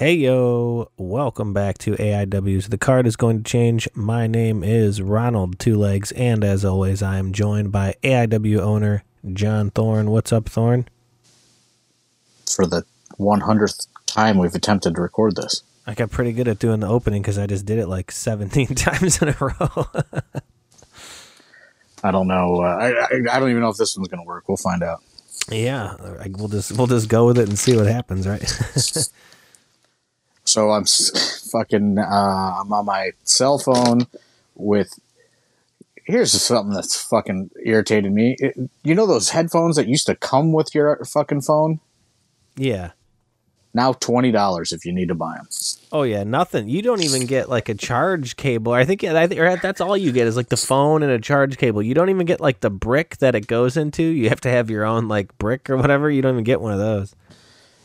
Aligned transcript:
Hey 0.00 0.14
yo, 0.14 0.90
welcome 0.96 1.52
back 1.52 1.76
to 1.80 1.92
AIW's 1.92 2.70
The 2.70 2.78
Card 2.78 3.06
is 3.06 3.16
Going 3.16 3.42
to 3.42 3.50
Change. 3.50 3.86
My 3.92 4.26
name 4.26 4.64
is 4.64 5.02
Ronald 5.02 5.58
Two 5.58 5.76
Legs, 5.76 6.10
and 6.12 6.42
as 6.42 6.64
always, 6.64 7.02
I 7.02 7.18
am 7.18 7.34
joined 7.34 7.70
by 7.70 7.96
AIW 8.02 8.60
owner 8.60 9.04
John 9.34 9.70
Thorne. 9.70 10.10
What's 10.10 10.32
up, 10.32 10.48
Thorne? 10.48 10.88
For 12.50 12.64
the 12.64 12.86
100th 13.18 13.88
time 14.06 14.38
we've 14.38 14.54
attempted 14.54 14.94
to 14.94 15.02
record 15.02 15.36
this. 15.36 15.64
I 15.86 15.92
got 15.92 16.10
pretty 16.10 16.32
good 16.32 16.48
at 16.48 16.58
doing 16.58 16.80
the 16.80 16.88
opening 16.88 17.20
because 17.20 17.36
I 17.36 17.46
just 17.46 17.66
did 17.66 17.78
it 17.78 17.86
like 17.86 18.10
17 18.10 18.68
times 18.74 19.20
in 19.20 19.28
a 19.28 19.36
row. 19.38 19.52
I 22.02 22.10
don't 22.10 22.26
know. 22.26 22.62
Uh, 22.62 22.68
I, 22.68 22.88
I 22.88 23.08
I 23.32 23.38
don't 23.38 23.50
even 23.50 23.60
know 23.60 23.68
if 23.68 23.76
this 23.76 23.98
one's 23.98 24.08
going 24.08 24.22
to 24.22 24.26
work. 24.26 24.48
We'll 24.48 24.56
find 24.56 24.82
out. 24.82 25.02
yeah, 25.50 25.96
we'll 26.38 26.48
just 26.48 26.72
we'll 26.72 26.86
just 26.86 27.10
go 27.10 27.26
with 27.26 27.36
it 27.36 27.50
and 27.50 27.58
see 27.58 27.76
what 27.76 27.86
happens, 27.86 28.26
right? 28.26 28.40
So 30.50 30.70
I'm 30.72 30.84
fucking. 30.84 31.98
Uh, 31.98 32.56
I'm 32.60 32.72
on 32.72 32.84
my 32.84 33.12
cell 33.24 33.58
phone 33.58 34.06
with. 34.56 34.98
Here's 36.04 36.32
something 36.32 36.74
that's 36.74 37.00
fucking 37.00 37.50
irritated 37.64 38.10
me. 38.12 38.34
It- 38.40 38.56
you 38.82 38.96
know 38.96 39.06
those 39.06 39.30
headphones 39.30 39.76
that 39.76 39.86
used 39.86 40.06
to 40.06 40.16
come 40.16 40.52
with 40.52 40.74
your 40.74 41.04
fucking 41.04 41.42
phone? 41.42 41.78
yeah. 42.56 42.90
Now 43.72 43.92
twenty 43.92 44.32
dollars 44.32 44.72
if 44.72 44.84
you 44.84 44.92
need 44.92 45.06
to 45.06 45.14
buy 45.14 45.36
them. 45.36 45.46
Oh 45.92 46.02
yeah, 46.02 46.24
nothing. 46.24 46.68
You 46.68 46.82
don't 46.82 47.04
even 47.04 47.26
get 47.26 47.48
like 47.48 47.68
a 47.68 47.74
charge 47.74 48.34
cable. 48.34 48.72
I 48.72 48.84
think 48.84 49.04
I 49.04 49.28
think 49.28 49.40
that's 49.62 49.80
all 49.80 49.96
you 49.96 50.10
get 50.10 50.26
is 50.26 50.36
like 50.36 50.48
the 50.48 50.56
phone 50.56 51.04
and 51.04 51.12
a 51.12 51.20
charge 51.20 51.56
cable. 51.56 51.80
You 51.80 51.94
don't 51.94 52.10
even 52.10 52.26
get 52.26 52.40
like 52.40 52.58
the 52.58 52.70
brick 52.70 53.18
that 53.18 53.36
it 53.36 53.46
goes 53.46 53.76
into. 53.76 54.02
You 54.02 54.28
have 54.28 54.40
to 54.40 54.50
have 54.50 54.70
your 54.70 54.84
own 54.84 55.06
like 55.06 55.38
brick 55.38 55.70
or 55.70 55.76
whatever. 55.76 56.10
You 56.10 56.20
don't 56.20 56.32
even 56.32 56.42
get 56.42 56.60
one 56.60 56.72
of 56.72 56.80
those. 56.80 57.14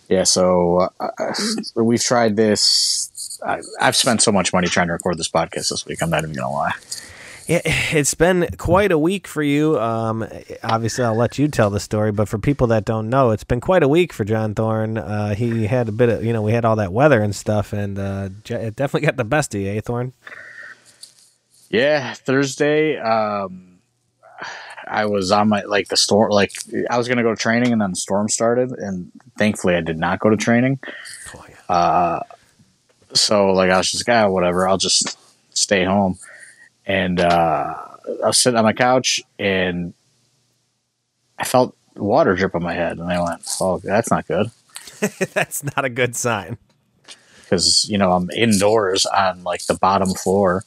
Yeah, 0.07 0.23
so 0.23 0.89
uh, 0.99 1.09
uh, 1.17 1.33
we've 1.75 2.03
tried 2.03 2.35
this. 2.35 3.39
I, 3.45 3.61
I've 3.81 3.95
spent 3.95 4.21
so 4.21 4.31
much 4.31 4.53
money 4.53 4.67
trying 4.67 4.87
to 4.87 4.93
record 4.93 5.17
this 5.17 5.29
podcast 5.29 5.69
this 5.69 5.85
week. 5.85 6.01
I'm 6.01 6.09
not 6.09 6.23
even 6.23 6.35
gonna 6.35 6.51
lie. 6.51 6.73
Yeah, 7.47 7.61
it's 7.63 8.15
been 8.15 8.47
quite 8.57 8.91
a 8.91 8.97
week 8.97 9.27
for 9.27 9.43
you. 9.43 9.79
Um, 9.79 10.27
obviously, 10.63 11.03
I'll 11.03 11.15
let 11.15 11.37
you 11.37 11.47
tell 11.47 11.69
the 11.69 11.79
story, 11.79 12.11
but 12.11 12.27
for 12.27 12.39
people 12.39 12.67
that 12.67 12.85
don't 12.85 13.07
know, 13.07 13.31
it's 13.31 13.43
been 13.43 13.61
quite 13.61 13.83
a 13.83 13.87
week 13.87 14.13
for 14.13 14.25
John 14.25 14.55
Thorne. 14.55 14.97
Uh, 14.97 15.35
he 15.35 15.67
had 15.67 15.87
a 15.87 15.91
bit 15.91 16.09
of, 16.09 16.25
you 16.25 16.33
know, 16.33 16.41
we 16.41 16.53
had 16.53 16.65
all 16.65 16.75
that 16.77 16.91
weather 16.91 17.21
and 17.21 17.35
stuff, 17.35 17.71
and 17.71 17.99
uh, 17.99 18.29
it 18.49 18.75
definitely 18.75 19.05
got 19.05 19.17
the 19.17 19.23
best 19.23 19.53
of 19.53 19.61
you, 19.61 19.69
eh, 19.69 19.81
Thorne? 19.81 20.13
Yeah, 21.69 22.13
Thursday. 22.13 22.97
Um, 22.97 23.79
I 24.87 25.05
was 25.05 25.31
on 25.31 25.49
my 25.49 25.61
like 25.63 25.87
the 25.87 25.97
storm. 25.97 26.31
Like 26.31 26.51
I 26.89 26.97
was 26.97 27.07
gonna 27.07 27.23
go 27.23 27.35
training, 27.35 27.71
and 27.71 27.81
then 27.81 27.91
the 27.91 27.95
storm 27.95 28.27
started, 28.29 28.71
and 28.71 29.11
thankfully 29.37 29.75
I 29.75 29.81
did 29.81 29.97
not 29.97 30.19
go 30.19 30.29
to 30.29 30.37
training. 30.37 30.79
Oh, 31.35 31.45
yeah. 31.49 31.75
Uh, 31.75 32.19
so 33.13 33.51
like 33.51 33.69
I 33.71 33.77
was 33.77 33.91
just 33.91 34.07
like, 34.07 34.15
ah, 34.15 34.27
whatever. 34.29 34.67
I'll 34.67 34.77
just 34.77 35.17
stay 35.55 35.83
home. 35.83 36.17
And 36.85 37.19
uh, 37.19 37.73
I 38.23 38.27
was 38.27 38.37
sitting 38.37 38.57
on 38.57 38.63
my 38.65 38.73
couch, 38.73 39.21
and 39.39 39.93
I 41.39 41.43
felt 41.43 41.75
water 41.95 42.35
drip 42.35 42.53
on 42.55 42.61
my 42.63 42.73
head, 42.73 42.99
and 42.99 43.11
I 43.11 43.21
went, 43.21 43.43
"Oh, 43.59 43.79
that's 43.79 44.11
not 44.11 44.27
good." 44.27 44.51
That's 45.33 45.61
not 45.63 45.83
a 45.83 45.89
good 45.89 46.15
sign. 46.15 46.57
because 47.43 47.87
you 47.89 47.97
know 47.97 48.11
I'm 48.13 48.29
indoors 48.31 49.05
on 49.05 49.43
like 49.43 49.65
the 49.65 49.73
bottom 49.73 50.13
floor, 50.13 50.63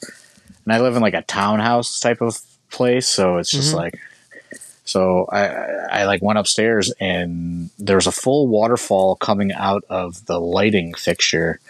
and 0.64 0.72
I 0.74 0.80
live 0.80 0.96
in 0.96 1.02
like 1.02 1.14
a 1.14 1.22
townhouse 1.22 1.98
type 2.00 2.20
of 2.20 2.38
place, 2.70 3.06
so 3.06 3.36
it's 3.38 3.50
just 3.50 3.72
Mhm. 3.72 3.76
like. 3.76 3.94
So 4.88 5.26
I, 5.30 6.00
I 6.00 6.04
like 6.06 6.22
went 6.22 6.38
upstairs 6.38 6.90
and 6.98 7.68
there 7.78 7.96
was 7.96 8.06
a 8.06 8.12
full 8.12 8.48
waterfall 8.48 9.16
coming 9.16 9.52
out 9.52 9.84
of 9.90 10.24
the 10.24 10.40
lighting 10.40 10.94
fixture, 10.94 11.60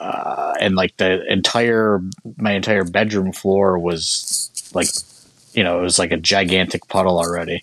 uh, 0.00 0.54
and 0.60 0.74
like 0.74 0.96
the 0.96 1.24
entire 1.32 2.00
my 2.38 2.54
entire 2.54 2.82
bedroom 2.82 3.32
floor 3.32 3.78
was 3.78 4.50
like, 4.74 4.88
you 5.54 5.62
know, 5.62 5.78
it 5.78 5.84
was 5.84 6.00
like 6.00 6.10
a 6.10 6.16
gigantic 6.16 6.88
puddle 6.88 7.18
already. 7.20 7.62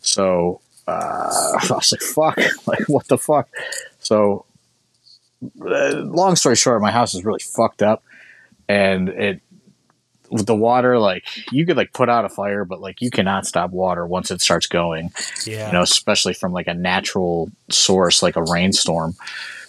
So 0.00 0.60
uh, 0.86 1.58
I 1.60 1.66
was 1.68 1.90
like, 1.90 2.36
"Fuck! 2.36 2.38
Like, 2.68 2.88
what 2.88 3.08
the 3.08 3.18
fuck?" 3.18 3.48
So 3.98 4.44
uh, 5.60 5.94
long 6.04 6.36
story 6.36 6.54
short, 6.54 6.80
my 6.82 6.92
house 6.92 7.14
is 7.14 7.24
really 7.24 7.40
fucked 7.40 7.82
up, 7.82 8.04
and 8.68 9.08
it 9.08 9.42
with 10.32 10.46
the 10.46 10.56
water 10.56 10.98
like 10.98 11.24
you 11.52 11.66
could 11.66 11.76
like 11.76 11.92
put 11.92 12.08
out 12.08 12.24
a 12.24 12.28
fire, 12.28 12.64
but 12.64 12.80
like 12.80 13.00
you 13.00 13.10
cannot 13.10 13.46
stop 13.46 13.70
water 13.70 14.06
once 14.06 14.30
it 14.30 14.40
starts 14.40 14.66
going. 14.66 15.12
Yeah. 15.46 15.66
You 15.66 15.72
know, 15.74 15.82
especially 15.82 16.34
from 16.34 16.52
like 16.52 16.66
a 16.66 16.74
natural 16.74 17.50
source 17.70 18.22
like 18.22 18.36
a 18.36 18.42
rainstorm. 18.42 19.14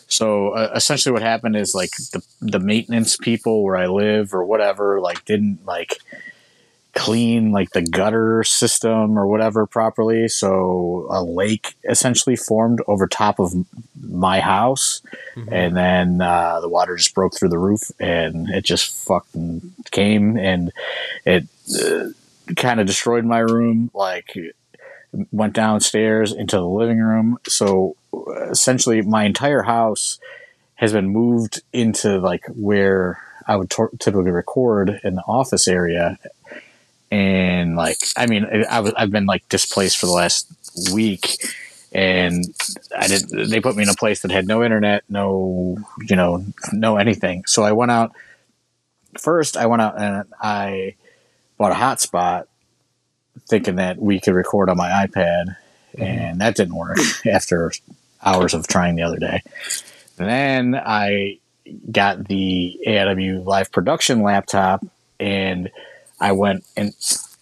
So 0.08 0.50
uh, 0.50 0.72
essentially, 0.76 1.12
what 1.12 1.22
happened 1.22 1.56
is 1.56 1.74
like 1.76 1.92
the 2.12 2.24
the 2.40 2.60
maintenance 2.60 3.18
people 3.18 3.64
where 3.64 3.76
I 3.76 3.88
live 3.88 4.34
or 4.34 4.46
whatever 4.46 5.02
like 5.02 5.26
didn't 5.26 5.66
like 5.66 5.98
clean 6.96 7.52
like 7.52 7.72
the 7.72 7.82
gutter 7.82 8.44
system 8.44 9.18
or 9.18 9.26
whatever 9.28 9.66
properly. 9.66 10.28
So 10.28 11.08
a 11.10 11.24
lake 11.24 11.76
essentially 11.90 12.36
formed 12.36 12.82
over 12.88 13.08
top 13.08 13.40
of 13.40 13.54
my 14.02 14.40
house 14.40 15.02
Mhm. 15.36 15.50
and 15.52 15.76
then 15.76 16.22
uh, 16.22 16.60
the 16.62 16.70
water 16.70 16.96
just 16.96 17.16
broke 17.16 17.36
through 17.36 17.50
the 17.50 17.58
roof 17.58 17.92
and 18.00 18.48
it 18.50 18.64
just 18.64 18.94
fucking 19.08 19.74
came 19.92 20.38
and 20.38 20.72
it 21.26 21.48
uh, 21.84 22.10
kind 22.56 22.80
of 22.80 22.86
destroyed 22.86 23.26
my 23.26 23.40
room 23.40 23.90
like 23.96 24.34
went 25.32 25.54
downstairs 25.54 26.32
into 26.32 26.58
the 26.58 26.68
living 26.68 27.00
room 27.00 27.38
so 27.48 27.96
essentially 28.52 29.02
my 29.02 29.24
entire 29.24 29.64
house 29.64 30.20
has 30.76 30.92
been 30.92 31.08
moved 31.08 31.62
into 31.72 32.20
like 32.20 32.46
where 32.56 33.20
i 33.48 33.56
would 33.56 33.70
tor- 33.70 33.92
typically 34.00 34.30
record 34.32 35.00
in 35.04 35.16
the 35.16 35.24
office 35.24 35.68
area 35.68 36.18
and 37.14 37.76
like 37.76 37.98
i 38.18 38.26
mean 38.26 38.46
I 38.70 38.92
i've 38.98 39.12
been 39.12 39.26
like 39.26 39.48
displaced 39.50 39.98
for 39.98 40.08
the 40.08 40.12
last 40.12 40.52
week 40.94 41.38
and 41.94 42.44
I 42.98 43.08
did. 43.08 43.30
They 43.30 43.60
put 43.60 43.76
me 43.76 43.84
in 43.84 43.90
a 43.90 43.94
place 43.94 44.24
that 44.24 44.32
had 44.32 44.48
no 44.48 44.64
internet, 44.64 45.04
no, 45.10 45.78
you 46.02 46.16
know, 46.16 46.44
no 46.72 46.98
anything. 46.98 47.46
So 47.46 47.64
I 47.64 47.74
went 47.74 47.92
out. 47.92 48.14
First, 49.20 49.58
I 49.58 49.68
went 49.68 49.84
out 49.84 50.02
and 50.02 50.26
I 50.42 50.96
bought 51.58 51.72
a 51.72 51.76
hotspot, 51.76 52.46
thinking 53.48 53.76
that 53.76 54.00
we 54.00 54.20
could 54.20 54.34
record 54.34 54.70
on 54.70 54.78
my 54.78 54.90
iPad, 54.90 55.56
mm-hmm. 55.96 56.02
and 56.02 56.42
that 56.42 56.56
didn't 56.56 56.76
work 56.76 56.98
after 57.32 57.72
hours 58.24 58.56
of 58.56 58.68
trying 58.68 58.96
the 58.96 59.04
other 59.04 59.20
day. 59.20 59.44
And 60.18 60.28
then 60.28 60.76
I 60.76 61.38
got 61.92 62.28
the 62.28 62.80
AIW 62.88 63.46
live 63.46 63.72
production 63.72 64.24
laptop, 64.24 64.84
and 65.20 65.70
I 66.24 66.32
went 66.32 66.64
and 66.78 66.94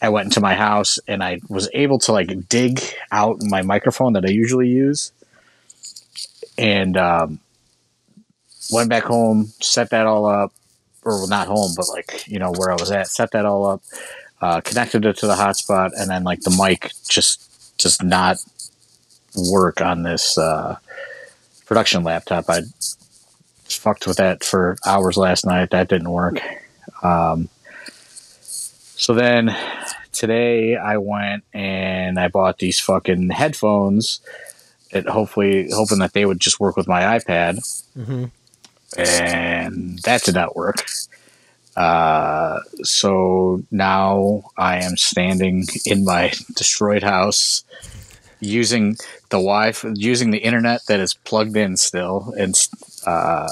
I 0.02 0.10
went 0.10 0.26
into 0.26 0.40
my 0.42 0.56
house 0.56 0.98
and 1.08 1.24
I 1.24 1.40
was 1.48 1.70
able 1.74 2.00
to 2.00 2.12
like 2.12 2.50
dig 2.50 2.82
out 3.12 3.38
my 3.44 3.62
microphone 3.62 4.14
that 4.14 4.26
I 4.26 4.30
usually 4.30 4.70
use 4.70 5.12
and 6.58 6.98
um, 6.98 7.40
went 8.72 8.90
back 8.90 9.04
home, 9.04 9.54
set 9.62 9.92
that 9.92 10.08
all 10.08 10.26
up, 10.26 10.52
or 11.04 11.20
well, 11.20 11.28
not 11.28 11.48
home, 11.48 11.74
but 11.78 11.90
like, 11.90 12.28
you 12.28 12.40
know, 12.40 12.52
where 12.54 12.72
I 12.72 12.76
was 12.76 12.90
at, 12.90 13.08
set 13.08 13.32
that 13.32 13.46
all 13.46 13.68
up, 13.68 13.84
uh, 14.42 14.62
connected 14.62 15.06
it 15.06 15.18
to 15.18 15.28
the 15.28 15.36
hotspot, 15.36 15.92
and 15.96 16.10
then 16.10 16.24
like 16.24 16.42
the 16.42 16.58
mic 16.60 16.92
just 17.08 17.78
just 17.78 18.04
not 18.04 18.38
work 19.36 19.80
on 19.80 20.02
this 20.02 20.40
uh, 20.40 20.78
production 21.68 22.04
laptop. 22.04 22.46
I 22.50 22.62
fucked 23.66 24.08
with 24.08 24.18
that 24.18 24.44
for 24.44 24.76
hours 24.88 25.18
last 25.18 25.46
night. 25.46 25.70
That 25.70 25.88
didn't 25.88 26.10
work. 26.10 26.42
Um, 27.04 27.48
so 29.02 29.14
then 29.16 29.56
today 30.12 30.76
I 30.76 30.98
went 30.98 31.44
and 31.54 32.20
I 32.20 32.28
bought 32.28 32.60
these 32.60 32.80
fucking 32.80 33.32
headphones. 33.32 34.20
It 34.92 35.08
hopefully 35.10 35.70
hoping 35.74 35.98
that 36.00 36.14
they 36.14 36.26
would 36.26 36.40
just 36.40 36.60
work 36.60 36.78
with 36.78 36.88
my 36.88 37.18
iPad, 37.18 37.58
Mhm. 37.98 38.30
and 38.98 40.00
that 40.04 40.22
did 40.24 40.36
not 40.36 40.56
work. 40.56 40.86
Uh, 41.76 42.60
so 42.84 43.64
now 43.72 44.44
I 44.58 44.80
am 44.84 44.98
standing 44.98 45.66
in 45.86 46.04
my 46.06 46.32
destroyed 46.56 47.02
house 47.04 47.64
using 48.42 48.98
the 49.30 49.38
Wi-Fi, 49.38 49.94
using 49.96 50.32
the 50.32 50.40
internet 50.40 50.82
that 50.88 51.00
is 51.00 51.14
plugged 51.14 51.56
in 51.56 51.78
still, 51.78 52.34
and 52.38 52.54
uh, 53.08 53.48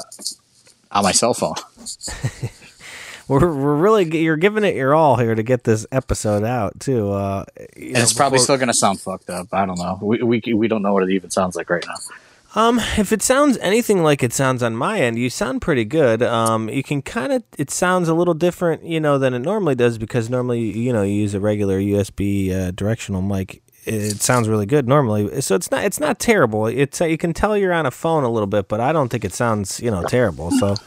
on 0.92 1.02
my 1.02 1.12
cell 1.12 1.34
phone. 1.34 1.54
We're, 3.30 3.54
we're 3.54 3.76
really 3.76 4.18
you're 4.18 4.36
giving 4.36 4.64
it 4.64 4.74
your 4.74 4.94
all 4.94 5.16
here 5.16 5.34
to 5.36 5.42
get 5.44 5.62
this 5.64 5.86
episode 5.92 6.42
out 6.44 6.80
too. 6.80 7.12
Uh, 7.12 7.44
And 7.76 7.92
know, 7.92 8.00
it's 8.00 8.12
probably 8.12 8.36
before- 8.36 8.44
still 8.44 8.56
going 8.56 8.66
to 8.68 8.74
sound 8.74 9.00
fucked 9.00 9.30
up. 9.30 9.46
I 9.52 9.64
don't 9.66 9.78
know. 9.78 9.98
We, 10.02 10.20
we 10.22 10.42
we 10.54 10.66
don't 10.68 10.82
know 10.82 10.92
what 10.92 11.04
it 11.04 11.10
even 11.10 11.30
sounds 11.30 11.54
like 11.54 11.70
right 11.70 11.84
now. 11.86 11.94
Um, 12.56 12.80
if 12.98 13.12
it 13.12 13.22
sounds 13.22 13.56
anything 13.58 14.02
like 14.02 14.24
it 14.24 14.32
sounds 14.32 14.60
on 14.64 14.74
my 14.74 14.98
end, 14.98 15.16
you 15.20 15.30
sound 15.30 15.62
pretty 15.62 15.84
good. 15.84 16.20
Um, 16.24 16.68
you 16.68 16.82
can 16.82 17.00
kind 17.02 17.32
of 17.32 17.44
it 17.56 17.70
sounds 17.70 18.08
a 18.08 18.14
little 18.14 18.34
different, 18.34 18.82
you 18.84 18.98
know, 18.98 19.16
than 19.18 19.32
it 19.34 19.38
normally 19.38 19.76
does 19.76 19.98
because 19.98 20.28
normally 20.28 20.76
you 20.76 20.92
know 20.92 21.02
you 21.02 21.14
use 21.14 21.32
a 21.32 21.38
regular 21.40 21.78
USB 21.78 22.50
uh, 22.52 22.72
directional 22.72 23.22
mic. 23.22 23.62
it 23.84 24.20
sounds 24.20 24.48
really 24.48 24.66
good 24.66 24.88
normally. 24.88 25.40
So 25.40 25.54
it's 25.54 25.70
not 25.70 25.84
it's 25.84 26.00
not 26.00 26.18
terrible. 26.18 26.66
It's 26.66 27.00
uh, 27.00 27.04
you 27.04 27.16
can 27.16 27.32
tell 27.32 27.56
you're 27.56 27.72
on 27.72 27.86
a 27.86 27.92
phone 27.92 28.24
a 28.24 28.30
little 28.30 28.48
bit, 28.48 28.66
but 28.66 28.80
I 28.80 28.92
don't 28.92 29.08
think 29.08 29.24
it 29.24 29.32
sounds 29.32 29.78
you 29.78 29.92
know 29.92 30.02
terrible. 30.02 30.50
So. 30.50 30.74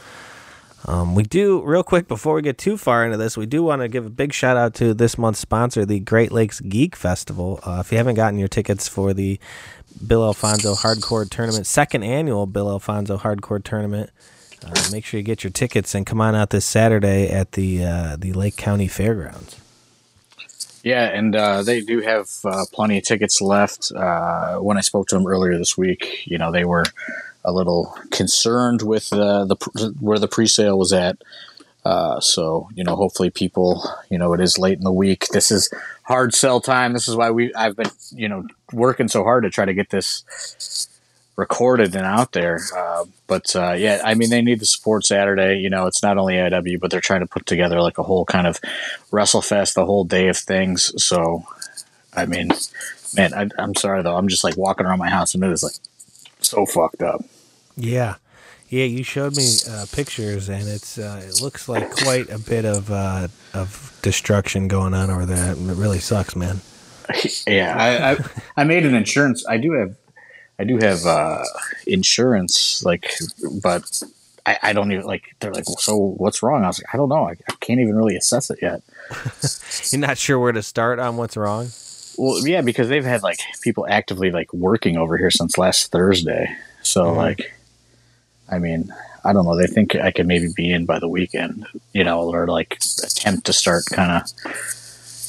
Um, 0.86 1.14
we 1.14 1.22
do 1.22 1.62
real 1.62 1.82
quick 1.82 2.08
before 2.08 2.34
we 2.34 2.42
get 2.42 2.58
too 2.58 2.76
far 2.76 3.04
into 3.04 3.16
this. 3.16 3.36
We 3.36 3.46
do 3.46 3.62
want 3.62 3.82
to 3.82 3.88
give 3.88 4.04
a 4.04 4.10
big 4.10 4.32
shout 4.32 4.56
out 4.56 4.74
to 4.74 4.92
this 4.92 5.16
month's 5.16 5.40
sponsor, 5.40 5.86
the 5.86 6.00
Great 6.00 6.30
Lakes 6.30 6.60
Geek 6.60 6.94
Festival. 6.94 7.60
Uh, 7.64 7.78
if 7.80 7.90
you 7.90 7.98
haven't 7.98 8.16
gotten 8.16 8.38
your 8.38 8.48
tickets 8.48 8.86
for 8.86 9.14
the 9.14 9.40
Bill 10.06 10.24
Alfonso 10.24 10.74
Hardcore 10.74 11.28
Tournament, 11.28 11.66
second 11.66 12.02
annual 12.02 12.46
Bill 12.46 12.68
Alfonso 12.68 13.16
Hardcore 13.16 13.64
Tournament, 13.64 14.10
uh, 14.64 14.72
make 14.92 15.04
sure 15.04 15.18
you 15.18 15.24
get 15.24 15.42
your 15.42 15.50
tickets 15.50 15.94
and 15.94 16.04
come 16.04 16.20
on 16.20 16.34
out 16.34 16.50
this 16.50 16.66
Saturday 16.66 17.28
at 17.28 17.52
the 17.52 17.84
uh, 17.84 18.16
the 18.18 18.32
Lake 18.32 18.56
County 18.56 18.88
Fairgrounds. 18.88 19.60
Yeah, 20.82 21.04
and 21.04 21.34
uh, 21.34 21.62
they 21.62 21.80
do 21.80 22.00
have 22.00 22.28
uh, 22.44 22.64
plenty 22.70 22.98
of 22.98 23.04
tickets 23.04 23.40
left. 23.40 23.90
Uh, 23.90 24.56
when 24.56 24.76
I 24.76 24.82
spoke 24.82 25.08
to 25.08 25.14
them 25.14 25.26
earlier 25.26 25.56
this 25.56 25.78
week, 25.78 26.26
you 26.26 26.36
know, 26.36 26.52
they 26.52 26.66
were 26.66 26.84
a 27.44 27.52
little 27.52 27.96
concerned 28.10 28.82
with 28.82 29.12
uh, 29.12 29.44
the 29.44 29.94
where 30.00 30.18
the 30.18 30.28
pre-sale 30.28 30.78
was 30.78 30.92
at. 30.92 31.18
Uh, 31.84 32.18
so 32.20 32.68
you 32.74 32.82
know, 32.82 32.96
hopefully 32.96 33.30
people, 33.30 33.84
you 34.10 34.18
know, 34.18 34.32
it 34.32 34.40
is 34.40 34.58
late 34.58 34.78
in 34.78 34.84
the 34.84 34.92
week. 34.92 35.26
This 35.28 35.50
is 35.50 35.68
hard 36.04 36.34
sell 36.34 36.60
time. 36.60 36.92
This 36.92 37.08
is 37.08 37.16
why 37.16 37.30
we 37.30 37.54
I've 37.54 37.76
been 37.76 37.90
you 38.12 38.28
know 38.28 38.46
working 38.72 39.08
so 39.08 39.22
hard 39.22 39.44
to 39.44 39.50
try 39.50 39.64
to 39.64 39.74
get 39.74 39.90
this 39.90 40.88
recorded 41.36 41.94
and 41.94 42.06
out 42.06 42.32
there. 42.32 42.60
Uh, 42.76 43.04
but 43.26 43.54
uh, 43.56 43.72
yeah, 43.72 44.00
I 44.04 44.14
mean, 44.14 44.30
they 44.30 44.42
need 44.42 44.60
the 44.60 44.66
support 44.66 45.04
Saturday. 45.04 45.58
You 45.58 45.70
know, 45.70 45.86
it's 45.86 46.02
not 46.02 46.18
only 46.18 46.34
AIW, 46.34 46.80
but 46.80 46.90
they're 46.90 47.00
trying 47.00 47.20
to 47.20 47.26
put 47.26 47.46
together 47.46 47.80
like 47.80 47.98
a 47.98 48.02
whole 48.02 48.24
kind 48.24 48.46
of 48.46 48.60
WrestleFest, 49.10 49.74
the 49.74 49.86
whole 49.86 50.04
day 50.04 50.28
of 50.28 50.36
things. 50.36 50.92
So, 51.02 51.44
I 52.14 52.26
mean, 52.26 52.50
man, 53.14 53.34
I, 53.34 53.62
am 53.62 53.74
sorry 53.74 54.02
though. 54.02 54.16
I'm 54.16 54.28
just 54.28 54.44
like 54.44 54.56
walking 54.56 54.86
around 54.86 54.98
my 54.98 55.10
house 55.10 55.34
and 55.34 55.42
it 55.44 55.50
is 55.50 55.62
like 55.62 55.74
so 56.40 56.66
fucked 56.66 57.02
up. 57.02 57.24
Yeah. 57.76 58.16
Yeah, 58.68 58.84
you 58.84 59.04
showed 59.04 59.36
me 59.36 59.46
uh, 59.70 59.86
pictures, 59.92 60.48
and 60.48 60.66
it's 60.66 60.98
uh, 60.98 61.22
it 61.24 61.40
looks 61.40 61.68
like 61.68 61.90
quite 61.90 62.28
a 62.30 62.38
bit 62.38 62.64
of 62.64 62.90
uh, 62.90 63.28
of 63.52 63.96
destruction 64.02 64.66
going 64.68 64.94
on 64.94 65.10
over 65.10 65.26
there. 65.26 65.52
It 65.52 65.58
really 65.58 66.00
sucks, 66.00 66.34
man. 66.34 66.60
Yeah, 67.46 67.76
I, 67.78 68.12
I, 68.12 68.16
I 68.62 68.64
made 68.64 68.86
an 68.86 68.94
insurance. 68.94 69.44
I 69.46 69.58
do 69.58 69.72
have 69.72 69.94
I 70.58 70.64
do 70.64 70.78
have 70.80 71.04
uh, 71.04 71.44
insurance, 71.86 72.84
like, 72.84 73.12
but 73.62 74.02
I, 74.46 74.58
I, 74.62 74.72
don't 74.72 74.92
even 74.92 75.04
like. 75.04 75.34
They're 75.40 75.52
like, 75.52 75.64
so 75.78 75.96
what's 75.96 76.42
wrong? 76.42 76.64
I 76.64 76.68
was 76.68 76.78
like, 76.78 76.94
I 76.94 76.96
don't 76.96 77.08
know. 77.08 77.28
I, 77.28 77.32
I 77.32 77.54
can't 77.60 77.80
even 77.80 77.96
really 77.96 78.16
assess 78.16 78.50
it 78.50 78.60
yet. 78.62 78.82
You're 79.90 80.00
not 80.00 80.16
sure 80.16 80.38
where 80.38 80.52
to 80.52 80.62
start 80.62 80.98
on 81.00 81.16
what's 81.16 81.36
wrong. 81.36 81.70
Well, 82.16 82.46
yeah, 82.46 82.60
because 82.60 82.88
they've 82.88 83.04
had 83.04 83.24
like 83.24 83.38
people 83.62 83.86
actively 83.88 84.30
like 84.30 84.52
working 84.52 84.96
over 84.96 85.18
here 85.18 85.30
since 85.30 85.58
last 85.58 85.90
Thursday. 85.90 86.54
So 86.82 87.06
mm-hmm. 87.06 87.16
like, 87.16 87.52
I 88.48 88.58
mean, 88.58 88.92
I 89.24 89.32
don't 89.32 89.44
know. 89.44 89.56
They 89.56 89.66
think 89.66 89.96
I 89.96 90.10
could 90.10 90.26
maybe 90.26 90.48
be 90.54 90.70
in 90.70 90.84
by 90.84 90.98
the 90.98 91.08
weekend, 91.08 91.66
you 91.92 92.04
know, 92.04 92.30
or 92.30 92.46
like 92.46 92.78
attempt 93.02 93.46
to 93.46 93.52
start 93.52 93.84
kind 93.86 94.12
of 94.12 94.30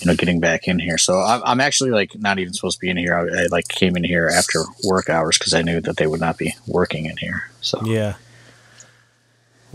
you 0.01 0.11
know, 0.11 0.15
getting 0.15 0.39
back 0.39 0.67
in 0.67 0.79
here. 0.79 0.97
So 0.97 1.19
I'm, 1.19 1.41
I'm 1.45 1.61
actually 1.61 1.91
like 1.91 2.15
not 2.15 2.37
even 2.39 2.53
supposed 2.53 2.77
to 2.77 2.81
be 2.81 2.89
in 2.89 2.97
here. 2.97 3.15
I, 3.15 3.43
I 3.43 3.45
like 3.47 3.67
came 3.67 3.95
in 3.95 4.03
here 4.03 4.27
after 4.27 4.63
work 4.83 5.09
hours 5.09 5.37
because 5.37 5.53
I 5.53 5.61
knew 5.61 5.81
that 5.81 5.97
they 5.97 6.07
would 6.07 6.19
not 6.19 6.37
be 6.37 6.53
working 6.67 7.05
in 7.05 7.17
here. 7.17 7.49
So 7.61 7.81
yeah. 7.85 8.15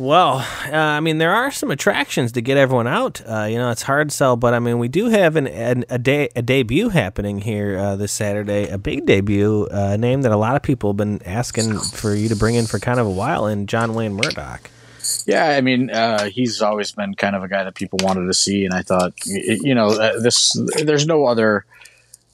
Well, 0.01 0.39
uh, 0.65 0.75
I 0.75 1.01
mean, 1.01 1.19
there 1.19 1.35
are 1.35 1.51
some 1.51 1.71
attractions 1.71 2.33
to 2.33 2.41
get 2.41 2.57
everyone 2.57 2.87
out. 2.87 3.21
Uh, 3.21 3.45
you 3.51 3.59
know, 3.59 3.69
it's 3.71 3.83
hard 3.83 4.11
sell, 4.11 4.35
but 4.35 4.55
I 4.55 4.59
mean, 4.59 4.79
we 4.79 4.89
do 4.89 5.11
have 5.11 5.37
an, 5.37 5.47
an 5.47 5.85
a 5.91 5.99
day 5.99 6.31
a 6.35 6.41
debut 6.41 6.89
happening 6.89 7.43
here 7.43 7.77
uh, 7.77 7.97
this 7.97 8.11
Saturday, 8.11 8.67
a 8.69 8.79
big 8.79 9.05
debut, 9.05 9.69
uh, 9.71 9.91
a 9.93 9.99
name 9.99 10.23
that 10.23 10.33
a 10.33 10.39
lot 10.39 10.57
of 10.57 10.63
people 10.63 10.89
have 10.89 10.97
been 10.97 11.23
asking 11.27 11.79
for 11.79 12.15
you 12.15 12.31
to 12.31 12.35
bring 12.37 12.55
in 12.55 12.65
for 12.65 12.79
kind 12.79 12.99
of 12.99 13.07
a 13.07 13.11
while, 13.11 13.45
and 13.45 13.69
John 13.69 13.93
Wayne 13.93 14.15
Murdoch. 14.15 14.71
Yeah, 15.27 15.49
I 15.49 15.61
mean, 15.61 15.91
uh, 15.91 16.31
he's 16.31 16.63
always 16.63 16.93
been 16.93 17.15
kind 17.15 17.37
of 17.37 17.43
a 17.43 17.49
guy 17.49 17.65
that 17.65 17.75
people 17.75 17.99
wanted 18.03 18.25
to 18.25 18.33
see, 18.33 18.65
and 18.65 18.73
I 18.73 18.81
thought, 18.81 19.13
you 19.27 19.75
know, 19.75 19.89
uh, 19.89 20.19
this 20.19 20.57
there's 20.83 21.07
no 21.07 21.27
other, 21.27 21.67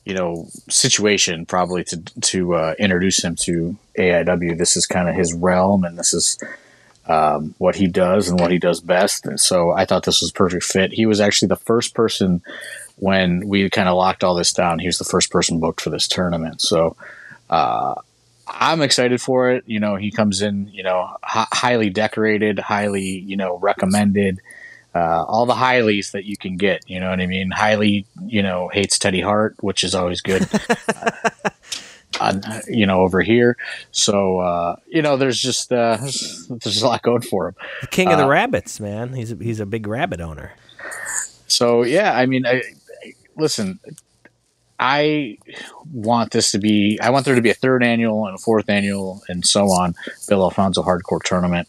you 0.04 0.14
know, 0.14 0.46
situation 0.68 1.44
probably 1.46 1.82
to 1.82 1.96
to 1.96 2.54
uh, 2.54 2.74
introduce 2.78 3.24
him 3.24 3.34
to 3.40 3.76
AIW. 3.98 4.56
This 4.56 4.76
is 4.76 4.86
kind 4.86 5.08
of 5.08 5.16
his 5.16 5.34
realm, 5.34 5.82
and 5.82 5.98
this 5.98 6.14
is 6.14 6.38
um, 7.08 7.54
what 7.58 7.76
he 7.76 7.86
does 7.86 8.28
and 8.28 8.40
what 8.40 8.50
he 8.50 8.58
does 8.58 8.80
best. 8.80 9.26
And 9.26 9.38
so 9.38 9.70
I 9.70 9.84
thought 9.84 10.04
this 10.04 10.20
was 10.20 10.30
perfect 10.30 10.64
fit. 10.64 10.92
He 10.92 11.06
was 11.06 11.20
actually 11.20 11.48
the 11.48 11.56
first 11.56 11.94
person 11.94 12.42
when 12.96 13.46
we 13.46 13.68
kind 13.70 13.88
of 13.88 13.96
locked 13.96 14.24
all 14.24 14.34
this 14.34 14.52
down. 14.52 14.78
He 14.78 14.86
was 14.86 14.98
the 14.98 15.04
first 15.04 15.30
person 15.30 15.60
booked 15.60 15.80
for 15.80 15.90
this 15.90 16.08
tournament. 16.08 16.60
So. 16.60 16.96
Uh, 17.48 17.94
I'm 18.48 18.80
excited 18.80 19.20
for 19.20 19.50
it. 19.50 19.64
You 19.66 19.80
know, 19.80 19.96
he 19.96 20.10
comes 20.10 20.40
in, 20.40 20.68
you 20.68 20.82
know, 20.82 21.16
h- 21.24 21.48
highly 21.52 21.90
decorated, 21.90 22.58
highly, 22.58 23.18
you 23.18 23.36
know, 23.36 23.58
recommended, 23.58 24.40
uh, 24.94 25.24
all 25.24 25.46
the 25.46 25.54
highlies 25.54 26.12
that 26.12 26.24
you 26.24 26.36
can 26.36 26.56
get. 26.56 26.88
You 26.88 27.00
know 27.00 27.10
what 27.10 27.20
I 27.20 27.26
mean? 27.26 27.50
Highly, 27.50 28.06
you 28.24 28.42
know, 28.42 28.68
hates 28.68 28.98
Teddy 28.98 29.20
Hart, 29.20 29.56
which 29.60 29.84
is 29.84 29.94
always 29.94 30.20
good. 30.20 30.48
uh, 32.20 32.60
you 32.68 32.86
know, 32.86 33.00
over 33.00 33.20
here. 33.20 33.56
So, 33.90 34.38
uh, 34.38 34.76
you 34.86 35.02
know, 35.02 35.16
there's 35.16 35.40
just 35.40 35.72
uh, 35.72 35.96
there's, 36.00 36.82
a 36.82 36.86
lot 36.86 37.02
going 37.02 37.22
for 37.22 37.48
him. 37.48 37.54
The 37.82 37.86
king 37.88 38.08
of 38.08 38.18
the 38.18 38.24
uh, 38.24 38.28
rabbits, 38.28 38.80
man. 38.80 39.12
He's 39.12 39.32
a, 39.32 39.36
he's 39.36 39.60
a 39.60 39.66
big 39.66 39.86
rabbit 39.86 40.20
owner. 40.20 40.52
So 41.46 41.82
yeah, 41.82 42.16
I 42.16 42.26
mean, 42.26 42.46
I, 42.46 42.62
listen, 43.36 43.78
I 44.78 45.38
want 45.92 46.32
this 46.32 46.50
to 46.52 46.58
be, 46.58 46.98
I 47.00 47.10
want 47.10 47.24
there 47.24 47.34
to 47.34 47.42
be 47.42 47.50
a 47.50 47.54
third 47.54 47.82
annual 47.82 48.26
and 48.26 48.34
a 48.34 48.38
fourth 48.38 48.68
annual 48.68 49.22
and 49.28 49.46
so 49.46 49.66
on 49.66 49.94
Bill 50.28 50.42
Alfonso 50.42 50.82
Hardcore 50.82 51.22
Tournament. 51.22 51.68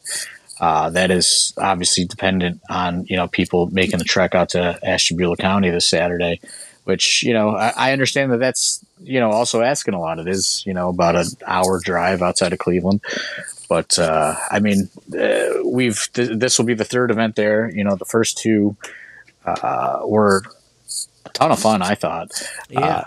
Uh, 0.60 0.90
that 0.90 1.12
is 1.12 1.54
obviously 1.58 2.06
dependent 2.06 2.60
on, 2.70 3.06
you 3.06 3.16
know, 3.16 3.28
people 3.28 3.68
making 3.68 4.00
the 4.00 4.06
trek 4.06 4.34
out 4.34 4.50
to 4.50 4.80
Ashtabula 4.84 5.38
County 5.38 5.70
this 5.70 5.88
Saturday, 5.88 6.42
which, 6.88 7.22
you 7.24 7.34
know, 7.34 7.50
I, 7.50 7.74
I 7.76 7.92
understand 7.92 8.32
that 8.32 8.40
that's, 8.40 8.84
you 9.02 9.20
know, 9.20 9.30
also 9.30 9.62
asking 9.62 9.94
a 9.94 10.00
lot. 10.00 10.20
It 10.20 10.28
is, 10.28 10.64
you 10.66 10.74
know, 10.74 10.88
about 10.88 11.16
an 11.16 11.28
hour 11.46 11.80
drive 11.84 12.22
outside 12.22 12.54
of 12.54 12.60
Cleveland. 12.60 13.02
But, 13.68 14.00
uh, 14.00 14.36
I 14.50 14.60
mean, 14.60 14.90
uh, 15.14 15.64
we've, 15.66 16.08
th- 16.14 16.38
this 16.40 16.58
will 16.58 16.66
be 16.66 16.76
the 16.76 16.86
third 16.86 17.12
event 17.12 17.36
there. 17.36 17.70
You 17.70 17.84
know, 17.84 17.98
the 17.98 18.06
first 18.06 18.38
two, 18.38 18.78
uh, 19.46 20.00
were 20.04 20.44
a 21.26 21.30
ton 21.30 21.52
of 21.52 21.60
fun. 21.60 21.82
I 21.82 21.96
thought. 21.96 22.32
Yeah. 22.70 22.80
Uh, 22.80 23.04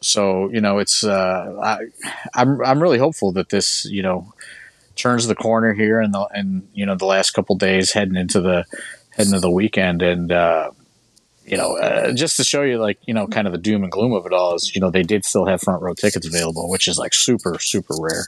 so 0.00 0.50
you 0.50 0.60
know, 0.60 0.78
it's 0.78 1.04
uh, 1.04 1.58
I, 1.62 1.78
I'm 2.34 2.64
I'm 2.64 2.82
really 2.82 2.98
hopeful 2.98 3.32
that 3.32 3.50
this 3.50 3.84
you 3.84 4.02
know 4.02 4.32
turns 4.96 5.26
the 5.26 5.34
corner 5.34 5.72
here 5.74 6.00
and 6.00 6.14
the 6.14 6.26
and 6.32 6.68
you 6.72 6.86
know 6.86 6.94
the 6.94 7.06
last 7.06 7.32
couple 7.32 7.56
days 7.56 7.92
heading 7.92 8.16
into 8.16 8.40
the 8.40 8.64
heading 9.10 9.34
into 9.34 9.40
the 9.40 9.50
weekend 9.50 10.02
and. 10.02 10.32
You 11.46 11.56
know, 11.56 11.78
uh, 11.78 12.12
just 12.12 12.36
to 12.36 12.44
show 12.44 12.62
you, 12.62 12.78
like, 12.78 12.98
you 13.06 13.14
know, 13.14 13.26
kind 13.26 13.46
of 13.46 13.52
the 13.52 13.58
doom 13.58 13.82
and 13.82 13.90
gloom 13.90 14.12
of 14.12 14.24
it 14.26 14.32
all 14.32 14.54
is, 14.54 14.74
you 14.74 14.80
know, 14.80 14.90
they 14.90 15.02
did 15.02 15.24
still 15.24 15.46
have 15.46 15.60
front 15.60 15.82
row 15.82 15.94
tickets 15.94 16.26
available, 16.26 16.70
which 16.70 16.86
is 16.86 16.98
like 16.98 17.12
super, 17.12 17.58
super 17.58 17.94
rare 17.98 18.26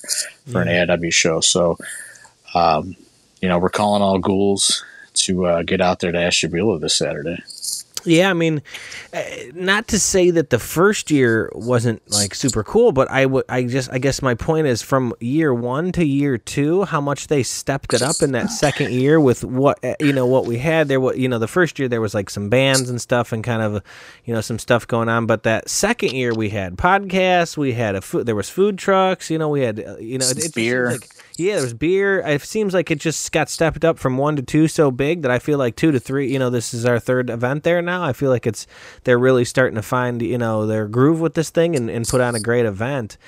for 0.50 0.60
an 0.62 0.68
AIW 0.68 1.12
show. 1.12 1.40
So, 1.40 1.76
um, 2.54 2.96
you 3.40 3.48
know, 3.48 3.58
we're 3.58 3.68
calling 3.68 4.02
all 4.02 4.18
ghouls 4.18 4.84
to 5.14 5.46
uh, 5.46 5.62
get 5.62 5.80
out 5.80 6.00
there 6.00 6.10
to 6.10 6.18
Ashtabula 6.18 6.78
this 6.78 6.96
Saturday. 6.96 7.36
Yeah, 8.04 8.30
I 8.30 8.34
mean, 8.34 8.62
uh, 9.12 9.22
not 9.54 9.88
to 9.88 9.98
say 9.98 10.30
that 10.30 10.50
the 10.50 10.58
first 10.58 11.10
year 11.10 11.50
wasn't 11.54 12.02
like 12.10 12.34
super 12.34 12.64
cool, 12.64 12.92
but 12.92 13.10
I 13.10 13.26
would, 13.26 13.44
I 13.48 13.64
just, 13.64 13.92
I 13.92 13.98
guess 13.98 14.22
my 14.22 14.34
point 14.34 14.66
is 14.66 14.82
from 14.82 15.14
year 15.20 15.54
one 15.54 15.92
to 15.92 16.04
year 16.04 16.38
two, 16.38 16.84
how 16.84 17.00
much 17.00 17.28
they 17.28 17.42
stepped 17.42 17.94
it 17.94 18.02
up 18.02 18.22
in 18.22 18.32
that 18.32 18.50
second 18.50 18.92
year 18.92 19.20
with 19.20 19.44
what 19.44 19.82
uh, 19.84 19.94
you 20.00 20.12
know 20.12 20.26
what 20.26 20.46
we 20.46 20.58
had 20.58 20.88
there. 20.88 21.00
What 21.00 21.18
you 21.18 21.28
know, 21.28 21.38
the 21.38 21.48
first 21.48 21.78
year 21.78 21.88
there 21.88 22.00
was 22.00 22.14
like 22.14 22.30
some 22.30 22.48
bands 22.48 22.90
and 22.90 23.00
stuff 23.00 23.32
and 23.32 23.44
kind 23.44 23.62
of, 23.62 23.82
you 24.24 24.34
know, 24.34 24.40
some 24.40 24.58
stuff 24.58 24.86
going 24.86 25.08
on, 25.08 25.26
but 25.26 25.44
that 25.44 25.68
second 25.68 26.12
year 26.12 26.34
we 26.34 26.50
had 26.50 26.76
podcasts, 26.76 27.56
we 27.56 27.72
had 27.72 27.94
a 27.94 28.00
food, 28.00 28.26
there 28.26 28.34
was 28.34 28.48
food 28.48 28.78
trucks, 28.78 29.30
you 29.30 29.38
know, 29.38 29.48
we 29.48 29.62
had, 29.62 29.78
uh, 29.78 29.96
you 29.98 30.18
know, 30.18 30.28
it, 30.28 30.44
it 30.44 30.54
beer. 30.54 30.92
Like, 30.92 31.08
yeah, 31.42 31.56
there's 31.56 31.74
beer. 31.74 32.20
It 32.20 32.42
seems 32.42 32.72
like 32.72 32.90
it 32.90 32.98
just 32.98 33.30
got 33.32 33.50
stepped 33.50 33.84
up 33.84 33.98
from 33.98 34.16
one 34.16 34.36
to 34.36 34.42
two 34.42 34.68
so 34.68 34.90
big 34.90 35.22
that 35.22 35.30
I 35.30 35.38
feel 35.38 35.58
like 35.58 35.76
two 35.76 35.90
to 35.90 36.00
three. 36.00 36.32
You 36.32 36.38
know, 36.38 36.50
this 36.50 36.72
is 36.72 36.86
our 36.86 36.98
third 36.98 37.28
event 37.30 37.64
there 37.64 37.82
now. 37.82 38.04
I 38.04 38.12
feel 38.12 38.30
like 38.30 38.46
it's 38.46 38.66
they're 39.04 39.18
really 39.18 39.44
starting 39.44 39.76
to 39.76 39.82
find 39.82 40.22
you 40.22 40.38
know 40.38 40.66
their 40.66 40.86
groove 40.86 41.20
with 41.20 41.34
this 41.34 41.50
thing 41.50 41.74
and, 41.76 41.90
and 41.90 42.06
put 42.06 42.20
on 42.20 42.34
a 42.34 42.40
great 42.40 42.64
event. 42.64 43.18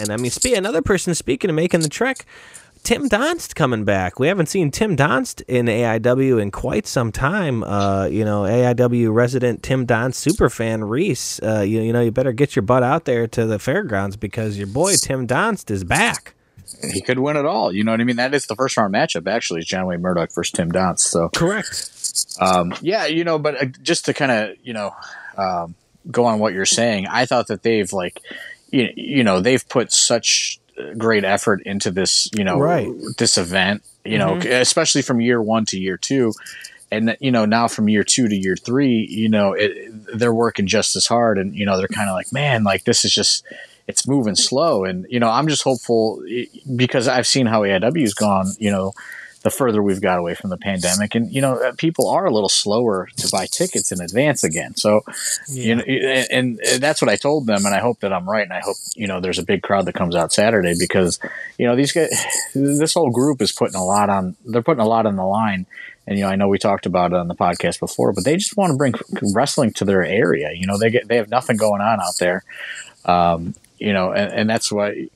And 0.00 0.10
I 0.10 0.16
mean, 0.16 0.30
spe- 0.30 0.56
another 0.56 0.82
person 0.82 1.14
speaking 1.14 1.50
and 1.50 1.56
making 1.56 1.80
the 1.80 1.88
trek. 1.88 2.24
Tim 2.84 3.08
Donst 3.08 3.54
coming 3.54 3.86
back. 3.86 4.18
We 4.18 4.28
haven't 4.28 4.50
seen 4.50 4.70
Tim 4.70 4.94
Donst 4.94 5.42
in 5.48 5.66
AIW 5.66 6.40
in 6.40 6.50
quite 6.50 6.86
some 6.86 7.10
time. 7.10 7.64
Uh, 7.64 8.04
you 8.04 8.26
know, 8.26 8.42
AIW 8.42 9.12
resident 9.12 9.62
Tim 9.62 9.86
Donst 9.86 10.20
superfan 10.22 10.86
Reese. 10.86 11.40
Uh, 11.42 11.60
you, 11.60 11.80
you 11.80 11.94
know, 11.94 12.02
you 12.02 12.10
better 12.10 12.32
get 12.32 12.54
your 12.54 12.62
butt 12.62 12.82
out 12.82 13.06
there 13.06 13.26
to 13.28 13.46
the 13.46 13.58
fairgrounds 13.58 14.18
because 14.18 14.58
your 14.58 14.66
boy 14.66 14.96
Tim 14.96 15.26
Donst 15.26 15.70
is 15.70 15.82
back 15.82 16.34
he 16.92 17.00
could 17.00 17.18
win 17.18 17.36
it 17.36 17.44
all. 17.46 17.72
You 17.72 17.84
know 17.84 17.92
what 17.92 18.00
I 18.00 18.04
mean? 18.04 18.16
That 18.16 18.34
is 18.34 18.46
the 18.46 18.56
first 18.56 18.76
round 18.76 18.94
matchup. 18.94 19.26
Actually, 19.28 19.60
is 19.60 19.66
John 19.66 19.86
Wayne 19.86 20.00
Murdoch 20.00 20.32
versus 20.34 20.52
Tim 20.52 20.70
Donst. 20.72 21.00
So 21.00 21.28
correct. 21.30 21.90
Um, 22.40 22.74
yeah, 22.80 23.06
you 23.06 23.24
know, 23.24 23.38
but 23.38 23.60
uh, 23.60 23.64
just 23.82 24.04
to 24.06 24.14
kind 24.14 24.32
of 24.32 24.56
you 24.62 24.72
know 24.72 24.94
um, 25.36 25.74
go 26.10 26.24
on 26.24 26.38
what 26.38 26.52
you're 26.54 26.64
saying, 26.66 27.06
I 27.08 27.26
thought 27.26 27.48
that 27.48 27.62
they've 27.62 27.92
like, 27.92 28.20
you, 28.70 28.88
you 28.96 29.24
know, 29.24 29.40
they've 29.40 29.66
put 29.68 29.92
such 29.92 30.58
great 30.98 31.24
effort 31.24 31.62
into 31.64 31.90
this, 31.90 32.28
you 32.36 32.42
know, 32.44 32.58
Right. 32.58 32.88
this 33.18 33.38
event, 33.38 33.82
you 34.04 34.18
know, 34.18 34.36
especially 34.38 35.02
from 35.02 35.20
year 35.20 35.40
one 35.40 35.64
to 35.66 35.78
year 35.78 35.96
two. 35.96 36.32
And 36.90 37.16
you 37.20 37.32
know 37.32 37.44
now 37.44 37.66
from 37.66 37.88
year 37.88 38.04
two 38.04 38.28
to 38.28 38.36
year 38.36 38.56
three, 38.56 39.06
you 39.10 39.28
know 39.28 39.52
it, 39.52 39.72
they're 40.16 40.34
working 40.34 40.68
just 40.68 40.94
as 40.94 41.06
hard, 41.06 41.38
and 41.38 41.52
you 41.56 41.66
know 41.66 41.76
they're 41.76 41.88
kind 41.88 42.08
of 42.08 42.14
like, 42.14 42.32
man, 42.32 42.62
like 42.62 42.84
this 42.84 43.04
is 43.04 43.12
just 43.12 43.42
it's 43.86 44.08
moving 44.08 44.34
slow, 44.34 44.84
and 44.84 45.06
you 45.10 45.20
know 45.20 45.28
I'm 45.28 45.48
just 45.48 45.62
hopeful 45.62 46.22
eh, 46.30 46.46
because 46.74 47.08
I've 47.08 47.26
seen 47.26 47.46
how 47.46 47.62
AIW's 47.62 48.14
gone, 48.14 48.52
you 48.58 48.70
know, 48.70 48.92
the 49.44 49.50
further 49.50 49.82
we've 49.82 50.00
got 50.00 50.18
away 50.18 50.34
from 50.34 50.48
the 50.48 50.56
pandemic, 50.56 51.14
and 51.14 51.30
you 51.30 51.42
know 51.42 51.56
uh, 51.56 51.72
people 51.76 52.08
are 52.08 52.24
a 52.24 52.32
little 52.32 52.48
slower 52.48 53.08
to 53.18 53.28
buy 53.28 53.46
tickets 53.46 53.92
in 53.92 54.00
advance 54.00 54.42
again. 54.42 54.74
So 54.74 55.02
you 55.48 55.76
know, 55.76 55.82
and, 55.82 56.58
and 56.62 56.82
that's 56.82 57.02
what 57.02 57.10
I 57.10 57.16
told 57.16 57.46
them, 57.46 57.66
and 57.66 57.74
I 57.74 57.80
hope 57.80 58.00
that 58.00 58.12
I'm 58.12 58.28
right, 58.28 58.42
and 58.42 58.54
I 58.54 58.60
hope 58.60 58.76
you 58.96 59.06
know 59.06 59.20
there's 59.20 59.38
a 59.38 59.44
big 59.44 59.62
crowd 59.62 59.84
that 59.84 59.92
comes 59.92 60.16
out 60.16 60.32
Saturday 60.32 60.74
because 60.78 61.20
you 61.58 61.66
know 61.66 61.76
these 61.76 61.92
guys, 61.92 62.10
this 62.54 62.94
whole 62.94 63.10
group 63.10 63.42
is 63.42 63.52
putting 63.52 63.76
a 63.76 63.84
lot 63.84 64.08
on. 64.08 64.34
They're 64.46 64.62
putting 64.62 64.82
a 64.82 64.88
lot 64.88 65.04
on 65.04 65.16
the 65.16 65.26
line, 65.26 65.66
and 66.06 66.18
you 66.18 66.24
know 66.24 66.30
I 66.30 66.36
know 66.36 66.48
we 66.48 66.58
talked 66.58 66.86
about 66.86 67.12
it 67.12 67.18
on 67.18 67.28
the 67.28 67.34
podcast 67.34 67.80
before, 67.80 68.14
but 68.14 68.24
they 68.24 68.36
just 68.36 68.56
want 68.56 68.70
to 68.70 68.78
bring 68.78 68.94
wrestling 69.34 69.74
to 69.74 69.84
their 69.84 70.02
area. 70.02 70.52
You 70.54 70.66
know 70.66 70.78
they 70.78 70.88
get 70.88 71.06
they 71.06 71.16
have 71.16 71.28
nothing 71.28 71.58
going 71.58 71.82
on 71.82 72.00
out 72.00 72.16
there. 72.18 72.44
Um, 73.04 73.54
you 73.78 73.92
know, 73.92 74.12
and, 74.12 74.32
and 74.32 74.50
that's 74.50 74.70
why 74.70 75.08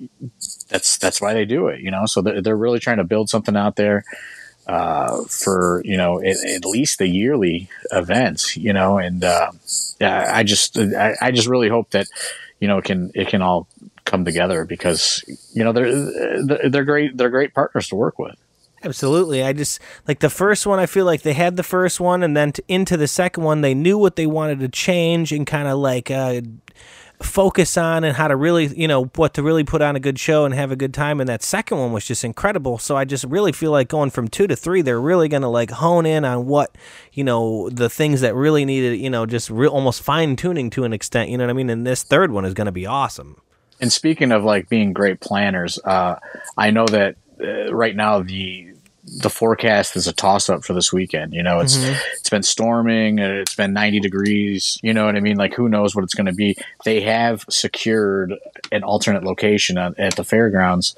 that's 0.68 0.98
that's 0.98 1.20
why 1.20 1.34
they 1.34 1.44
do 1.44 1.68
it. 1.68 1.80
You 1.80 1.90
know, 1.90 2.06
so 2.06 2.22
they're, 2.22 2.42
they're 2.42 2.56
really 2.56 2.80
trying 2.80 2.98
to 2.98 3.04
build 3.04 3.30
something 3.30 3.56
out 3.56 3.76
there 3.76 4.04
uh, 4.66 5.24
for 5.24 5.82
you 5.84 5.96
know 5.96 6.20
at, 6.20 6.36
at 6.44 6.64
least 6.64 6.98
the 6.98 7.08
yearly 7.08 7.68
events. 7.90 8.56
You 8.56 8.72
know, 8.72 8.98
and 8.98 9.24
uh, 9.24 9.52
I 10.00 10.42
just 10.42 10.78
I, 10.78 11.16
I 11.20 11.30
just 11.30 11.48
really 11.48 11.68
hope 11.68 11.90
that 11.90 12.08
you 12.60 12.68
know 12.68 12.78
it 12.78 12.84
can 12.84 13.10
it 13.14 13.28
can 13.28 13.42
all 13.42 13.66
come 14.04 14.24
together 14.24 14.64
because 14.64 15.24
you 15.52 15.64
know 15.64 15.72
they're 15.72 16.68
they're 16.70 16.84
great 16.84 17.16
they're 17.16 17.30
great 17.30 17.54
partners 17.54 17.88
to 17.88 17.96
work 17.96 18.18
with. 18.18 18.36
Absolutely. 18.84 19.42
I 19.42 19.52
just 19.52 19.80
like 20.06 20.20
the 20.20 20.30
first 20.30 20.66
one. 20.66 20.78
I 20.78 20.86
feel 20.86 21.04
like 21.04 21.22
they 21.22 21.32
had 21.32 21.56
the 21.56 21.64
first 21.64 21.98
one, 21.98 22.22
and 22.22 22.36
then 22.36 22.52
to, 22.52 22.62
into 22.68 22.96
the 22.96 23.08
second 23.08 23.42
one, 23.42 23.60
they 23.60 23.74
knew 23.74 23.98
what 23.98 24.16
they 24.16 24.26
wanted 24.26 24.60
to 24.60 24.68
change 24.68 25.32
and 25.32 25.46
kind 25.46 25.66
of 25.66 25.78
like 25.78 26.10
uh, 26.12 26.42
focus 27.20 27.76
on, 27.76 28.04
and 28.04 28.16
how 28.16 28.28
to 28.28 28.36
really, 28.36 28.66
you 28.66 28.86
know, 28.86 29.06
what 29.16 29.34
to 29.34 29.42
really 29.42 29.64
put 29.64 29.82
on 29.82 29.96
a 29.96 30.00
good 30.00 30.18
show 30.18 30.44
and 30.44 30.54
have 30.54 30.70
a 30.70 30.76
good 30.76 30.94
time. 30.94 31.20
And 31.20 31.28
that 31.28 31.42
second 31.42 31.78
one 31.78 31.92
was 31.92 32.06
just 32.06 32.24
incredible. 32.24 32.78
So 32.78 32.96
I 32.96 33.04
just 33.04 33.24
really 33.24 33.52
feel 33.52 33.70
like 33.70 33.88
going 33.88 34.10
from 34.10 34.28
two 34.28 34.46
to 34.46 34.54
three, 34.54 34.82
they're 34.82 35.00
really 35.00 35.28
going 35.28 35.42
to 35.42 35.48
like 35.48 35.70
hone 35.70 36.06
in 36.06 36.24
on 36.24 36.46
what, 36.46 36.76
you 37.12 37.24
know, 37.24 37.68
the 37.70 37.90
things 37.90 38.20
that 38.20 38.34
really 38.34 38.64
needed, 38.64 38.98
you 39.00 39.10
know, 39.10 39.26
just 39.26 39.50
real 39.50 39.70
almost 39.70 40.02
fine 40.02 40.36
tuning 40.36 40.70
to 40.70 40.84
an 40.84 40.92
extent. 40.92 41.30
You 41.30 41.38
know 41.38 41.44
what 41.44 41.50
I 41.50 41.54
mean? 41.54 41.70
And 41.70 41.86
this 41.86 42.02
third 42.02 42.30
one 42.30 42.44
is 42.44 42.54
going 42.54 42.66
to 42.66 42.72
be 42.72 42.86
awesome. 42.86 43.40
And 43.80 43.92
speaking 43.92 44.32
of 44.32 44.44
like 44.44 44.68
being 44.68 44.92
great 44.92 45.20
planners, 45.20 45.78
uh, 45.84 46.16
I 46.56 46.70
know 46.70 46.86
that 46.86 47.16
uh, 47.40 47.72
right 47.72 47.94
now 47.94 48.22
the 48.22 48.67
the 49.16 49.30
forecast 49.30 49.96
is 49.96 50.06
a 50.06 50.12
toss 50.12 50.48
up 50.48 50.64
for 50.64 50.72
this 50.72 50.92
weekend. 50.92 51.32
You 51.32 51.42
know, 51.42 51.60
it's 51.60 51.76
it's 51.76 52.30
been 52.30 52.42
storming, 52.42 53.18
it's 53.18 53.54
been 53.54 53.72
90 53.72 54.00
degrees. 54.00 54.78
You 54.82 54.94
know 54.94 55.06
what 55.06 55.16
I 55.16 55.20
mean? 55.20 55.36
Like, 55.36 55.54
who 55.54 55.68
knows 55.68 55.94
what 55.94 56.04
it's 56.04 56.14
going 56.14 56.26
to 56.26 56.32
be? 56.32 56.56
They 56.84 57.00
have 57.02 57.44
secured 57.48 58.34
an 58.72 58.82
alternate 58.84 59.24
location 59.24 59.78
at, 59.78 59.98
at 59.98 60.16
the 60.16 60.24
fairgrounds 60.24 60.94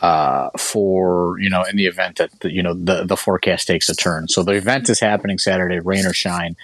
uh, 0.00 0.50
for 0.58 1.38
you 1.38 1.48
know 1.48 1.62
in 1.62 1.76
the 1.76 1.86
event 1.86 2.16
that 2.16 2.30
the, 2.40 2.52
you 2.52 2.62
know 2.62 2.74
the 2.74 3.04
the 3.04 3.16
forecast 3.16 3.66
takes 3.66 3.88
a 3.88 3.94
turn. 3.94 4.28
So 4.28 4.42
the 4.42 4.52
event 4.52 4.90
is 4.90 5.00
happening 5.00 5.38
Saturday, 5.38 5.80
rain 5.80 6.04
or 6.04 6.12
shine. 6.12 6.56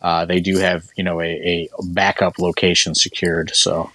Uh, 0.00 0.24
they 0.24 0.40
do 0.40 0.58
have 0.58 0.88
you 0.96 1.04
know 1.04 1.20
a, 1.20 1.68
a 1.78 1.82
backup 1.82 2.38
location 2.38 2.94
secured. 2.94 3.54
So 3.54 3.90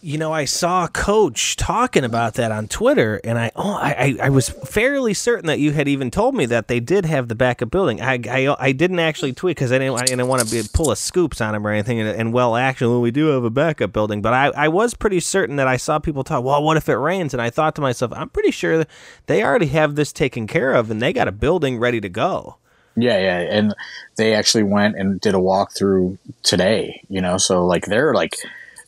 You 0.00 0.16
know, 0.16 0.32
I 0.32 0.44
saw 0.44 0.86
Coach 0.86 1.56
talking 1.56 2.04
about 2.04 2.34
that 2.34 2.52
on 2.52 2.68
Twitter, 2.68 3.20
and 3.24 3.36
I 3.36 3.50
oh, 3.56 3.72
I, 3.72 4.16
I 4.22 4.28
was 4.28 4.48
fairly 4.48 5.12
certain 5.12 5.46
that 5.46 5.58
you 5.58 5.72
had 5.72 5.88
even 5.88 6.12
told 6.12 6.36
me 6.36 6.46
that 6.46 6.68
they 6.68 6.78
did 6.78 7.04
have 7.04 7.26
the 7.26 7.34
backup 7.34 7.70
building. 7.70 8.00
I 8.00 8.20
I, 8.30 8.56
I 8.60 8.70
didn't 8.70 9.00
actually 9.00 9.32
tweet 9.32 9.56
because 9.56 9.72
I 9.72 9.78
didn't 9.78 9.98
I 9.98 10.04
didn't 10.04 10.28
want 10.28 10.48
to 10.48 10.70
pull 10.72 10.92
a 10.92 10.96
scoops 10.96 11.40
on 11.40 11.52
him 11.52 11.66
or 11.66 11.70
anything. 11.70 11.98
And, 11.98 12.08
and 12.08 12.32
well, 12.32 12.54
actually, 12.54 13.00
we 13.00 13.10
do 13.10 13.26
have 13.26 13.42
a 13.42 13.50
backup 13.50 13.92
building, 13.92 14.22
but 14.22 14.32
I, 14.32 14.46
I 14.50 14.68
was 14.68 14.94
pretty 14.94 15.18
certain 15.18 15.56
that 15.56 15.66
I 15.66 15.76
saw 15.76 15.98
people 15.98 16.22
talk. 16.22 16.44
Well, 16.44 16.62
what 16.62 16.76
if 16.76 16.88
it 16.88 16.94
rains? 16.94 17.34
And 17.34 17.42
I 17.42 17.50
thought 17.50 17.74
to 17.74 17.80
myself, 17.80 18.12
I'm 18.14 18.28
pretty 18.28 18.52
sure 18.52 18.86
they 19.26 19.42
already 19.42 19.66
have 19.66 19.96
this 19.96 20.12
taken 20.12 20.46
care 20.46 20.74
of, 20.74 20.92
and 20.92 21.02
they 21.02 21.12
got 21.12 21.26
a 21.26 21.32
building 21.32 21.76
ready 21.80 22.00
to 22.00 22.08
go. 22.08 22.58
Yeah, 22.94 23.18
yeah, 23.18 23.38
and 23.40 23.74
they 24.16 24.34
actually 24.34 24.64
went 24.64 24.96
and 24.96 25.20
did 25.20 25.34
a 25.34 25.38
walkthrough 25.38 26.18
today. 26.44 27.02
You 27.08 27.20
know, 27.20 27.36
so 27.36 27.66
like 27.66 27.86
they're 27.86 28.14
like 28.14 28.36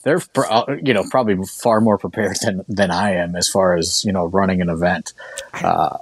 they're 0.03 0.21
you 0.83 0.95
know 0.95 1.05
probably 1.11 1.37
far 1.47 1.81
more 1.81 1.99
prepared 1.99 2.37
than 2.43 2.65
than 2.69 2.91
I 2.91 3.15
am 3.15 3.37
as 3.37 3.49
far 3.49 3.77
as 3.77 4.05
you 4.05 4.13
know 4.13 4.27
running 4.27 4.61
an 4.61 4.69
event. 4.69 5.13
Uh, 5.55 5.99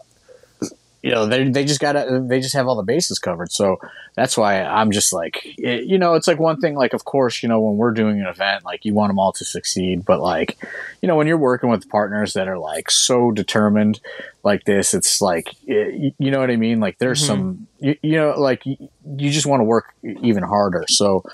you 1.02 1.12
know, 1.12 1.26
they 1.26 1.48
they 1.48 1.64
just 1.64 1.80
got 1.80 1.94
they 2.28 2.40
just 2.40 2.54
have 2.54 2.66
all 2.66 2.74
the 2.74 2.82
bases 2.82 3.18
covered. 3.18 3.52
So 3.52 3.78
that's 4.16 4.36
why 4.36 4.62
I'm 4.62 4.90
just 4.90 5.12
like 5.12 5.40
it, 5.56 5.84
you 5.84 5.96
know, 5.96 6.14
it's 6.14 6.26
like 6.26 6.40
one 6.40 6.60
thing. 6.60 6.74
Like 6.74 6.92
of 6.92 7.04
course, 7.04 7.42
you 7.42 7.48
know, 7.48 7.60
when 7.60 7.76
we're 7.76 7.92
doing 7.92 8.20
an 8.20 8.26
event, 8.26 8.64
like 8.64 8.84
you 8.84 8.94
want 8.94 9.10
them 9.10 9.18
all 9.18 9.32
to 9.34 9.44
succeed, 9.44 10.04
but 10.04 10.20
like 10.20 10.58
you 11.00 11.06
know, 11.06 11.14
when 11.14 11.28
you're 11.28 11.38
working 11.38 11.70
with 11.70 11.88
partners 11.88 12.32
that 12.32 12.48
are 12.48 12.58
like 12.58 12.90
so 12.90 13.30
determined 13.30 14.00
like 14.42 14.64
this, 14.64 14.92
it's 14.92 15.20
like 15.20 15.54
it, 15.68 16.14
you 16.18 16.30
know 16.32 16.40
what 16.40 16.50
I 16.50 16.56
mean. 16.56 16.80
Like 16.80 16.98
there's 16.98 17.24
some 17.24 17.68
you, 17.78 17.96
you 18.02 18.16
know 18.16 18.34
like 18.38 18.66
you, 18.66 18.76
you 19.16 19.30
just 19.30 19.46
want 19.46 19.60
to 19.60 19.64
work 19.64 19.94
even 20.02 20.42
harder. 20.42 20.84
So. 20.88 21.24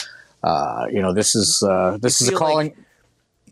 Uh, 0.44 0.86
you 0.92 1.00
know, 1.00 1.12
this 1.14 1.34
is 1.34 1.62
uh, 1.62 1.96
this 2.00 2.20
is 2.20 2.28
a 2.28 2.30
feel 2.32 2.40
like- 2.40 2.48
calling. 2.52 2.74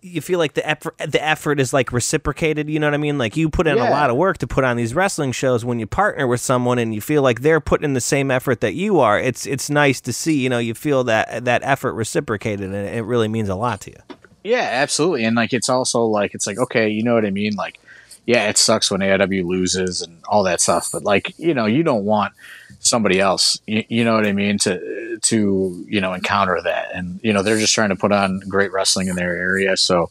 you 0.05 0.21
feel 0.21 0.39
like 0.39 0.55
the 0.55 0.69
effort 0.69 0.95
the 0.99 1.23
effort 1.25 1.59
is 1.61 1.73
like 1.73 1.93
reciprocated 1.93 2.69
you 2.69 2.81
know 2.81 2.89
what 2.89 2.95
i 2.95 2.97
mean 2.97 3.19
like 3.19 3.37
you 3.37 3.49
put 3.49 3.69
in 3.69 3.79
a 3.79 3.89
lot 3.89 4.11
of 4.11 4.17
work 4.17 4.37
to 4.37 4.49
put 4.49 4.65
on 4.65 4.77
these 4.77 4.95
wrestling 4.97 5.31
shows 5.31 5.65
when 5.65 5.79
you 5.79 5.87
partner 5.87 6.27
with 6.27 6.41
someone 6.41 6.77
and 6.81 6.93
you 6.93 7.01
feel 7.01 7.23
like 7.23 7.41
they're 7.43 7.61
putting 7.61 7.85
in 7.85 7.93
the 7.95 8.01
same 8.01 8.29
effort 8.29 8.61
that 8.63 8.75
you 8.75 8.99
are 8.99 9.17
it's 9.21 9.47
it's 9.47 9.71
nice 9.71 10.01
to 10.01 10.13
see 10.13 10.37
you 10.43 10.49
know 10.49 10.59
you 10.59 10.75
feel 10.75 11.05
that 11.05 11.45
that 11.45 11.63
effort 11.63 11.93
reciprocated 11.95 12.67
and 12.75 12.89
it 12.89 13.03
really 13.05 13.29
means 13.29 13.49
a 13.49 13.55
lot 13.55 13.81
to 13.81 13.91
you 13.91 14.01
Yeah, 14.45 14.69
absolutely. 14.83 15.23
And 15.25 15.37
like 15.37 15.53
it's 15.53 15.69
also 15.69 16.03
like 16.03 16.35
it's 16.35 16.49
like 16.49 16.59
okay, 16.59 16.89
you 16.89 17.05
know 17.05 17.15
what 17.15 17.25
I 17.25 17.31
mean? 17.31 17.55
Like 17.55 17.79
yeah, 18.27 18.49
it 18.49 18.59
sucks 18.59 18.91
when 18.91 19.01
AIW 19.01 19.45
loses 19.45 20.03
and 20.03 20.19
all 20.29 20.45
that 20.45 20.61
stuff, 20.61 20.91
but 20.93 21.03
like, 21.03 21.39
you 21.39 21.55
know, 21.55 21.67
you 21.67 21.83
don't 21.83 22.05
want 22.05 22.33
somebody 22.81 23.21
else, 23.21 23.59
you, 23.67 23.85
you 23.89 24.05
know 24.05 24.15
what 24.15 24.27
I 24.27 24.33
mean, 24.33 24.59
to 24.59 25.19
to, 25.23 25.85
you 25.89 26.01
know, 26.01 26.13
encounter 26.13 26.61
that. 26.63 26.89
And 26.95 27.21
you 27.23 27.33
know, 27.33 27.43
they're 27.43 27.59
just 27.59 27.75
trying 27.75 27.91
to 27.91 27.97
put 27.97 28.13
on 28.13 28.41
great 28.49 28.73
wrestling 28.73 29.09
in 29.09 29.17
their 29.17 29.35
area, 29.37 29.77
so 29.77 30.11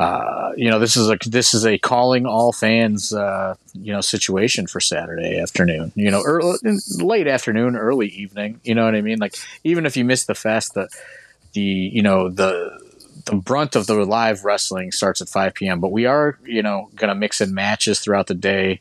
uh, 0.00 0.52
you 0.56 0.70
know, 0.70 0.78
this 0.78 0.96
is 0.96 1.10
a 1.10 1.18
this 1.26 1.52
is 1.52 1.66
a 1.66 1.76
calling 1.76 2.24
all 2.24 2.52
fans, 2.52 3.12
uh, 3.12 3.54
you 3.74 3.92
know, 3.92 4.00
situation 4.00 4.66
for 4.66 4.80
Saturday 4.80 5.38
afternoon. 5.38 5.92
You 5.94 6.10
know, 6.10 6.22
early, 6.24 6.56
late 6.96 7.26
afternoon, 7.26 7.76
early 7.76 8.08
evening. 8.08 8.60
You 8.64 8.74
know 8.74 8.86
what 8.86 8.94
I 8.94 9.02
mean? 9.02 9.18
Like, 9.18 9.34
even 9.62 9.84
if 9.84 9.98
you 9.98 10.06
miss 10.06 10.24
the 10.24 10.34
fest, 10.34 10.72
the 10.72 10.88
the 11.52 11.60
you 11.60 12.00
know 12.00 12.30
the 12.30 12.80
the 13.24 13.36
brunt 13.36 13.76
of 13.76 13.86
the 13.86 13.94
live 14.04 14.44
wrestling 14.44 14.92
starts 14.92 15.20
at 15.20 15.28
5 15.28 15.54
p.m. 15.54 15.80
But 15.80 15.92
we 15.92 16.06
are, 16.06 16.38
you 16.44 16.62
know, 16.62 16.90
going 16.94 17.08
to 17.08 17.14
mix 17.14 17.40
in 17.40 17.54
matches 17.54 18.00
throughout 18.00 18.26
the 18.26 18.34
day, 18.34 18.80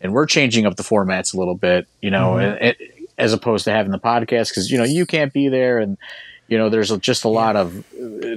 and 0.00 0.12
we're 0.12 0.26
changing 0.26 0.66
up 0.66 0.76
the 0.76 0.82
formats 0.82 1.34
a 1.34 1.38
little 1.38 1.54
bit, 1.54 1.88
you 2.00 2.10
know, 2.10 2.32
mm-hmm. 2.32 2.56
and 2.56 2.62
it, 2.62 2.78
as 3.18 3.32
opposed 3.32 3.64
to 3.64 3.72
having 3.72 3.90
the 3.90 3.98
podcast 3.98 4.50
because 4.50 4.70
you 4.70 4.78
know 4.78 4.84
you 4.84 5.04
can't 5.04 5.32
be 5.32 5.48
there, 5.48 5.78
and 5.78 5.98
you 6.46 6.56
know 6.56 6.68
there's 6.68 6.96
just 6.98 7.24
a 7.24 7.28
lot 7.28 7.56
of 7.56 7.84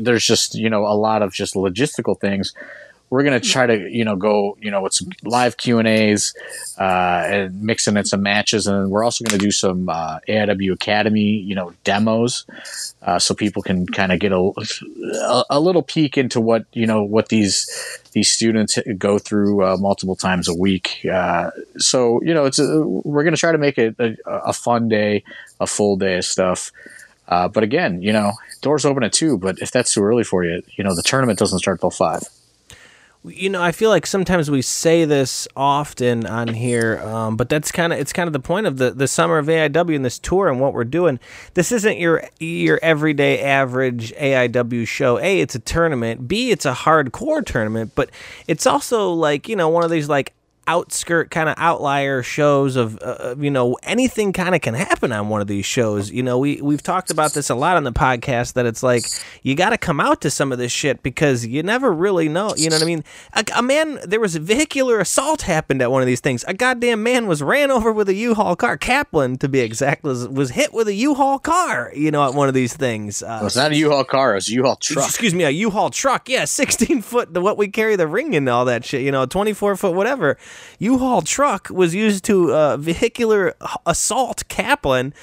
there's 0.01 0.25
just 0.25 0.55
you 0.55 0.70
know 0.70 0.86
a 0.86 0.96
lot 0.96 1.22
of 1.22 1.34
just 1.34 1.55
logistical 1.55 2.20
things. 2.20 2.53
We're 3.12 3.24
gonna 3.24 3.39
try 3.39 3.68
to 3.68 3.88
you 3.89 4.03
know 4.03 4.15
go 4.15 4.58
you 4.60 4.72
know 4.72 4.82
with 4.82 4.94
some 4.94 5.10
live 5.24 5.58
Q 5.58 5.77
and 5.77 5.88
A's 5.88 6.34
uh, 6.80 7.24
and 7.25 7.62
mixing 7.62 7.96
in 7.98 8.06
some 8.06 8.24
matches, 8.24 8.65
and 8.65 8.89
we're 8.89 9.03
also 9.03 9.24
gonna 9.24 9.38
do 9.38 9.51
some 9.51 9.88
uh, 9.88 10.20
AIW 10.27 10.74
Academy 10.74 11.38
you 11.38 11.53
know 11.53 11.74
demos 11.84 12.46
uh, 13.03 13.20
so 13.20 13.36
people 13.36 13.62
can 13.62 13.86
kind 13.86 14.12
of 14.12 14.20
get 14.20 14.32
a, 14.32 14.51
a, 15.24 15.44
a 15.51 15.60
little 15.60 15.84
peek 15.84 16.18
into 16.18 16.41
what 16.41 16.65
you 16.74 16.88
know 16.88 17.03
what 17.03 17.30
these 17.30 17.70
these 18.13 18.32
students 18.32 18.77
go 18.98 19.18
through 19.20 19.63
uh, 19.63 19.77
multiple 19.77 20.15
times 20.15 20.48
a 20.48 20.53
week. 20.53 21.06
Uh, 21.12 21.51
so 21.77 22.22
you 22.24 22.34
know, 22.34 22.46
it's 22.46 22.60
a, 22.60 22.82
we're 22.82 23.24
going 23.24 23.34
to 23.34 23.39
try 23.39 23.51
to 23.51 23.58
make 23.58 23.77
it 23.77 23.96
a, 24.00 24.15
a 24.25 24.53
fun 24.53 24.88
day, 24.88 25.24
a 25.60 25.68
full 25.68 25.96
day 25.98 26.18
of 26.18 26.25
stuff. 26.25 26.72
Uh, 27.27 27.48
but 27.48 27.63
again, 27.63 28.01
you 28.01 28.12
know, 28.12 28.34
doors 28.62 28.86
open 28.86 29.03
at 29.03 29.13
two. 29.13 29.38
But 29.38 29.60
if 29.60 29.72
that's 29.72 29.94
too 29.94 30.03
early 30.03 30.24
for 30.24 30.44
you, 30.44 30.62
you 30.75 30.84
know, 30.84 30.96
the 30.96 31.03
tournament 31.03 31.39
doesn't 31.39 31.60
start 31.60 31.80
till 31.80 31.91
five. 31.91 32.24
You 33.24 33.50
know 33.50 33.62
i 33.62 33.72
feel 33.72 33.90
like 33.90 34.08
sometimes 34.08 34.50
we 34.50 34.62
say 34.62 35.06
this 35.06 35.48
often 35.56 36.25
on 36.25 36.48
here 36.48 37.00
um, 37.00 37.36
but 37.36 37.50
that's 37.50 37.72
kind 37.72 37.94
of 37.94 38.00
it's 38.00 38.13
kind 38.13 38.28
of 38.28 38.34
the 38.34 38.40
point 38.40 38.66
of 38.66 38.78
the, 38.78 38.92
the 38.92 39.08
summer 39.08 39.38
of 39.38 39.48
aiw 39.48 39.96
and 39.96 40.06
this 40.06 40.20
tour 40.20 40.48
and 40.48 40.60
what 40.60 40.74
we're 40.74 40.84
doing. 40.84 41.20
This 41.54 41.72
isn't 41.72 41.98
your 42.00 42.24
your 42.40 42.80
everyday 42.82 43.42
average 43.42 44.13
aiw 44.13 44.88
show. 44.88 45.20
A 45.20 45.40
it's 45.40 45.56
a 45.56 45.60
tournament. 45.60 46.28
B 46.28 46.51
it's 46.51 46.66
a 46.66 46.74
hardcore 46.74 47.46
tournament 47.46 47.92
but 47.96 48.10
it's 48.48 48.66
also 48.66 49.12
like 49.12 49.48
you 49.48 49.56
know 49.56 49.70
one 49.70 49.84
of 49.84 49.92
these 49.92 50.10
like 50.10 50.34
outskirt 50.72 51.30
kind 51.32 51.50
of 51.50 51.56
outlier 51.58 52.24
shows 52.24 52.75
of, 52.75 52.98
uh, 53.01 53.36
you 53.38 53.51
know 53.51 53.78
anything 53.84 54.32
kind 54.32 54.56
of 54.56 54.62
can 54.62 54.74
happen 54.74 55.12
on 55.12 55.28
one 55.30 55.42
of 55.42 55.48
these 55.48 55.66
shows. 55.66 56.10
You 56.12 56.24
know, 56.24 56.38
we 56.38 56.62
we've 56.62 56.82
talked 56.82 57.12
about 57.12 57.34
this 57.34 57.50
a 57.50 57.56
lot 57.56 57.75
on 57.78 57.84
the 57.84 57.92
podcast 57.92 58.54
that 58.54 58.66
it's 58.66 58.82
like 58.82 59.04
you 59.44 59.56
got 59.56 59.72
to 59.72 59.78
come 59.78 60.00
out 60.00 60.22
to 60.22 60.30
some 60.30 60.51
of 60.51 60.58
this 60.58 60.72
shit 60.72 61.04
because 61.04 61.46
you 61.46 61.62
never 61.63 61.92
really 61.92 62.30
know. 62.30 62.54
You 62.56 62.70
know 62.70 62.78
what 62.78 62.84
I 62.84 62.86
mean? 62.86 63.04
A, 63.34 63.44
a 63.58 63.62
man, 63.62 64.00
there 64.06 64.20
was 64.20 64.36
a 64.36 64.40
vehicular 64.40 65.00
assault 65.00 65.42
happened 65.44 65.82
at 65.82 65.92
one 65.92 66.01
of 66.01 66.08
these 66.08 66.22
things. 66.22 66.46
A 66.48 66.54
goddamn 66.54 67.04
man 67.04 67.28
was 67.28 67.44
ran 67.44 67.70
over 67.72 67.92
with 67.92 68.08
a 68.10 68.13
U-Haul 68.13 68.56
car. 68.56 68.78
Kaplan, 68.78 69.38
to 69.40 69.50
be 69.50 69.60
exact, 69.60 70.04
was 70.04 70.28
was 70.28 70.51
hit 70.51 70.74
with 70.74 70.88
a 70.88 70.94
U-Haul 70.94 71.40
car. 71.40 71.92
You 71.96 72.12
know, 72.12 72.24
at 72.28 72.34
one 72.34 72.48
of 72.48 72.54
these 72.54 72.75
things. 72.75 73.22
Uh, 73.22 73.38
Well, 73.42 73.48
it's 73.48 73.56
not 73.56 73.72
a 73.72 73.75
U-Haul 73.75 74.06
car; 74.06 74.36
it's 74.38 74.50
a 74.50 74.54
U-Haul 74.54 74.78
truck. 74.78 75.08
Excuse 75.08 75.34
me, 75.34 75.44
a 75.44 75.50
U-Haul 75.50 75.90
truck. 75.90 76.30
Yeah, 76.30 76.46
16 76.46 77.01
foot, 77.01 77.34
the 77.34 77.42
what 77.42 77.58
we 77.58 77.68
carry 77.68 77.96
the 77.96 78.08
ring 78.08 78.36
and 78.36 78.48
all 78.48 78.66
that 78.66 78.86
shit. 78.86 79.01
You 79.01 79.12
know, 79.12 79.25
24 79.25 79.75
foot, 79.75 79.94
whatever. 79.94 80.38
U-Haul 80.80 81.22
truck 81.22 81.70
was 81.70 81.94
used 81.96 82.24
to 82.25 82.53
uh, 82.53 82.77
vehicular 82.77 83.56
assault 83.86 84.48
Kaplan. 84.48 85.13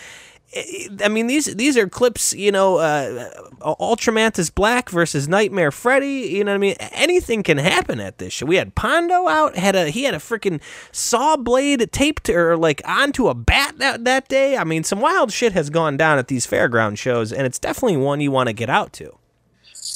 I 1.05 1.09
mean, 1.09 1.27
these 1.27 1.45
these 1.57 1.77
are 1.77 1.87
clips. 1.87 2.33
You 2.33 2.51
know, 2.51 2.79
uh, 2.79 3.31
Ultramantis 3.61 4.55
Black 4.55 4.89
versus 4.89 5.29
Nightmare 5.29 5.71
Freddy. 5.71 6.31
You 6.33 6.43
know 6.43 6.53
what 6.53 6.57
I 6.57 6.59
mean? 6.59 6.77
Anything 6.93 7.43
can 7.43 7.59
happen 7.59 8.01
at 8.01 8.17
this 8.17 8.33
show. 8.33 8.47
We 8.47 8.57
had 8.57 8.75
Pondo 8.75 9.29
out. 9.29 9.57
Had 9.57 9.77
a 9.77 9.91
he 9.91 10.05
had 10.05 10.15
a 10.15 10.19
freaking 10.19 10.63
saw 10.91 11.37
blade 11.37 11.87
taped 11.93 12.31
or 12.31 12.57
like 12.57 12.81
onto 12.87 13.29
a 13.29 13.35
bat 13.35 13.77
that 13.79 14.07
that 14.07 14.29
day. 14.29 14.57
I 14.57 14.65
mean, 14.65 14.85
some 14.85 15.01
wild 15.01 15.33
shit 15.33 15.53
has 15.53 15.69
gone 15.69 15.99
down 15.99 16.17
at 16.17 16.29
these 16.29 16.47
fairground 16.47 16.97
shows, 16.97 17.31
and 17.31 17.47
it's 17.47 17.59
definitely 17.59 17.99
one 17.99 18.23
you 18.23 18.31
want 18.31 18.49
to 18.49 18.55
get 18.55 18.71
out 18.71 18.95
to. 18.95 19.19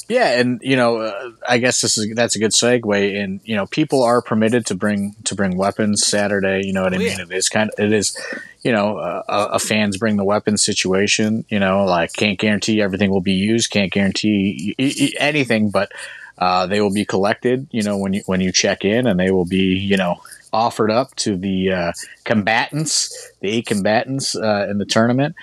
Yeah, 0.09 0.39
and 0.41 0.61
you 0.63 0.77
know, 0.77 0.99
uh, 0.99 1.31
I 1.49 1.59
guess 1.59 1.81
this 1.81 1.97
is 1.97 2.15
that's 2.15 2.37
a 2.37 2.39
good 2.39 2.51
segue. 2.53 3.23
And 3.23 3.41
you 3.45 3.55
know, 3.57 3.67
people 3.67 4.03
are 4.03 4.21
permitted 4.21 4.67
to 4.67 4.75
bring 4.75 5.15
to 5.25 5.35
bring 5.35 5.57
weapons 5.57 6.07
Saturday. 6.07 6.63
You 6.67 6.73
know 6.73 6.83
what 6.83 6.93
I 6.93 6.97
Oh, 6.97 7.01
mean? 7.01 7.09
yeah. 7.19 7.23
It 7.23 7.33
is 7.33 7.49
kind 7.49 7.71
of 7.71 7.83
it 7.83 7.93
is, 7.93 8.17
you 8.63 8.73
know, 8.73 8.99
uh, 8.99 9.23
a, 9.29 9.55
a 9.55 9.59
fans 9.59 9.97
bring 9.97 10.17
the 10.17 10.25
weapons 10.25 10.63
situation. 10.63 11.45
You 11.49 11.61
know, 11.61 11.85
like 11.85 12.13
can't 12.13 12.39
guarantee 12.39 12.83
everything 12.83 13.11
will 13.11 13.21
be 13.23 13.33
used, 13.33 13.71
can't 13.71 13.93
guarantee 13.93 14.75
y- 14.79 14.93
y- 15.01 15.11
anything, 15.19 15.71
but 15.71 15.91
uh, 16.39 16.67
they 16.67 16.81
will 16.81 16.93
be 16.93 17.05
collected. 17.05 17.69
You 17.71 17.83
know, 17.83 17.97
when 17.97 18.13
you 18.13 18.23
when 18.27 18.41
you 18.41 18.53
check 18.53 18.85
in, 18.85 19.07
and 19.07 19.19
they 19.19 19.31
will 19.31 19.47
be 19.47 19.77
you 19.79 19.97
know 19.97 20.21
offered 20.53 20.91
up 20.91 21.15
to 21.17 21.37
the 21.37 21.73
uh, 21.73 21.93
combatants, 22.25 23.31
the 23.41 23.49
eight 23.49 23.67
combatants 23.67 24.35
uh, 24.37 24.67
in 24.69 24.79
the 24.79 24.85
tournament. 24.85 25.35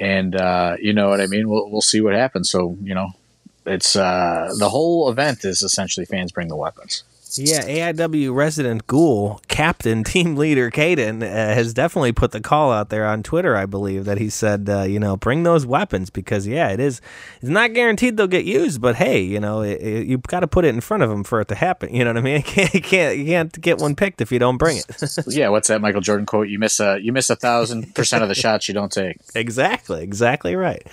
And 0.00 0.36
uh, 0.36 0.76
you 0.80 0.92
know 0.92 1.08
what 1.08 1.20
I 1.20 1.26
mean. 1.26 1.48
We'll 1.48 1.70
we'll 1.70 1.80
see 1.80 2.00
what 2.00 2.14
happens. 2.14 2.50
So 2.50 2.76
you 2.82 2.94
know, 2.94 3.10
it's 3.68 3.96
uh, 3.96 4.52
the 4.58 4.68
whole 4.68 5.08
event 5.10 5.44
is 5.44 5.62
essentially 5.62 6.06
fans 6.06 6.32
bring 6.32 6.48
the 6.48 6.56
weapons. 6.56 7.04
Yeah, 7.36 7.92
AIW 7.92 8.34
resident 8.34 8.86
ghoul 8.86 9.40
captain 9.48 10.02
team 10.04 10.36
leader 10.36 10.70
Caden 10.70 11.22
uh, 11.22 11.26
has 11.26 11.74
definitely 11.74 12.12
put 12.12 12.32
the 12.32 12.40
call 12.40 12.72
out 12.72 12.88
there 12.88 13.06
on 13.06 13.22
Twitter. 13.22 13.56
I 13.56 13.66
believe 13.66 14.04
that 14.06 14.18
he 14.18 14.30
said, 14.30 14.68
uh, 14.68 14.82
you 14.82 14.98
know, 14.98 15.16
bring 15.16 15.42
those 15.42 15.66
weapons 15.66 16.10
because 16.10 16.46
yeah, 16.46 16.70
it 16.70 16.80
is. 16.80 17.00
It's 17.40 17.50
not 17.50 17.74
guaranteed 17.74 18.16
they'll 18.16 18.26
get 18.26 18.44
used, 18.44 18.80
but 18.80 18.96
hey, 18.96 19.20
you 19.20 19.40
know, 19.40 19.62
it, 19.62 19.80
it, 19.80 20.06
you've 20.06 20.22
got 20.22 20.40
to 20.40 20.48
put 20.48 20.64
it 20.64 20.74
in 20.74 20.80
front 20.80 21.02
of 21.02 21.10
them 21.10 21.24
for 21.24 21.40
it 21.40 21.48
to 21.48 21.54
happen. 21.54 21.94
You 21.94 22.04
know 22.04 22.10
what 22.10 22.18
I 22.18 22.22
mean? 22.22 22.36
You 22.36 22.42
can't, 22.42 22.74
you 22.74 22.80
can't, 22.80 23.18
you 23.18 23.24
can't 23.26 23.60
get 23.60 23.78
one 23.78 23.94
picked 23.94 24.20
if 24.20 24.32
you 24.32 24.38
don't 24.38 24.56
bring 24.56 24.78
it. 24.78 25.18
yeah, 25.26 25.48
what's 25.48 25.68
that 25.68 25.80
Michael 25.80 26.00
Jordan 26.00 26.26
quote? 26.26 26.48
You 26.48 26.58
miss 26.58 26.80
a 26.80 26.98
you 27.00 27.12
miss 27.12 27.28
a 27.30 27.36
thousand 27.36 27.94
percent 27.94 28.22
of 28.22 28.28
the 28.28 28.34
shots 28.34 28.68
you 28.68 28.74
don't 28.74 28.92
take. 28.92 29.18
exactly, 29.34 30.02
exactly 30.02 30.56
right. 30.56 30.86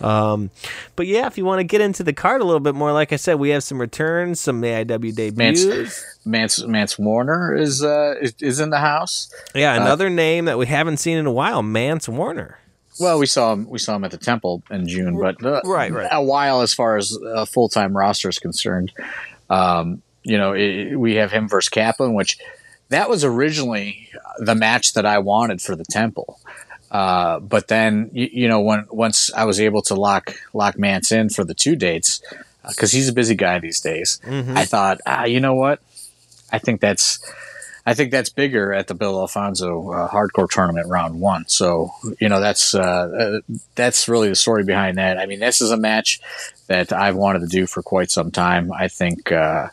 Um, 0.00 0.50
but 0.96 1.06
yeah, 1.06 1.26
if 1.26 1.38
you 1.38 1.44
want 1.44 1.60
to 1.60 1.64
get 1.64 1.80
into 1.80 2.02
the 2.02 2.12
card 2.12 2.40
a 2.40 2.44
little 2.44 2.60
bit 2.60 2.74
more, 2.74 2.92
like 2.92 3.12
I 3.12 3.16
said, 3.16 3.34
we 3.34 3.50
have 3.50 3.62
some 3.62 3.80
returns, 3.80 4.40
some 4.40 4.60
AIW 4.62 5.14
debuts. 5.14 5.64
Mance 5.64 6.04
Mance, 6.24 6.62
Mance 6.64 6.98
Warner 6.98 7.54
is 7.54 7.82
uh, 7.82 8.14
is, 8.20 8.34
is 8.40 8.60
in 8.60 8.70
the 8.70 8.78
house. 8.78 9.32
yeah, 9.54 9.74
another 9.80 10.10
name 10.10 10.46
that 10.46 10.58
we 10.58 10.66
haven't 10.66 10.96
seen 10.98 11.18
in 11.18 11.26
a 11.26 11.32
while, 11.32 11.62
Mance 11.62 12.08
Warner. 12.08 12.58
Well, 13.00 13.18
we 13.18 13.26
saw 13.26 13.52
him. 13.52 13.68
We 13.68 13.78
saw 13.78 13.96
him 13.96 14.04
at 14.04 14.10
the 14.12 14.18
temple 14.18 14.62
in 14.70 14.86
June, 14.86 15.18
but 15.18 15.44
uh, 15.44 15.60
Right, 15.64 15.92
right. 15.92 16.08
a 16.10 16.22
while 16.22 16.60
as 16.60 16.72
far 16.72 16.96
as 16.96 17.16
a 17.34 17.44
full 17.44 17.68
time 17.68 17.96
roster 17.96 18.28
is 18.28 18.38
concerned. 18.38 18.92
Um, 19.50 20.02
you 20.22 20.38
know, 20.38 20.52
it, 20.54 20.94
we 20.96 21.16
have 21.16 21.30
him 21.32 21.48
versus 21.48 21.68
Kaplan, 21.68 22.14
which 22.14 22.38
that 22.90 23.08
was 23.10 23.24
originally 23.24 24.08
the 24.38 24.54
match 24.54 24.92
that 24.94 25.04
I 25.04 25.18
wanted 25.18 25.60
for 25.60 25.74
the 25.76 25.84
temple. 25.90 26.38
Uh, 26.94 27.40
but 27.40 27.66
then, 27.66 28.08
you, 28.12 28.28
you 28.32 28.48
know, 28.48 28.60
when 28.60 28.86
once 28.88 29.28
I 29.34 29.44
was 29.46 29.60
able 29.60 29.82
to 29.82 29.96
lock 29.96 30.36
lock 30.52 30.78
Mance 30.78 31.10
in 31.10 31.28
for 31.28 31.42
the 31.42 31.52
two 31.52 31.74
dates, 31.74 32.22
because 32.68 32.92
he's 32.92 33.08
a 33.08 33.12
busy 33.12 33.34
guy 33.34 33.58
these 33.58 33.80
days, 33.80 34.20
I 34.56 34.64
thought, 34.64 35.00
ah, 35.04 35.24
you 35.24 35.40
know 35.40 35.54
what? 35.54 35.80
I 36.52 36.58
think 36.58 36.80
that's 36.80 37.18
I 37.84 37.94
think 37.94 38.12
that's 38.12 38.30
bigger 38.30 38.72
at 38.72 38.86
the 38.86 38.94
Bill 38.94 39.18
Alfonso 39.20 39.90
uh, 39.90 40.08
Hardcore 40.08 40.48
Tournament 40.48 40.88
round 40.88 41.20
one. 41.20 41.48
So 41.48 41.90
you 42.20 42.28
know 42.28 42.40
that's 42.40 42.76
uh, 42.76 42.80
uh, 42.80 43.54
that's 43.74 44.08
really 44.08 44.28
the 44.28 44.36
story 44.36 44.62
behind 44.62 44.96
that. 44.98 45.18
I 45.18 45.26
mean, 45.26 45.40
this 45.40 45.60
is 45.60 45.72
a 45.72 45.76
match 45.76 46.20
that 46.68 46.92
I've 46.92 47.16
wanted 47.16 47.40
to 47.40 47.48
do 47.48 47.66
for 47.66 47.82
quite 47.82 48.12
some 48.12 48.30
time. 48.30 48.72
I 48.72 48.86
think 48.86 49.32
uh, 49.32 49.66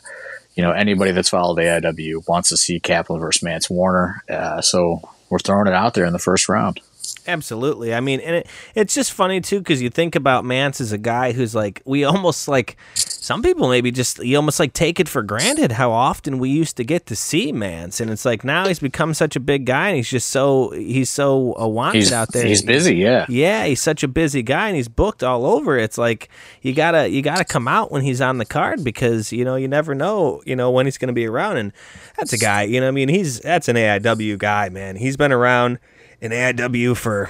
you 0.56 0.64
know 0.64 0.72
anybody 0.72 1.12
that's 1.12 1.30
followed 1.30 1.58
AIW 1.58 2.26
wants 2.26 2.48
to 2.48 2.56
see 2.56 2.80
Kaplan 2.80 3.20
versus 3.20 3.44
Mance 3.44 3.70
Warner. 3.70 4.24
Uh, 4.28 4.60
so 4.60 5.08
we're 5.30 5.38
throwing 5.38 5.68
it 5.68 5.72
out 5.72 5.94
there 5.94 6.04
in 6.04 6.12
the 6.12 6.18
first 6.18 6.48
round. 6.48 6.80
Absolutely. 7.26 7.94
I 7.94 8.00
mean, 8.00 8.20
and 8.20 8.36
it, 8.36 8.46
it's 8.74 8.94
just 8.94 9.12
funny 9.12 9.40
too 9.40 9.58
because 9.58 9.80
you 9.80 9.90
think 9.90 10.14
about 10.16 10.44
Mance 10.44 10.80
as 10.80 10.92
a 10.92 10.98
guy 10.98 11.32
who's 11.32 11.54
like 11.54 11.80
we 11.84 12.04
almost 12.04 12.48
like 12.48 12.76
some 12.94 13.42
people 13.42 13.68
maybe 13.68 13.90
just 13.92 14.18
you 14.18 14.36
almost 14.36 14.58
like 14.58 14.72
take 14.72 14.98
it 14.98 15.08
for 15.08 15.22
granted 15.22 15.72
how 15.72 15.92
often 15.92 16.38
we 16.38 16.50
used 16.50 16.76
to 16.78 16.84
get 16.84 17.06
to 17.06 17.14
see 17.16 17.52
Mance, 17.52 18.00
and 18.00 18.10
it's 18.10 18.24
like 18.24 18.44
now 18.44 18.66
he's 18.66 18.80
become 18.80 19.14
such 19.14 19.36
a 19.36 19.40
big 19.40 19.66
guy 19.66 19.88
and 19.88 19.96
he's 19.96 20.10
just 20.10 20.30
so 20.30 20.70
he's 20.70 21.10
so 21.10 21.56
uh, 21.60 21.66
wanted 21.68 21.98
He's 21.98 22.12
out 22.12 22.32
there. 22.32 22.44
he's 22.44 22.62
busy, 22.62 22.96
yeah. 22.96 23.26
Yeah, 23.28 23.66
he's 23.66 23.80
such 23.80 24.02
a 24.02 24.08
busy 24.08 24.42
guy 24.42 24.66
and 24.68 24.76
he's 24.76 24.88
booked 24.88 25.22
all 25.22 25.46
over. 25.46 25.78
It's 25.78 25.98
like 25.98 26.28
you 26.62 26.72
gotta 26.74 27.08
you 27.08 27.22
gotta 27.22 27.44
come 27.44 27.68
out 27.68 27.92
when 27.92 28.02
he's 28.02 28.20
on 28.20 28.38
the 28.38 28.44
card 28.46 28.82
because 28.82 29.32
you 29.32 29.44
know 29.44 29.54
you 29.56 29.68
never 29.68 29.94
know 29.94 30.42
you 30.44 30.56
know 30.56 30.70
when 30.70 30.86
he's 30.86 30.98
gonna 30.98 31.12
be 31.12 31.26
around. 31.26 31.58
And 31.58 31.72
that's 32.16 32.32
a 32.32 32.38
guy, 32.38 32.62
you 32.62 32.80
know, 32.80 32.88
I 32.88 32.90
mean, 32.90 33.08
he's 33.08 33.38
that's 33.40 33.68
an 33.68 33.76
AIW 33.76 34.38
guy, 34.38 34.68
man. 34.68 34.96
He's 34.96 35.16
been 35.16 35.32
around 35.32 35.78
in 36.22 36.30
AIW 36.32 36.96
for 36.96 37.28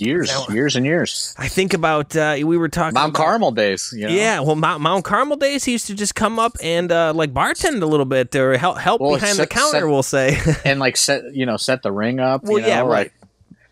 Years, 0.00 0.30
years 0.48 0.76
and 0.76 0.86
years. 0.86 1.34
I 1.36 1.48
think 1.48 1.74
about 1.74 2.14
uh, 2.14 2.36
we 2.44 2.56
were 2.56 2.68
talking 2.68 2.94
Mount 2.94 3.10
about- 3.16 3.24
Carmel 3.24 3.50
days. 3.50 3.92
You 3.96 4.06
know? 4.06 4.12
Yeah, 4.14 4.38
well, 4.38 4.54
Mount, 4.54 4.80
Mount 4.80 5.04
Carmel 5.04 5.36
days, 5.36 5.64
he 5.64 5.72
used 5.72 5.88
to 5.88 5.94
just 5.96 6.14
come 6.14 6.38
up 6.38 6.56
and 6.62 6.92
uh, 6.92 7.12
like 7.12 7.34
bartend 7.34 7.82
a 7.82 7.86
little 7.86 8.06
bit 8.06 8.32
or 8.36 8.56
help 8.56 8.78
help 8.78 9.00
Well, 9.00 9.14
behind 9.14 9.38
the 9.40 9.46
counter. 9.48 9.80
set- 9.80 9.88
we'll 9.88 10.04
say. 10.04 10.38
and 10.64 10.78
like 10.78 10.96
set 10.96 11.34
you 11.34 11.46
know 11.46 11.56
set 11.56 11.82
the 11.82 11.90
ring 11.90 12.20
up. 12.20 12.44
Well, 12.44 12.58
you 12.58 12.62
know, 12.62 12.68
yeah, 12.68 12.80
right. 12.82 13.10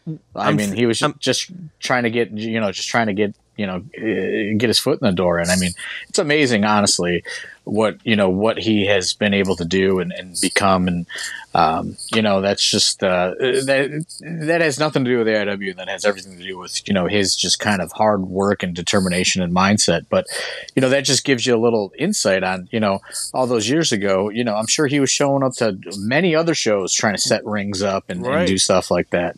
Like, 0.07 0.19
I 0.35 0.53
mean, 0.53 0.73
he 0.73 0.87
was 0.87 1.01
I'm- 1.01 1.15
just 1.21 1.49
trying 1.79 2.03
to 2.03 2.11
get 2.11 2.33
you 2.33 2.59
know 2.61 2.73
just 2.73 2.89
trying 2.89 3.07
to 3.07 3.15
get 3.15 3.37
you 3.57 3.67
know 3.67 3.77
uh, 3.99 4.57
get 4.59 4.69
his 4.69 4.79
foot 4.79 5.01
in 5.01 5.07
the 5.07 5.13
door, 5.13 5.39
and 5.39 5.51
I 5.51 5.57
mean, 5.57 5.73
it's 6.09 6.19
amazing, 6.19 6.65
honestly, 6.65 7.23
what 7.65 7.99
you 8.05 8.17
know 8.17 8.31
what 8.31 8.59
he 8.59 8.87
has 8.87 9.13
been 9.15 9.35
able 9.35 9.57
to 9.57 9.65
do 9.65 9.99
and, 9.99 10.13
and 10.13 10.37
become, 10.41 10.87
and 10.89 11.07
um, 11.55 11.97
you 12.15 12.23
know 12.23 12.41
that's 12.41 12.69
just 12.69 13.03
uh, 13.03 13.31
that 13.41 14.05
that 14.21 14.61
has 14.61 14.79
nothing 14.79 15.05
to 15.05 15.11
do 15.11 15.19
with 15.19 15.27
AIW. 15.27 15.71
And 15.71 15.79
that 15.79 15.89
has 15.89 16.05
everything 16.05 16.37
to 16.39 16.45
do 16.45 16.59
with 16.59 16.87
you 16.87 16.95
know 16.95 17.07
his 17.07 17.35
just 17.35 17.59
kind 17.59 17.81
of 17.81 17.91
hard 17.93 18.23
work 18.27 18.63
and 18.63 18.75
determination 18.75 19.43
and 19.43 19.55
mindset. 19.55 20.07
But 20.09 20.27
you 20.75 20.83
know 20.83 20.89
that 20.91 21.05
just 21.05 21.25
gives 21.25 21.47
you 21.47 21.57
a 21.57 21.61
little 21.63 21.93
insight 21.99 22.45
on 22.45 22.69
you 22.71 22.81
know 22.81 23.01
all 23.35 23.47
those 23.47 23.69
years 23.69 23.91
ago. 23.93 24.29
You 24.29 24.45
know, 24.45 24.55
I'm 24.55 24.67
sure 24.69 24.87
he 24.87 25.01
was 25.01 25.11
showing 25.11 25.43
up 25.43 25.55
to 25.55 25.79
many 25.99 26.35
other 26.37 26.55
shows 26.55 26.93
trying 26.93 27.15
to 27.15 27.21
set 27.21 27.45
rings 27.45 27.83
up 27.83 28.05
and, 28.09 28.23
Right. 28.23 28.39
and 28.41 28.47
do 28.47 28.59
stuff 28.59 28.91
like 28.91 29.11
that. 29.11 29.37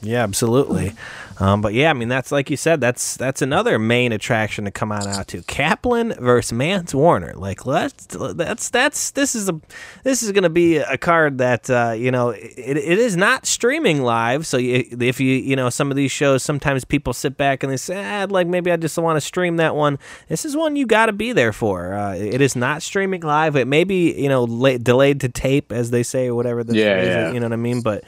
Yeah, 0.00 0.22
absolutely. 0.22 0.92
Um, 1.40 1.60
but 1.60 1.72
yeah, 1.72 1.90
I 1.90 1.92
mean 1.92 2.08
that's 2.08 2.32
like 2.32 2.50
you 2.50 2.56
said, 2.56 2.80
that's 2.80 3.16
that's 3.16 3.42
another 3.42 3.78
main 3.78 4.12
attraction 4.12 4.64
to 4.64 4.70
come 4.70 4.90
on 4.90 5.06
out 5.06 5.28
to. 5.28 5.42
Kaplan 5.42 6.14
versus 6.14 6.52
Mance 6.52 6.94
Warner. 6.94 7.32
Like 7.34 7.64
let's 7.64 8.06
that's 8.34 8.70
that's 8.70 9.12
this 9.12 9.34
is 9.34 9.48
a 9.48 9.60
this 10.02 10.22
is 10.22 10.32
gonna 10.32 10.50
be 10.50 10.78
a 10.78 10.98
card 10.98 11.38
that 11.38 11.70
uh, 11.70 11.94
you 11.96 12.10
know 12.10 12.30
it, 12.30 12.54
it 12.56 12.98
is 12.98 13.16
not 13.16 13.46
streaming 13.46 14.02
live. 14.02 14.46
So 14.46 14.56
you, 14.56 14.84
if 15.00 15.20
you 15.20 15.34
you 15.34 15.54
know 15.54 15.70
some 15.70 15.90
of 15.90 15.96
these 15.96 16.10
shows, 16.10 16.42
sometimes 16.42 16.84
people 16.84 17.12
sit 17.12 17.36
back 17.36 17.62
and 17.62 17.72
they 17.72 17.76
say, 17.76 18.04
ah, 18.04 18.26
like 18.28 18.46
maybe 18.46 18.72
I 18.72 18.76
just 18.76 18.98
want 18.98 19.16
to 19.16 19.20
stream 19.20 19.56
that 19.56 19.76
one. 19.76 19.98
This 20.28 20.44
is 20.44 20.56
one 20.56 20.74
you 20.74 20.86
got 20.86 21.06
to 21.06 21.12
be 21.12 21.32
there 21.32 21.52
for. 21.52 21.94
Uh, 21.94 22.14
it 22.14 22.40
is 22.40 22.56
not 22.56 22.82
streaming 22.82 23.22
live. 23.22 23.54
It 23.54 23.66
may 23.66 23.84
be 23.84 24.12
you 24.20 24.28
know 24.28 24.44
la- 24.44 24.78
delayed 24.78 25.20
to 25.20 25.28
tape, 25.28 25.70
as 25.72 25.90
they 25.90 26.02
say, 26.02 26.28
or 26.28 26.34
whatever. 26.34 26.64
The 26.64 26.76
Yeah, 26.76 26.98
is, 26.98 27.08
yeah. 27.08 27.32
You 27.32 27.40
know 27.40 27.46
what 27.46 27.52
I 27.52 27.56
mean? 27.56 27.82
But 27.82 28.04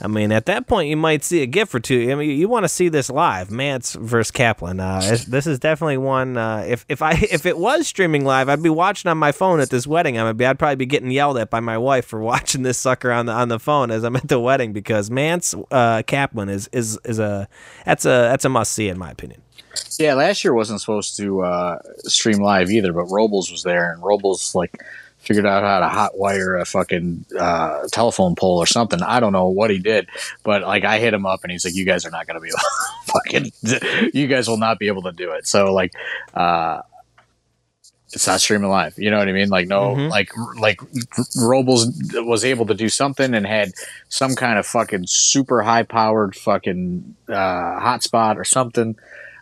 I 0.00 0.08
mean, 0.08 0.30
at 0.30 0.46
that 0.46 0.66
point, 0.66 0.90
you 0.90 0.96
might 0.96 1.24
see 1.24 1.42
a 1.42 1.46
gift 1.46 1.74
or 1.74 1.80
two. 1.80 2.10
I 2.10 2.14
mean, 2.14 2.30
you 2.38 2.48
want 2.48 2.64
to 2.64 2.68
see 2.68 2.88
this 2.88 3.08
live, 3.08 3.50
Mance 3.50 3.94
versus 3.94 4.30
Kaplan. 4.30 4.78
Uh, 4.78 5.00
this 5.26 5.46
is 5.46 5.58
definitely 5.58 5.96
one. 5.96 6.36
Uh, 6.36 6.64
if 6.68 6.84
if 6.88 7.00
I 7.00 7.12
if 7.12 7.46
it 7.46 7.56
was 7.56 7.86
streaming 7.86 8.24
live, 8.24 8.48
I'd 8.48 8.62
be 8.62 8.68
watching 8.68 9.10
on 9.10 9.16
my 9.16 9.32
phone 9.32 9.60
at 9.60 9.70
this 9.70 9.86
wedding. 9.86 10.18
I'd 10.18 10.36
be 10.36 10.44
I'd 10.44 10.58
probably 10.58 10.76
be 10.76 10.86
getting 10.86 11.10
yelled 11.10 11.38
at 11.38 11.48
by 11.48 11.60
my 11.60 11.78
wife 11.78 12.04
for 12.04 12.20
watching 12.22 12.62
this 12.62 12.78
sucker 12.78 13.10
on 13.10 13.26
the 13.26 13.32
on 13.32 13.48
the 13.48 13.58
phone 13.58 13.90
as 13.90 14.04
I'm 14.04 14.16
at 14.16 14.28
the 14.28 14.40
wedding 14.40 14.72
because 14.72 15.10
Mance 15.10 15.54
uh, 15.70 16.02
Kaplan 16.06 16.48
is 16.48 16.68
is 16.72 16.98
is 17.04 17.18
a 17.18 17.48
that's 17.84 18.04
a 18.04 18.08
that's 18.08 18.44
a 18.44 18.50
must 18.50 18.72
see 18.72 18.88
in 18.88 18.98
my 18.98 19.10
opinion. 19.10 19.40
Yeah, 19.98 20.14
last 20.14 20.44
year 20.44 20.54
wasn't 20.54 20.80
supposed 20.80 21.16
to 21.18 21.42
uh, 21.42 21.78
stream 22.04 22.38
live 22.38 22.70
either, 22.70 22.92
but 22.92 23.04
Robles 23.04 23.50
was 23.50 23.62
there, 23.62 23.92
and 23.92 24.02
Robles 24.02 24.54
like 24.54 24.82
figured 25.26 25.44
out 25.46 25.62
how 25.62 25.80
to 25.80 25.88
hot 25.88 26.16
wire 26.16 26.56
a 26.56 26.64
fucking 26.64 27.26
uh, 27.38 27.82
telephone 27.92 28.34
pole 28.36 28.58
or 28.58 28.66
something. 28.66 29.02
I 29.02 29.20
don't 29.20 29.32
know 29.32 29.48
what 29.48 29.70
he 29.70 29.78
did, 29.78 30.08
but 30.44 30.62
like 30.62 30.84
I 30.84 30.98
hit 30.98 31.12
him 31.14 31.26
up 31.26 31.40
and 31.42 31.50
he's 31.50 31.64
like, 31.64 31.74
"You 31.74 31.84
guys 31.84 32.06
are 32.06 32.10
not 32.10 32.26
going 32.26 32.40
to 32.40 32.40
be 32.40 32.52
fucking. 33.06 34.10
You 34.14 34.26
guys 34.26 34.48
will 34.48 34.56
not 34.58 34.78
be 34.78 34.86
able 34.86 35.02
to 35.02 35.12
do 35.12 35.32
it." 35.32 35.46
So 35.46 35.72
like. 35.74 35.92
uh 36.34 36.82
it's 38.12 38.26
not 38.28 38.40
streaming 38.40 38.70
live. 38.70 38.94
You 38.98 39.10
know 39.10 39.18
what 39.18 39.28
I 39.28 39.32
mean? 39.32 39.48
Like 39.48 39.66
no, 39.66 39.94
Mhm. 39.96 40.08
like 40.10 40.30
like 40.60 40.80
Robles 41.36 41.88
was 42.14 42.44
able 42.44 42.64
to 42.66 42.72
do 42.74 42.88
something 42.88 43.34
and 43.34 43.44
had 43.44 43.72
some 44.08 44.36
kind 44.36 44.60
of 44.60 44.64
fucking 44.66 45.06
super 45.08 45.60
high 45.62 45.82
powered 45.82 46.36
fucking 46.36 47.16
uh, 47.28 47.32
hotspot 47.32 48.36
or 48.36 48.44
something. 48.44 48.96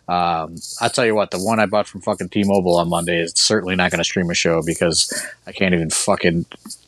Um, 0.07 0.55
I'll 0.81 0.89
tell 0.89 1.05
you 1.05 1.15
what, 1.15 1.31
the 1.31 1.39
one 1.39 1.59
I 1.59 1.65
bought 1.65 1.87
from 1.87 2.01
fucking 2.01 2.29
T-Mobile 2.29 2.77
on 2.77 2.89
Monday 2.89 3.19
is 3.21 3.33
certainly 3.35 3.75
not 3.75 3.91
going 3.91 3.99
to 3.99 4.03
stream 4.03 4.29
a 4.29 4.35
show 4.35 4.61
because 4.63 5.11
I 5.47 5.51
can't 5.51 5.73
even 5.73 5.89
fucking 5.89 6.45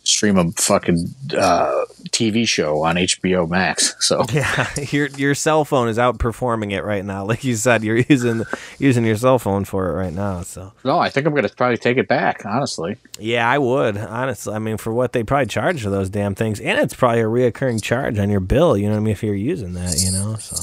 stream 0.07 0.37
a 0.37 0.51
fucking 0.53 1.13
uh, 1.37 1.85
TV 2.09 2.47
show 2.47 2.83
on 2.83 2.95
HBO 2.95 3.47
Max. 3.49 3.95
So 3.99 4.25
Yeah, 4.31 4.67
your 4.91 5.07
your 5.07 5.35
cell 5.35 5.65
phone 5.65 5.89
is 5.89 5.97
outperforming 5.97 6.71
it 6.71 6.83
right 6.83 7.03
now. 7.03 7.17
Like 7.27 7.43
you 7.43 7.55
said, 7.57 7.83
you're 7.83 7.97
using 7.97 8.45
using 8.79 9.03
your 9.03 9.17
cell 9.17 9.37
phone 9.37 9.65
for 9.65 9.89
it 9.89 9.93
right 9.95 10.13
now. 10.13 10.43
So 10.43 10.71
no, 10.85 10.97
I 10.97 11.09
think 11.09 11.27
I'm 11.27 11.33
going 11.33 11.45
to 11.47 11.53
probably 11.53 11.77
take 11.77 11.97
it 11.97 12.07
back. 12.07 12.45
Honestly, 12.45 12.95
yeah, 13.19 13.49
I 13.49 13.57
would 13.57 13.97
honestly. 13.97 14.53
I 14.53 14.59
mean, 14.59 14.77
for 14.77 14.93
what 14.93 15.11
they 15.11 15.23
probably 15.23 15.47
charge 15.47 15.83
for 15.83 15.89
those 15.89 16.09
damn 16.09 16.35
things, 16.35 16.61
and 16.61 16.79
it's 16.79 16.93
probably 16.93 17.19
a 17.19 17.25
reoccurring 17.25 17.83
charge 17.83 18.17
on 18.17 18.29
your 18.29 18.39
bill. 18.39 18.77
You 18.77 18.85
know 18.85 18.93
what 18.93 19.01
I 19.01 19.03
mean? 19.03 19.11
If 19.11 19.23
you're 19.23 19.35
using 19.35 19.73
that, 19.73 19.99
you 19.99 20.11
know. 20.11 20.35
So 20.35 20.55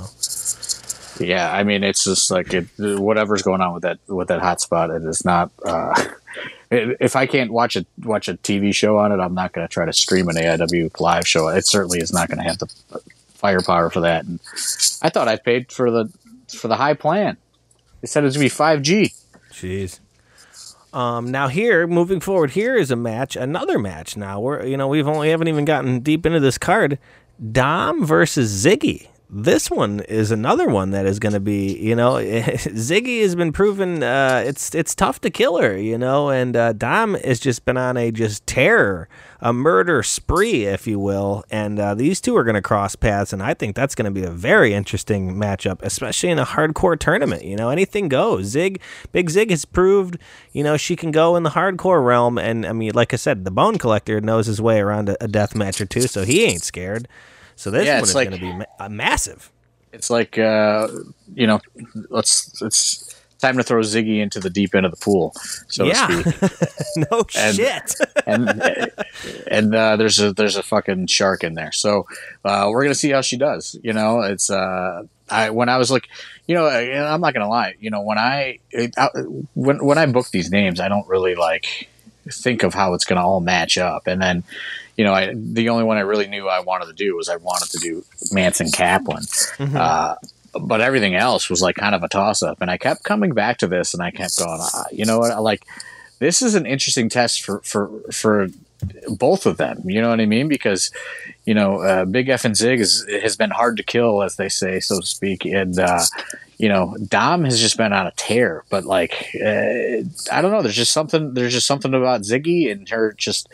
yeah. 1.19 1.53
I 1.53 1.65
mean, 1.65 1.85
it's 1.85 2.05
just 2.05 2.31
like 2.31 2.53
it, 2.55 2.67
whatever's 2.79 3.43
going 3.43 3.61
on 3.61 3.75
with 3.75 3.83
that 3.83 3.99
with 4.07 4.29
that 4.29 4.41
hotspot. 4.41 4.95
It 4.95 5.07
is 5.07 5.25
not. 5.25 5.51
Uh, 5.65 5.95
if 6.71 7.17
I 7.17 7.27
can't 7.27 7.53
watch 7.53 7.77
a 7.77 7.85
watch 8.03 8.29
a 8.29 8.35
TV 8.35 8.75
show 8.75 8.99
on 8.99 9.13
it, 9.13 9.21
I'm 9.21 9.35
not 9.35 9.53
going 9.53 9.67
to 9.67 9.73
try 9.73 9.85
to 9.85 9.93
stream 9.93 10.29
an 10.29 10.37
AIW 10.37 11.01
live 11.01 11.27
show. 11.27 11.49
It 11.49 11.67
certainly 11.67 11.99
is 11.99 12.13
not 12.13 12.29
going 12.29 12.39
to 12.39 12.45
have 12.45 12.59
the 12.59 12.69
firepower 13.35 13.91
for 13.91 14.01
that. 14.01 14.25
And 14.25 14.41
I 15.03 15.11
thought 15.11 15.29
I 15.29 15.37
paid 15.37 15.71
for 15.71 15.91
the 15.91 16.13
for 16.49 16.69
the 16.69 16.77
high 16.77 16.95
plan. 16.95 17.37
They 18.01 18.07
said 18.07 18.23
it 18.23 18.27
was 18.27 18.37
going 18.37 18.49
to 18.49 18.55
be 18.55 18.59
5G. 18.59 19.15
Jeez. 19.51 20.01
Um, 20.95 21.31
now 21.31 21.49
here, 21.49 21.87
moving 21.87 22.21
forward, 22.21 22.51
here 22.51 22.77
is 22.77 22.91
a 22.91 22.97
match, 22.97 23.35
another 23.35 23.79
match. 23.79 24.17
Now 24.17 24.41
we're, 24.41 24.65
you 24.65 24.77
know, 24.77 24.87
we've 24.87 25.09
only 25.09 25.31
haven't 25.31 25.49
even 25.49 25.65
gotten 25.65 26.01
deep 26.01 26.25
into 26.25 26.39
this 26.39 26.57
card. 26.57 26.99
Dom 27.51 28.05
versus 28.07 28.65
Ziggy. 28.65 29.09
This 29.31 29.71
one 29.71 30.01
is 30.01 30.31
another 30.31 30.69
one 30.69 30.91
that 30.91 31.07
is 31.07 31.19
going 31.19 31.33
to 31.33 31.41
be, 31.41 31.77
you 31.79 31.97
know, 31.97 32.13
Ziggy 32.19 33.23
has 33.23 33.35
been 33.35 33.53
proven 33.53 34.03
uh, 34.03 34.43
it's 34.47 34.75
it's 34.75 34.95
tough 34.95 35.21
to 35.23 35.31
kill 35.31 35.57
her, 35.59 35.77
you 35.79 35.97
know, 35.97 36.29
and 36.29 36.55
uh, 36.55 36.75
Dom 36.75 37.15
has 37.15 37.41
just 37.41 37.65
been 37.65 37.79
on 37.79 37.97
a 37.97 38.11
just 38.11 38.47
terror, 38.47 39.09
a 39.41 39.53
murder 39.53 40.03
spree, 40.03 40.67
if 40.67 40.87
you 40.87 40.99
will, 40.99 41.43
and 41.51 41.81
uh, 41.81 41.95
these 41.95 42.21
two 42.21 42.37
are 42.37 42.45
going 42.45 42.55
to 42.55 42.63
cross 42.63 42.97
paths, 42.97 43.33
and 43.33 43.43
I 43.43 43.55
think 43.55 43.75
that's 43.75 43.95
going 43.95 44.05
to 44.05 44.11
be 44.11 44.27
a 44.27 44.31
very 44.31 44.75
interesting 44.75 45.35
matchup, 45.35 45.81
especially 45.81 46.29
in 46.29 46.39
a 46.39 46.45
hardcore 46.45 46.99
tournament. 46.99 47.45
You 47.45 47.57
know, 47.57 47.71
anything 47.71 48.09
goes. 48.09 48.45
Zig, 48.45 48.81
Big 49.11 49.31
Zig 49.31 49.49
has 49.49 49.65
proved, 49.65 50.19
you 50.53 50.63
know, 50.63 50.77
she 50.77 50.97
can 50.97 51.11
go 51.11 51.35
in 51.35 51.45
the 51.45 51.51
hardcore 51.51 52.05
realm, 52.05 52.37
and 52.37 52.67
I 52.67 52.73
mean, 52.73 52.93
like 52.95 53.15
I 53.15 53.17
said, 53.17 53.47
the 53.47 53.51
Bone 53.51 53.79
Collector 53.79 54.21
knows 54.21 54.47
his 54.47 54.61
way 54.61 54.81
around 54.81 55.09
a, 55.09 55.25
a 55.25 55.29
death 55.29 55.55
match 55.55 55.81
or 55.81 55.87
two, 55.87 56.03
so 56.03 56.25
he 56.25 56.45
ain't 56.45 56.63
scared. 56.63 57.09
So 57.57 57.71
this 57.71 57.87
Yeah, 57.87 57.97
one 58.01 58.03
is 58.05 58.15
like- 58.15 58.29
going 58.31 58.41
to 58.41 58.47
be 58.47 58.53
ma- 58.53 58.65
uh, 58.79 58.89
massive. 58.89 59.51
It's 59.93 60.11
like 60.11 60.39
uh, 60.39 60.89
you 61.35 61.47
know, 61.47 61.61
let's 62.11 62.61
it's 62.61 63.15
time 63.41 63.57
to 63.59 63.63
throw 63.63 63.81
Ziggy 63.81 64.21
into 64.21 64.41
the 64.41 64.51
deep 64.51 64.75
end 64.75 64.85
of 64.87 64.91
the 64.91 64.97
pool, 64.99 65.33
so 65.69 65.85
yeah, 65.85 66.07
to 66.09 66.33
speak. 66.49 66.71
no 67.13 67.25
And- 67.39 67.57
shit. 67.57 67.95
and 68.27 68.91
and 69.47 69.75
uh, 69.75 69.95
there's 69.97 70.19
a 70.19 70.33
there's 70.33 70.57
a 70.57 70.65
fucking 70.65 71.07
shark 71.07 71.45
in 71.45 71.55
there. 71.55 71.71
So 71.71 72.07
uh, 72.45 72.67
we're 72.73 72.83
gonna 72.83 72.95
see 72.97 73.11
how 73.11 73.21
she 73.21 73.37
does. 73.37 73.77
You 73.85 73.93
know, 73.93 74.23
it's 74.23 74.51
uh, 74.51 75.05
I 75.31 75.51
when 75.51 75.69
I 75.69 75.77
was 75.77 75.93
like, 75.93 76.09
you 76.49 76.57
know, 76.57 76.67
I- 76.67 77.13
I'm 77.15 77.21
not 77.21 77.33
gonna 77.33 77.49
lie. 77.49 77.77
You 77.79 77.91
know, 77.91 78.03
when 78.03 78.19
I, 78.19 78.59
it, 78.73 78.95
I 78.99 79.11
when 79.55 79.85
when 79.85 79.97
I 79.97 80.07
book 80.07 80.31
these 80.33 80.51
names, 80.51 80.81
I 80.81 80.89
don't 80.89 81.07
really 81.07 81.37
like 81.37 81.89
think 82.33 82.65
of 82.65 82.75
how 82.75 82.95
it's 82.95 83.05
gonna 83.05 83.25
all 83.25 83.39
match 83.41 83.79
up, 83.79 84.09
and 84.09 84.21
then. 84.21 84.43
You 84.97 85.05
know, 85.05 85.13
I, 85.13 85.35
the 85.35 85.69
only 85.71 85.85
one 85.85 85.97
I 85.97 86.03
really 86.03 86.29
knew 86.29 86.49
I 86.49 86.61
wanted 86.61 86.87
to 86.87 86.93
do 86.93 87.17
was 87.17 87.29
I 87.29 87.37
wanted 87.37 87.71
to 87.71 87.79
do 87.79 88.05
Mance 88.33 88.61
and 88.61 88.73
Kaplan. 88.73 89.23
Mhm. 89.23 89.75
Uh, 89.75 90.15
but 90.61 90.81
everything 90.81 91.15
else 91.17 91.51
was 91.51 91.61
like 91.61 91.77
kind 91.77 91.95
of 91.95 92.03
a 92.03 92.09
toss 92.09 92.43
up. 92.43 92.61
And 92.61 92.71
I 92.71 92.77
kept 92.77 93.03
coming 93.03 93.33
back 93.33 93.59
to 93.59 93.67
this 93.67 93.93
and 93.93 94.03
I 94.03 94.11
kept 94.13 94.39
going, 94.39 94.61
ah, 94.61 94.85
you 94.93 95.05
know 95.05 95.19
what? 95.19 95.33
I 95.33 95.39
like 95.39 95.67
this 96.21 96.43
is 96.43 96.55
an 96.55 96.65
interesting 96.65 97.09
test 97.09 97.43
for, 97.43 97.61
for, 97.61 97.91
for 98.13 98.49
both 99.09 99.47
of 99.47 99.57
them. 99.57 99.83
You 99.85 100.01
know 100.01 100.11
what 100.11 100.21
I 100.21 100.27
mean? 100.27 100.49
Because, 100.49 100.91
you 101.45 101.55
know, 101.55 101.81
uh, 101.81 102.05
Big 102.05 102.29
F 102.29 102.45
and 102.45 102.57
Zig 102.57 102.81
is, 102.81 103.07
has 103.23 103.37
been 103.37 103.51
hard 103.51 103.77
to 103.77 103.83
kill, 103.83 104.23
as 104.23 104.37
they 104.37 104.49
say, 104.49 104.81
so 104.81 105.01
to 105.01 105.07
speak. 105.07 105.45
And, 105.45 105.79
uh, 105.79 106.05
you 106.59 106.69
know, 106.69 106.97
Dom 107.09 107.45
has 107.45 107.61
just 107.61 107.77
been 107.77 107.93
on 107.93 108.07
a 108.07 108.13
tear, 108.17 108.65
but 108.71 108.85
like, 108.85 109.31
uh, 109.45 110.03
I 110.33 110.41
don't 110.41 110.53
know. 110.53 110.63
There's 110.63 110.77
just 110.77 110.93
something, 110.93 111.35
there's 111.35 111.53
just 111.53 111.67
something 111.67 111.93
about 111.93 112.23
Ziggy 112.23 112.71
and 112.73 112.89
her 112.89 113.13
just, 113.13 113.49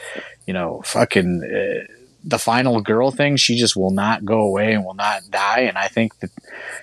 you 0.47 0.55
know, 0.55 0.83
fucking, 0.85 1.43
uh, 1.43 1.93
the 2.23 2.39
final 2.39 2.83
girl 2.83 3.11
thing, 3.11 3.37
she 3.37 3.57
just 3.57 3.75
will 3.75 3.91
not 3.91 4.27
go 4.27 4.41
away 4.41 4.75
and 4.75 4.85
will 4.85 4.95
not 4.95 5.23
die. 5.31 5.61
And 5.61 5.79
I 5.79 5.89
think 5.89 6.19
that, 6.19 6.31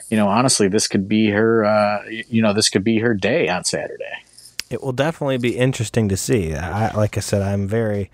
you 0.10 0.18
know, 0.18 0.28
honestly, 0.28 0.68
this 0.68 0.88
could 0.88 1.08
be 1.08 1.30
her, 1.30 1.64
uh, 1.64 2.04
you 2.10 2.42
know, 2.42 2.54
this 2.54 2.70
could 2.70 2.84
be 2.84 2.98
her 3.00 3.14
day 3.14 3.48
on 3.48 3.64
Saturday. 3.64 4.24
It 4.70 4.82
will 4.82 4.94
definitely 4.94 5.38
be 5.38 5.56
interesting 5.56 6.10
to 6.10 6.18
see. 6.18 6.56
I, 6.56 6.92
like 6.94 7.18
I 7.18 7.22
said, 7.22 7.44
I'm 7.44 7.68
very, 7.68 8.10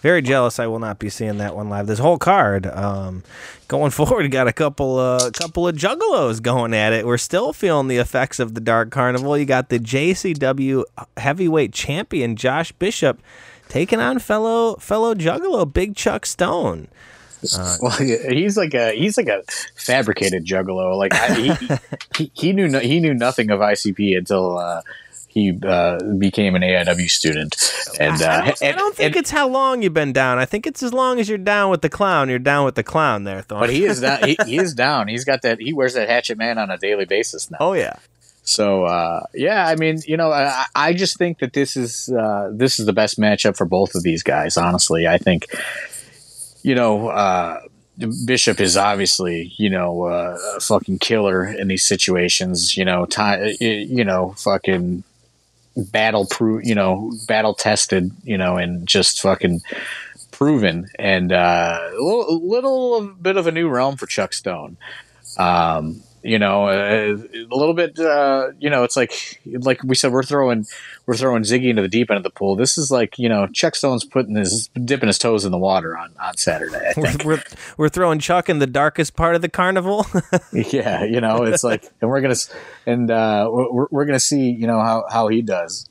very 0.00 0.22
jealous. 0.22 0.58
I 0.58 0.66
will 0.66 0.78
not 0.78 0.98
be 0.98 1.08
seeing 1.08 1.38
that 1.38 1.56
one 1.56 1.68
live. 1.68 1.86
This 1.86 1.98
whole 1.98 2.18
card, 2.18 2.66
um, 2.66 3.22
going 3.68 3.90
forward, 3.92 4.30
got 4.30 4.48
a 4.48 4.52
couple, 4.52 4.98
uh, 4.98 5.30
couple 5.30 5.66
of 5.66 5.76
juggalos 5.76 6.42
going 6.42 6.74
at 6.74 6.92
it. 6.92 7.06
We're 7.06 7.18
still 7.18 7.52
feeling 7.52 7.88
the 7.88 7.98
effects 7.98 8.38
of 8.38 8.54
the 8.54 8.60
Dark 8.60 8.90
Carnival. 8.90 9.36
You 9.36 9.44
got 9.44 9.68
the 9.68 9.78
JCW 9.78 10.84
heavyweight 11.16 11.72
champion 11.72 12.36
Josh 12.36 12.72
Bishop 12.72 13.20
taking 13.68 14.00
on 14.00 14.18
fellow 14.18 14.76
fellow 14.76 15.14
juggalo 15.14 15.70
Big 15.70 15.94
Chuck 15.94 16.26
Stone. 16.26 16.88
Well, 17.80 17.92
he's 17.92 18.56
like 18.56 18.74
a 18.74 18.92
he's 18.92 19.16
like 19.16 19.28
a 19.28 19.44
fabricated 19.76 20.44
juggalo. 20.44 20.96
Like 20.96 21.14
I, 21.14 21.34
he, 21.34 21.76
he 22.16 22.30
he 22.34 22.52
knew 22.52 22.68
no, 22.68 22.80
he 22.80 22.98
knew 22.98 23.14
nothing 23.14 23.50
of 23.50 23.60
ICP 23.60 24.16
until 24.18 24.58
uh, 24.58 24.82
he 25.28 25.58
uh, 25.62 25.98
became 26.18 26.54
an 26.56 26.62
AIW 26.62 27.08
student. 27.10 27.54
And 28.00 28.20
I 28.22 28.40
uh, 28.40 28.44
don't, 28.46 28.62
I 28.62 28.72
don't 28.72 28.96
think 28.96 29.06
and- 29.14 29.16
it's 29.16 29.30
how 29.30 29.46
long 29.48 29.82
you've 29.82 29.94
been 29.94 30.12
down. 30.12 30.38
I 30.38 30.44
think 30.46 30.66
it's 30.66 30.82
as 30.82 30.92
long 30.92 31.20
as 31.20 31.28
you're 31.28 31.38
down 31.38 31.70
with 31.70 31.82
the 31.82 31.88
clown. 31.90 32.28
You're 32.28 32.38
down 32.38 32.64
with 32.64 32.74
the 32.74 32.82
clown 32.82 33.24
there, 33.24 33.42
Thorne. 33.42 33.60
but 33.60 33.70
he 33.70 33.84
is 33.84 34.00
down. 34.00 34.26
He, 34.26 34.36
he 34.46 34.56
is 34.58 34.74
down. 34.86 35.08
He's 35.08 35.24
got 35.24 35.42
that. 35.42 35.60
He 35.60 35.72
wears 35.72 35.94
that 35.94 36.08
Hatchet 36.08 36.38
Man 36.38 36.58
on 36.58 36.70
a 36.70 36.78
daily 36.78 37.04
basis 37.04 37.50
now. 37.50 37.58
oh 37.60 37.72
yeah. 37.74 37.96
So 38.42 38.84
uh, 38.84 39.24
yeah, 39.34 39.66
I 39.68 39.74
mean, 39.76 40.00
you 40.06 40.16
know, 40.16 40.32
I, 40.32 40.64
I 40.74 40.94
just 40.94 41.18
think 41.18 41.40
that 41.40 41.52
this 41.52 41.76
is 41.76 42.08
uh, 42.08 42.50
this 42.50 42.80
is 42.80 42.86
the 42.86 42.94
best 42.94 43.18
matchup 43.20 43.58
for 43.58 43.66
both 43.66 43.94
of 43.94 44.02
these 44.02 44.22
guys. 44.22 44.56
Honestly, 44.56 45.06
I 45.06 45.18
think, 45.18 45.44
you 46.62 46.74
know, 46.74 47.08
uh, 47.08 47.60
Bishop 48.24 48.58
is 48.60 48.76
obviously 48.78 49.52
you 49.58 49.68
know 49.68 50.04
uh, 50.04 50.38
a 50.56 50.60
fucking 50.60 50.98
killer 51.00 51.44
in 51.44 51.68
these 51.68 51.84
situations. 51.84 52.74
You 52.74 52.86
know, 52.86 53.04
time, 53.04 53.52
you 53.60 54.04
know, 54.04 54.34
fucking 54.38 55.04
battle 55.78 56.26
proof. 56.26 56.64
You 56.64 56.74
know, 56.74 57.12
battle 57.26 57.54
tested. 57.54 58.10
You 58.24 58.38
know, 58.38 58.56
and 58.56 58.86
just 58.86 59.20
fucking 59.20 59.60
proven 60.30 60.88
and 60.98 61.32
uh, 61.32 61.80
a 61.80 62.00
little, 62.00 62.48
little 62.48 63.08
bit 63.20 63.36
of 63.36 63.48
a 63.48 63.52
new 63.52 63.68
realm 63.68 63.96
for 63.96 64.06
Chuck 64.06 64.32
Stone. 64.32 64.76
Um, 65.36 66.00
you 66.22 66.38
know, 66.38 66.68
uh, 66.68 67.16
a 67.16 67.54
little 67.54 67.74
bit. 67.74 67.98
Uh, 67.98 68.48
you 68.58 68.70
know, 68.70 68.84
it's 68.84 68.96
like 68.96 69.40
like 69.44 69.82
we 69.82 69.94
said, 69.94 70.12
we're 70.12 70.22
throwing 70.22 70.66
we're 71.06 71.16
throwing 71.16 71.42
Ziggy 71.42 71.70
into 71.70 71.82
the 71.82 71.88
deep 71.88 72.10
end 72.10 72.16
of 72.16 72.24
the 72.24 72.30
pool. 72.30 72.56
This 72.56 72.76
is 72.78 72.90
like 72.90 73.18
you 73.18 73.28
know, 73.28 73.46
Chuck 73.48 73.74
Stone's 73.74 74.04
putting 74.04 74.34
his 74.36 74.68
dipping 74.68 75.06
his 75.06 75.18
toes 75.18 75.44
in 75.44 75.52
the 75.52 75.58
water 75.58 75.96
on 75.96 76.10
on 76.20 76.36
Saturday. 76.36 76.92
I 76.96 77.00
We're, 77.00 77.16
we're, 77.24 77.42
we're 77.76 77.88
throwing 77.88 78.18
Chuck 78.18 78.48
in 78.48 78.58
the 78.58 78.66
darkest 78.66 79.16
part 79.16 79.34
of 79.34 79.42
the 79.42 79.48
carnival. 79.48 80.06
yeah, 80.52 81.04
you 81.04 81.20
know, 81.20 81.44
it's 81.44 81.64
like, 81.64 81.90
and 82.00 82.10
we're 82.10 82.20
gonna 82.20 82.34
and 82.86 83.10
uh, 83.10 83.48
we're 83.50 83.86
we're 83.90 84.04
gonna 84.04 84.20
see 84.20 84.50
you 84.50 84.66
know 84.66 84.80
how 84.80 85.04
how 85.10 85.28
he 85.28 85.42
does. 85.42 85.88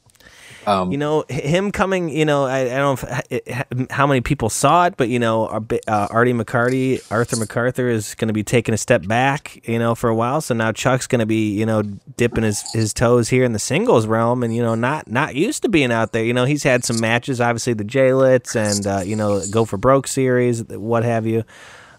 Um, 0.68 0.92
you 0.92 0.98
know, 0.98 1.24
him 1.30 1.72
coming, 1.72 2.10
you 2.10 2.26
know, 2.26 2.44
I, 2.44 2.60
I 2.60 2.78
don't 2.78 3.02
know 3.02 3.20
if, 3.30 3.90
how 3.90 4.06
many 4.06 4.20
people 4.20 4.50
saw 4.50 4.86
it, 4.86 4.98
but, 4.98 5.08
you 5.08 5.18
know, 5.18 5.46
uh, 5.46 6.08
Artie 6.12 6.34
McCarty, 6.34 7.02
Arthur 7.10 7.38
MacArthur 7.38 7.88
is 7.88 8.16
going 8.16 8.28
to 8.28 8.34
be 8.34 8.44
taking 8.44 8.74
a 8.74 8.78
step 8.78 9.08
back, 9.08 9.66
you 9.66 9.80
know, 9.80 9.96
for 9.96 10.10
a 10.10 10.16
while. 10.16 10.42
So 10.42 10.54
now 10.54 10.74
Chuck's 10.74 11.08
going 11.08 11.22
to 11.22 11.26
be, 11.26 11.58
you 11.58 11.66
know, 11.66 11.84
dipping 12.18 12.44
his, 12.44 12.70
his 12.74 12.94
toes 12.94 13.30
here 13.30 13.46
in 13.46 13.54
the 13.54 13.60
singles 13.60 14.08
realm 14.08 14.44
and, 14.44 14.54
you 14.54 14.62
know, 14.62 14.76
not 14.76 15.10
not 15.10 15.36
used 15.36 15.62
to 15.62 15.70
being 15.70 15.92
out 15.92 16.12
there. 16.12 16.26
You 16.26 16.34
know, 16.34 16.44
he's 16.44 16.64
had 16.64 16.84
some 16.84 17.00
matches, 17.00 17.40
obviously 17.40 17.72
the 17.72 17.86
J-Lits 17.86 18.54
and, 18.54 18.86
uh, 18.86 19.02
you 19.06 19.16
know, 19.16 19.42
Go 19.50 19.64
for 19.64 19.78
Broke 19.78 20.06
series, 20.06 20.66
what 20.66 21.06
have 21.06 21.26
you. 21.26 21.46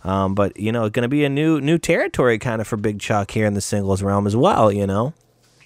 Um, 0.05 0.35
but, 0.35 0.61
you 0.61 0.73
know, 0.73 0.85
it's 0.85 0.93
going 0.93 1.05
to 1.05 1.09
be 1.09 1.25
a 1.25 1.31
new 1.31 1.59
new 1.61 1.79
territory 1.79 2.39
kind 2.39 2.61
of 2.61 2.69
for 2.69 2.77
Big 2.77 3.01
Chuck 3.01 3.31
here 3.31 3.47
in 3.47 3.55
the 3.55 3.61
singles 3.63 4.03
realm 4.03 4.27
as 4.27 4.37
well, 4.37 4.71
you 4.71 4.87
know. 4.87 5.15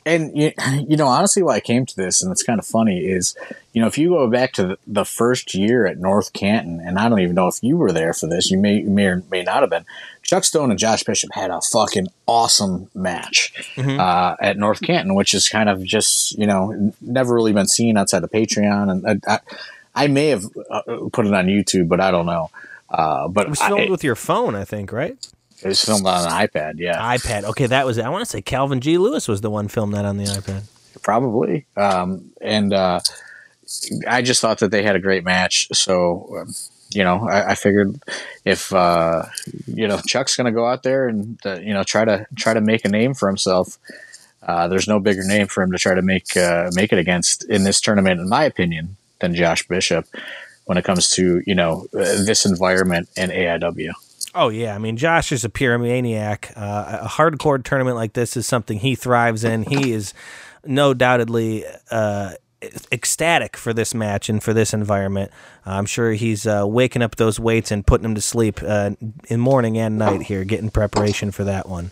And 0.05 0.37
you, 0.37 0.53
you 0.89 0.97
know, 0.97 1.07
honestly, 1.07 1.43
why 1.43 1.57
I 1.57 1.61
came 1.61 1.87
to 1.87 1.97
this, 1.97 2.23
and 2.23 2.31
it's 2.33 2.43
kind 2.43 2.59
of 2.59 2.67
funny, 2.67 3.01
is 3.01 3.37
you 3.73 3.81
know, 3.81 3.87
if 3.89 3.97
you 3.99 4.11
go 4.11 4.29
back 4.29 4.53
to 4.55 4.67
the, 4.67 4.79
the 4.87 5.05
first 5.05 5.55
year 5.55 5.87
at 5.87 5.99
North 5.99 6.33
Canton, 6.33 6.81
and 6.81 6.99
I 6.99 7.09
don't 7.09 7.21
even 7.21 7.35
know 7.35 7.49
if 7.49 7.63
you 7.63 7.77
were 7.77 7.93
there 7.93 8.13
for 8.13 8.27
this, 8.27 8.51
you 8.51 8.59
may 8.59 8.77
you 8.79 8.91
may 8.91 9.07
or 9.07 9.23
may 9.31 9.43
not 9.43 9.61
have 9.63 9.71
been. 9.71 9.85
Chuck 10.23 10.45
Stone 10.45 10.71
and 10.71 10.79
Josh 10.79 11.03
Bishop 11.03 11.31
had 11.35 11.51
a 11.51 11.61
fucking 11.61 12.07
awesome 12.27 12.89
match 12.95 13.53
Mhm. 13.77 13.99
uh, 13.99 14.37
at 14.41 14.57
North 14.57 14.81
Canton, 14.81 15.15
which 15.15 15.35
is 15.35 15.49
kind 15.49 15.69
of 15.69 15.83
just 15.85 16.39
you 16.39 16.47
know 16.47 16.93
never 17.01 17.35
really 17.35 17.53
been 17.53 17.67
seen 17.69 17.97
outside 17.97 18.23
of 18.25 18.31
Patreon, 18.31 18.91
and 18.91 19.23
I, 19.27 19.35
I, 19.35 19.41
I 19.95 20.07
may 20.07 20.29
have 20.29 20.45
uh, 20.71 20.83
put 21.13 21.27
it 21.27 21.35
on 21.35 21.47
YouTube, 21.47 21.89
but 21.89 22.01
I 22.01 22.11
don't 22.11 22.27
know. 22.27 22.51
Uh, 22.89 23.27
but 23.29 23.47
It 23.47 23.51
was 23.51 23.61
filmed 23.63 23.85
it, 23.85 23.91
with 23.91 24.05
your 24.05 24.15
phone, 24.17 24.55
I 24.55 24.65
think, 24.65 24.93
right? 24.93 25.17
It 25.63 25.69
was 25.69 25.85
filmed 25.85 26.07
on 26.07 26.25
an 26.25 26.49
iPad. 26.49 26.75
Yeah, 26.79 26.99
iPad. 26.99 27.45
Okay, 27.45 27.67
that 27.67 27.87
was. 27.87 27.99
I 27.99 28.09
want 28.09 28.25
to 28.25 28.31
say 28.31 28.43
Calvin 28.43 28.81
G. 28.81 28.99
Lewis 28.99 29.29
was 29.29 29.41
the 29.41 29.51
one 29.51 29.69
filmed 29.69 29.95
that 29.95 30.05
on 30.05 30.17
the 30.17 30.25
iPad. 30.25 30.65
probably. 31.03 31.67
Um, 31.77 32.33
and 32.41 32.73
uh, 32.73 33.01
I 34.09 34.23
just 34.23 34.41
thought 34.41 34.59
that 34.59 34.71
they 34.71 34.83
had 34.83 34.97
a 34.97 35.01
great 35.01 35.25
match. 35.25 35.69
So, 35.73 36.37
um, 36.41 36.55
you 36.91 37.05
know, 37.05 37.29
I, 37.29 37.51
I 37.51 37.55
figured 37.55 38.01
if 38.45 38.73
uh, 38.73 39.25
you 39.67 39.87
know 39.87 40.01
Chuck's 40.07 40.37
going 40.37 40.47
to 40.47 40.53
go 40.53 40.67
out 40.67 40.83
there 40.83 41.09
and 41.09 41.39
uh, 41.47 41.61
you 41.61 41.73
know 41.73 41.85
try 41.85 42.05
to 42.05 42.27
try 42.37 42.55
to 42.55 42.61
make 42.61 42.85
a 42.85 42.89
name 42.89 43.15
for 43.15 43.29
himself, 43.29 43.79
uh, 44.43 44.69
there's 44.69 44.89
no 44.89 44.99
bigger 44.99 45.25
name 45.25 45.47
for 45.47 45.63
him 45.63 45.71
to 45.73 45.79
try 45.79 45.95
to 45.95 46.03
make 46.03 46.37
uh, 46.37 46.71
make 46.75 46.93
it 46.93 46.99
against 46.99 47.45
in 47.45 47.65
this 47.65 47.81
tournament, 47.81 48.21
in 48.21 48.29
my 48.29 48.45
opinion, 48.45 48.97
than 49.21 49.35
Josh 49.35 49.67
Bishop. 49.69 50.07
When 50.65 50.79
it 50.79 50.85
comes 50.85 51.11
to 51.11 51.43
you 51.47 51.55
know 51.55 51.87
uh, 51.95 52.25
this 52.25 52.45
environment 52.45 53.09
and 53.17 53.31
AIW. 53.33 53.93
Oh 54.35 54.49
yeah, 54.49 54.75
I 54.75 54.79
mean 54.79 54.97
Josh 54.97 55.31
is 55.33 55.45
a 55.45 55.49
pyromaniac. 55.49 56.53
Uh, 56.57 57.01
a 57.03 57.09
hardcore 57.09 57.63
tournament 57.63 57.97
like 57.97 58.15
this 58.15 58.37
is 58.37 58.47
something 58.47 58.79
he 58.79 58.95
thrives 58.95 59.45
in. 59.45 59.65
He 59.65 59.93
is 59.93 60.15
no 60.65 60.95
doubtedly 60.95 61.65
uh, 61.91 62.33
ecstatic 62.91 63.57
for 63.57 63.73
this 63.75 63.95
match 63.95 64.29
and 64.29 64.43
for 64.43 64.55
this 64.55 64.73
environment. 64.73 65.31
I'm 65.67 65.87
sure 65.87 66.13
he's 66.13 66.47
uh, 66.47 66.65
waking 66.67 67.03
up 67.03 67.17
those 67.17 67.39
weights 67.39 67.71
and 67.71 67.87
putting 67.87 68.05
them 68.05 68.15
to 68.15 68.21
sleep 68.21 68.61
uh, 68.63 68.91
in 69.29 69.41
morning 69.41 69.77
and 69.79 69.99
night 69.99 70.23
here, 70.23 70.45
getting 70.45 70.71
preparation 70.71 71.31
for 71.31 71.45
that 71.45 71.69
one. 71.69 71.91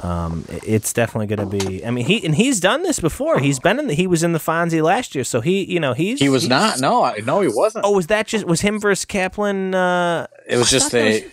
Um, 0.00 0.44
it's 0.48 0.92
definitely 0.92 1.34
going 1.34 1.50
to 1.50 1.66
be. 1.66 1.84
I 1.84 1.90
mean, 1.90 2.04
he 2.06 2.24
and 2.24 2.34
he's 2.34 2.60
done 2.60 2.82
this 2.84 3.00
before. 3.00 3.40
He's 3.40 3.58
been 3.58 3.78
in. 3.80 3.88
The, 3.88 3.94
he 3.94 4.06
was 4.06 4.22
in 4.22 4.32
the 4.32 4.38
Fonzie 4.38 4.82
last 4.82 5.14
year, 5.14 5.24
so 5.24 5.40
he, 5.40 5.64
you 5.64 5.80
know, 5.80 5.92
he's 5.94 6.20
He 6.20 6.28
was 6.28 6.42
he's- 6.42 6.50
not. 6.50 6.80
No, 6.80 7.02
I, 7.02 7.18
no, 7.24 7.40
he 7.40 7.48
wasn't. 7.48 7.84
Oh, 7.84 7.92
was 7.92 8.06
that 8.08 8.26
just 8.28 8.44
was 8.46 8.60
him 8.60 8.78
versus 8.78 9.04
Kaplan? 9.04 9.74
Uh, 9.74 10.26
it 10.46 10.56
was 10.56 10.68
I 10.68 10.70
just 10.70 10.94
a. 10.94 11.24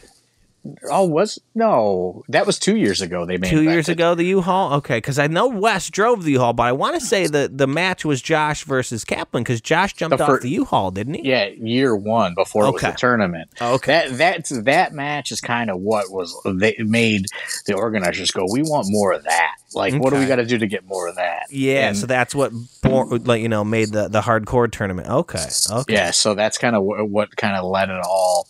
Oh, 0.90 1.06
was 1.06 1.40
no? 1.54 2.24
That 2.30 2.46
was 2.48 2.58
two 2.58 2.76
years 2.76 3.02
ago. 3.02 3.26
They 3.26 3.38
made 3.38 3.50
two 3.50 3.62
years 3.64 3.88
ago 3.90 4.16
the 4.16 4.26
U-Haul. 4.26 4.74
Okay, 4.76 4.98
because 4.98 5.20
I 5.20 5.28
know 5.28 5.48
Wes 5.48 5.90
drove 5.90 6.24
the 6.24 6.32
U-Haul, 6.34 6.54
but 6.54 6.64
I 6.64 6.72
want 6.72 7.00
to 7.00 7.06
say 7.06 7.28
that 7.28 7.58
the 7.58 7.68
match 7.68 8.04
was 8.04 8.22
Josh 8.22 8.64
versus 8.64 9.06
Kaplan 9.06 9.44
because 9.44 9.62
Josh 9.62 9.94
jumped 9.94 10.18
The 10.18 10.24
off 10.26 10.42
the 10.42 10.50
U-Haul, 10.50 10.92
didn't 10.92 11.16
he? 11.16 11.30
Yeah, 11.30 11.48
year 11.48 11.96
one 11.96 12.34
before 12.34 12.64
it 12.66 12.72
was 12.72 12.84
Okay. 12.84 12.92
the 12.92 12.98
tournament. 12.98 13.50
Okay. 13.62 14.10
That 14.10 14.48
that 14.50 14.64
that 14.66 14.94
match 14.94 15.32
is 15.32 15.40
kind 15.42 15.70
of 15.70 15.80
what 15.80 16.10
was 16.12 16.36
they 16.46 16.76
made 16.80 17.26
the 17.68 17.74
organizers 17.76 18.32
go. 18.32 18.46
We 18.52 18.62
want 18.64 18.88
more 18.90 19.12
of 19.14 19.24
that. 19.24 19.56
Like, 19.74 19.94
what 19.96 20.14
do 20.14 20.20
we 20.20 20.26
got 20.26 20.38
to 20.38 20.46
do 20.46 20.58
to 20.58 20.68
get 20.68 20.86
more 20.86 21.08
of 21.10 21.16
that? 21.18 21.48
Yeah, 21.52 21.90
And- 21.90 21.98
so 21.98 22.08
that's 22.08 22.34
what 22.34 22.54
like 22.84 23.42
you 23.42 23.50
know 23.50 23.64
made 23.64 23.92
the 23.92 24.08
the 24.08 24.22
hardcore 24.22 24.72
tournament. 24.72 25.08
Okay, 25.10 25.46
okay. 25.72 25.94
yeah. 25.94 26.12
So 26.12 26.34
that's 26.34 26.58
kind 26.58 26.76
of 26.76 26.84
what, 26.84 27.10
what 27.10 27.36
kind 27.36 27.56
of 27.58 27.66
led 27.66 27.90
it 27.90 28.02
all 28.08 28.48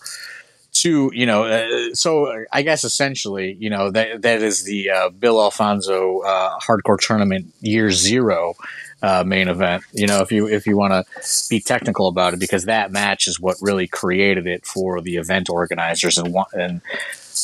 to 0.76 1.12
you 1.14 1.26
know. 1.26 1.46
Uh, 1.46 1.94
so 1.94 2.46
I 2.52 2.62
guess 2.62 2.84
essentially, 2.84 3.56
you 3.60 3.70
know 3.70 3.92
that 3.92 4.22
that 4.22 4.42
is 4.42 4.64
the 4.64 4.90
uh, 4.90 5.10
Bill 5.10 5.42
Alfonso 5.42 6.20
uh, 6.20 6.60
hardcore 6.60 7.00
tournament 7.00 7.54
year 7.62 7.92
zero. 7.92 8.56
Uh, 9.02 9.24
main 9.24 9.50
event, 9.50 9.84
you 9.94 10.08
know, 10.08 10.22
if 10.22 10.32
you 10.32 10.48
if 10.48 10.66
you 10.66 10.76
want 10.76 10.92
to 10.92 11.48
be 11.50 11.60
technical 11.60 12.08
about 12.08 12.34
it, 12.34 12.40
because 12.40 12.66
that 12.66 12.92
match 12.92 13.28
is 13.28 13.40
what 13.40 13.56
really 13.62 13.88
created 13.88 14.48
it 14.48 14.66
for 14.66 15.00
the 15.00 15.18
event 15.18 15.50
organizers 15.50 16.18
and 16.18 16.36
and 16.54 16.82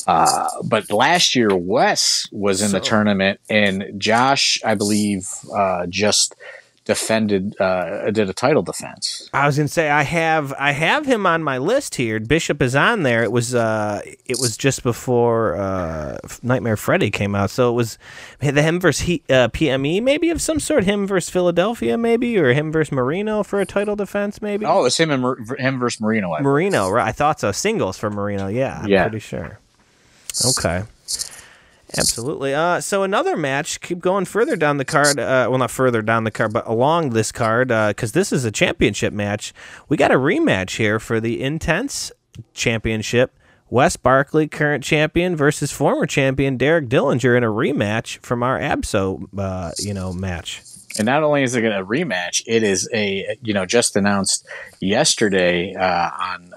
uh, 0.08 0.50
but 0.63 0.89
last 0.89 1.36
year 1.36 1.56
Wes 1.56 2.28
was 2.32 2.62
in 2.62 2.72
the 2.72 2.80
tournament 2.80 3.39
and 3.50 4.00
Josh, 4.00 4.60
I 4.63 4.76
believe, 4.76 5.28
uh, 5.54 5.86
just 5.88 6.36
defended 6.86 7.60
uh, 7.62 8.10
did 8.12 8.28
a 8.30 8.34
title 8.34 8.63
defense. 8.63 9.30
I 9.34 9.46
was 9.46 9.56
gonna 9.58 9.67
say 9.67 9.89
I 9.89 10.02
have 10.04 10.54
I 10.58 10.72
have 10.72 11.06
him 11.06 11.26
on 11.28 11.44
my 11.44 11.58
list 11.60 11.96
here. 11.96 12.20
Bishop 12.20 12.62
is 12.62 12.76
on 12.76 13.04
there. 13.04 13.24
It 13.24 13.32
was 13.32 13.54
uh 13.54 14.02
it 14.26 14.39
was 14.39 14.58
just 14.58 14.82
before 14.82 15.56
uh 15.58 16.17
Nightmare 16.41 16.78
Freddy 16.78 17.12
came 17.12 17.36
out, 17.36 17.52
so 17.52 17.70
it 17.70 17.74
was 17.74 17.98
the 18.39 18.62
him 18.62 18.80
versus 18.80 19.06
he, 19.06 19.22
uh, 19.30 19.48
PME 19.50 20.02
maybe 20.02 20.30
of 20.32 20.41
some 20.41 20.60
sort. 20.60 20.84
Him 20.84 21.06
versus 21.06 21.30
Philadelphia 21.30 21.98
maybe, 21.98 22.38
or 22.39 22.52
him 22.54 22.72
versus 22.72 22.91
Marino 22.91 23.44
for 23.44 23.62
a 23.62 23.65
title 23.65 23.96
defense 23.96 24.41
maybe. 24.41 24.65
Oh, 24.65 24.86
it's 24.86 25.00
him 25.00 25.12
and 25.12 25.22
Mar- 25.22 25.38
him 25.60 25.80
versus 25.80 26.02
Marino. 26.02 26.34
I 26.34 26.41
Marino, 26.41 26.89
right? 26.89 27.08
I 27.08 27.12
thought 27.12 27.39
so. 27.39 27.52
Singles 27.52 27.98
for 27.98 28.10
Marino. 28.10 28.48
Yeah, 28.48 28.80
I'm 28.82 28.88
Yeah. 28.89 29.04
pretty 29.04 29.20
sure. 29.20 29.60
Okay. 30.46 30.84
Absolutely. 31.97 32.54
Uh, 32.54 32.80
so 32.80 33.04
another 33.04 33.36
match. 33.36 33.82
Keep 33.82 33.99
going 33.99 34.25
further 34.25 34.56
down 34.56 34.77
the 34.77 34.86
card. 34.86 35.19
Uh, 35.19 35.47
well, 35.49 35.58
not 35.58 35.71
further 35.71 36.01
down 36.01 36.23
the 36.23 36.32
card, 36.32 36.54
but 36.54 36.67
along 36.67 37.10
this 37.10 37.32
card, 37.32 37.67
because 37.67 38.13
this 38.13 38.32
is 38.32 38.45
a 38.45 38.51
championship 38.51 39.13
match. 39.13 39.54
We 39.89 39.97
got 39.97 40.12
a 40.12 40.15
rematch 40.15 40.77
here 40.77 40.99
for 40.99 41.19
the 41.19 41.41
Intense 41.41 42.12
Championship. 42.54 43.38
Wes 43.69 43.95
Barkley, 43.95 44.49
current 44.49 44.84
champion, 44.84 45.36
versus 45.36 45.71
former 45.71 46.06
champion 46.06 46.58
Derek 46.58 46.89
Dillinger 46.89 47.38
in 47.38 47.43
a 47.43 47.47
rematch 47.47 48.19
from 48.19 48.43
our 48.43 48.60
Abso, 48.60 49.27
uh, 49.38 49.71
you 49.80 49.93
know, 49.93 50.12
match. 50.12 50.62
And 50.97 51.06
not 51.06 51.23
only 51.23 51.43
is 51.43 51.56
it 51.56 51.63
a 51.63 51.86
rematch, 51.86 52.43
it 52.45 52.63
is 52.63 52.89
a 52.93 53.38
you 53.41 53.54
know 53.54 53.65
just 53.65 53.95
announced 53.95 54.45
yesterday 54.82 55.73
uh, 55.73 56.10
on 56.19 56.51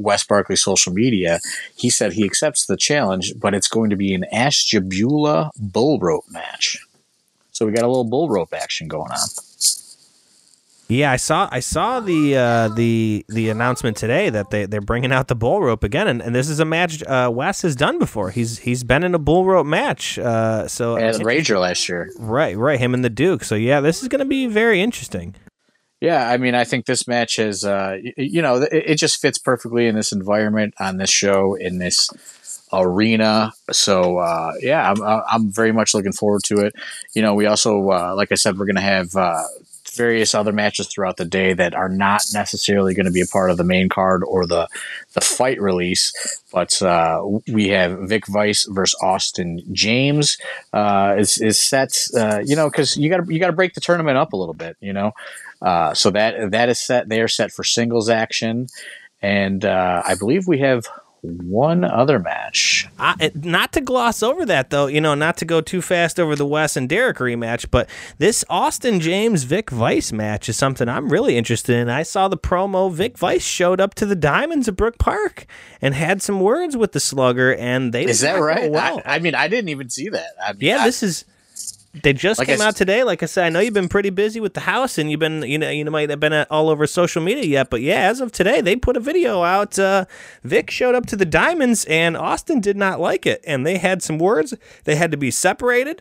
Wes 0.00 0.24
Barkley's 0.24 0.62
social 0.62 0.92
media. 0.92 1.40
He 1.76 1.90
said 1.90 2.12
he 2.14 2.24
accepts 2.24 2.66
the 2.66 2.76
challenge, 2.76 3.34
but 3.38 3.54
it's 3.54 3.68
going 3.68 3.90
to 3.90 3.96
be 3.96 4.14
an 4.14 4.24
Ash 4.32 4.60
Ashtabula 4.60 5.50
bull 5.58 5.98
rope 5.98 6.24
match. 6.30 6.78
So 7.50 7.66
we 7.66 7.72
got 7.72 7.84
a 7.84 7.88
little 7.88 8.04
bull 8.04 8.28
rope 8.28 8.54
action 8.54 8.88
going 8.88 9.10
on. 9.10 9.28
Yeah, 10.88 11.12
I 11.12 11.16
saw 11.16 11.48
I 11.52 11.60
saw 11.60 12.00
the 12.00 12.36
uh, 12.36 12.68
the 12.68 13.24
the 13.28 13.48
announcement 13.48 13.96
today 13.96 14.28
that 14.28 14.50
they 14.50 14.66
they're 14.66 14.80
bringing 14.80 15.12
out 15.12 15.28
the 15.28 15.36
bull 15.36 15.62
rope 15.62 15.84
again, 15.84 16.08
and, 16.08 16.20
and 16.20 16.34
this 16.34 16.48
is 16.48 16.58
a 16.58 16.64
match 16.64 17.00
uh, 17.04 17.30
Wes 17.32 17.62
has 17.62 17.76
done 17.76 18.00
before. 18.00 18.30
He's 18.30 18.58
he's 18.58 18.82
been 18.82 19.04
in 19.04 19.14
a 19.14 19.18
bull 19.18 19.44
rope 19.44 19.66
match. 19.66 20.18
Uh, 20.18 20.66
so 20.66 20.96
At 20.96 21.14
Rager 21.16 21.60
last 21.60 21.88
year. 21.88 22.10
right, 22.18 22.56
right, 22.56 22.80
him 22.80 22.92
and 22.92 23.04
the 23.04 23.10
Duke. 23.10 23.44
So 23.44 23.54
yeah, 23.54 23.80
this 23.80 24.02
is 24.02 24.08
going 24.08 24.18
to 24.18 24.24
be 24.24 24.48
very 24.48 24.80
interesting. 24.80 25.36
Yeah, 26.00 26.28
I 26.30 26.38
mean, 26.38 26.54
I 26.54 26.64
think 26.64 26.86
this 26.86 27.06
match 27.06 27.36
has, 27.36 27.62
uh, 27.62 27.98
you 28.16 28.40
know, 28.40 28.62
it, 28.62 28.72
it 28.72 28.94
just 28.94 29.20
fits 29.20 29.38
perfectly 29.38 29.86
in 29.86 29.94
this 29.94 30.12
environment, 30.12 30.72
on 30.80 30.96
this 30.96 31.10
show, 31.10 31.54
in 31.54 31.78
this 31.78 32.08
arena. 32.72 33.52
So, 33.70 34.16
uh, 34.18 34.52
yeah, 34.60 34.90
I'm, 34.90 35.02
I'm 35.02 35.50
very 35.50 35.72
much 35.72 35.92
looking 35.92 36.12
forward 36.12 36.42
to 36.44 36.60
it. 36.60 36.74
You 37.14 37.20
know, 37.20 37.34
we 37.34 37.44
also, 37.44 37.90
uh, 37.90 38.14
like 38.16 38.32
I 38.32 38.36
said, 38.36 38.58
we're 38.58 38.64
going 38.64 38.76
to 38.76 38.82
have 38.82 39.14
uh, 39.14 39.42
various 39.96 40.34
other 40.34 40.52
matches 40.52 40.88
throughout 40.88 41.16
the 41.16 41.24
day 41.24 41.52
that 41.52 41.74
are 41.74 41.88
not 41.88 42.22
necessarily 42.32 42.94
going 42.94 43.06
to 43.06 43.12
be 43.12 43.20
a 43.20 43.26
part 43.26 43.50
of 43.50 43.56
the 43.56 43.64
main 43.64 43.88
card 43.88 44.22
or 44.24 44.46
the 44.46 44.68
the 45.14 45.20
fight 45.20 45.60
release. 45.60 46.12
But 46.52 46.80
uh, 46.82 47.22
we 47.50 47.68
have 47.68 47.98
Vic 48.08 48.26
Vice 48.26 48.66
versus 48.68 48.98
Austin 49.02 49.62
James 49.72 50.38
uh, 50.72 51.16
is 51.18 51.38
is 51.38 51.60
set. 51.60 51.96
Uh, 52.16 52.40
you 52.44 52.56
know, 52.56 52.68
because 52.68 52.96
you 52.96 53.10
got 53.10 53.24
to 53.24 53.32
you 53.32 53.40
got 53.40 53.48
to 53.48 53.52
break 53.52 53.74
the 53.74 53.80
tournament 53.80 54.16
up 54.16 54.32
a 54.32 54.36
little 54.36 54.54
bit. 54.54 54.76
You 54.80 54.92
know. 54.92 55.12
Uh, 55.62 55.92
so 55.92 56.10
that 56.10 56.50
that 56.52 56.68
is 56.68 56.80
set. 56.80 57.08
They 57.08 57.20
are 57.20 57.28
set 57.28 57.52
for 57.52 57.64
singles 57.64 58.08
action, 58.08 58.66
and 59.20 59.64
uh, 59.64 60.02
I 60.04 60.14
believe 60.14 60.46
we 60.46 60.60
have 60.60 60.86
one 61.22 61.84
other 61.84 62.18
match. 62.18 62.88
I, 62.98 63.30
not 63.34 63.72
to 63.74 63.80
gloss 63.80 64.22
over 64.22 64.46
that 64.46 64.70
though, 64.70 64.86
you 64.86 65.00
know, 65.00 65.14
not 65.14 65.36
to 65.38 65.44
go 65.44 65.60
too 65.60 65.82
fast 65.82 66.18
over 66.18 66.34
the 66.34 66.46
Wes 66.46 66.76
and 66.76 66.88
Derek 66.88 67.18
rematch, 67.18 67.66
but 67.70 67.88
this 68.18 68.44
Austin 68.48 69.00
James 69.00 69.44
Vic 69.44 69.70
Vice 69.70 70.12
match 70.12 70.48
is 70.48 70.56
something 70.56 70.88
I'm 70.88 71.10
really 71.10 71.36
interested 71.36 71.76
in. 71.76 71.88
I 71.90 72.02
saw 72.02 72.28
the 72.28 72.38
promo. 72.38 72.92
Vic 72.92 73.18
Vice 73.18 73.44
showed 73.44 73.80
up 73.80 73.94
to 73.96 74.06
the 74.06 74.16
Diamonds 74.16 74.68
at 74.68 74.76
Brook 74.76 74.98
Park 74.98 75.46
and 75.82 75.94
had 75.94 76.22
some 76.22 76.40
words 76.40 76.76
with 76.76 76.92
the 76.92 77.00
Slugger, 77.00 77.54
and 77.54 77.92
they 77.92 78.04
Is 78.04 78.20
that 78.20 78.36
right? 78.36 78.70
Well, 78.70 79.02
I, 79.04 79.16
I 79.16 79.18
mean, 79.18 79.34
I 79.34 79.48
didn't 79.48 79.68
even 79.68 79.90
see 79.90 80.08
that. 80.08 80.30
I 80.42 80.52
mean, 80.52 80.60
yeah, 80.62 80.78
I- 80.78 80.84
this 80.86 81.02
is. 81.02 81.24
They 81.92 82.12
just 82.12 82.38
Like 82.38 82.46
came 82.46 82.60
s- 82.60 82.60
out 82.60 82.76
today. 82.76 83.02
Like 83.02 83.22
I 83.22 83.26
said, 83.26 83.46
I 83.46 83.48
know 83.48 83.58
you've 83.58 83.74
been 83.74 83.88
pretty 83.88 84.10
busy 84.10 84.38
with 84.38 84.54
the 84.54 84.60
house, 84.60 84.96
and 84.96 85.10
you've 85.10 85.18
been, 85.18 85.42
you 85.42 85.58
know, 85.58 85.68
you 85.70 85.84
might 85.86 86.08
have 86.08 86.20
been 86.20 86.32
all 86.48 86.68
over 86.70 86.86
social 86.86 87.20
media 87.20 87.44
yet. 87.44 87.68
But 87.68 87.80
yeah, 87.80 88.08
as 88.08 88.20
of 88.20 88.30
today, 88.30 88.60
they 88.60 88.76
put 88.76 88.96
a 88.96 89.00
video 89.00 89.42
out. 89.42 89.76
Uh, 89.76 90.04
Vic 90.44 90.70
showed 90.70 90.94
up 90.94 91.06
to 91.06 91.16
the 91.16 91.26
Diamonds, 91.26 91.84
and 91.86 92.16
Austin 92.16 92.60
did 92.60 92.76
not 92.76 93.00
like 93.00 93.26
it, 93.26 93.42
and 93.44 93.66
they 93.66 93.78
had 93.78 94.02
some 94.04 94.18
words. 94.18 94.54
They 94.84 94.94
had 94.94 95.10
to 95.10 95.16
be 95.16 95.32
separated. 95.32 96.00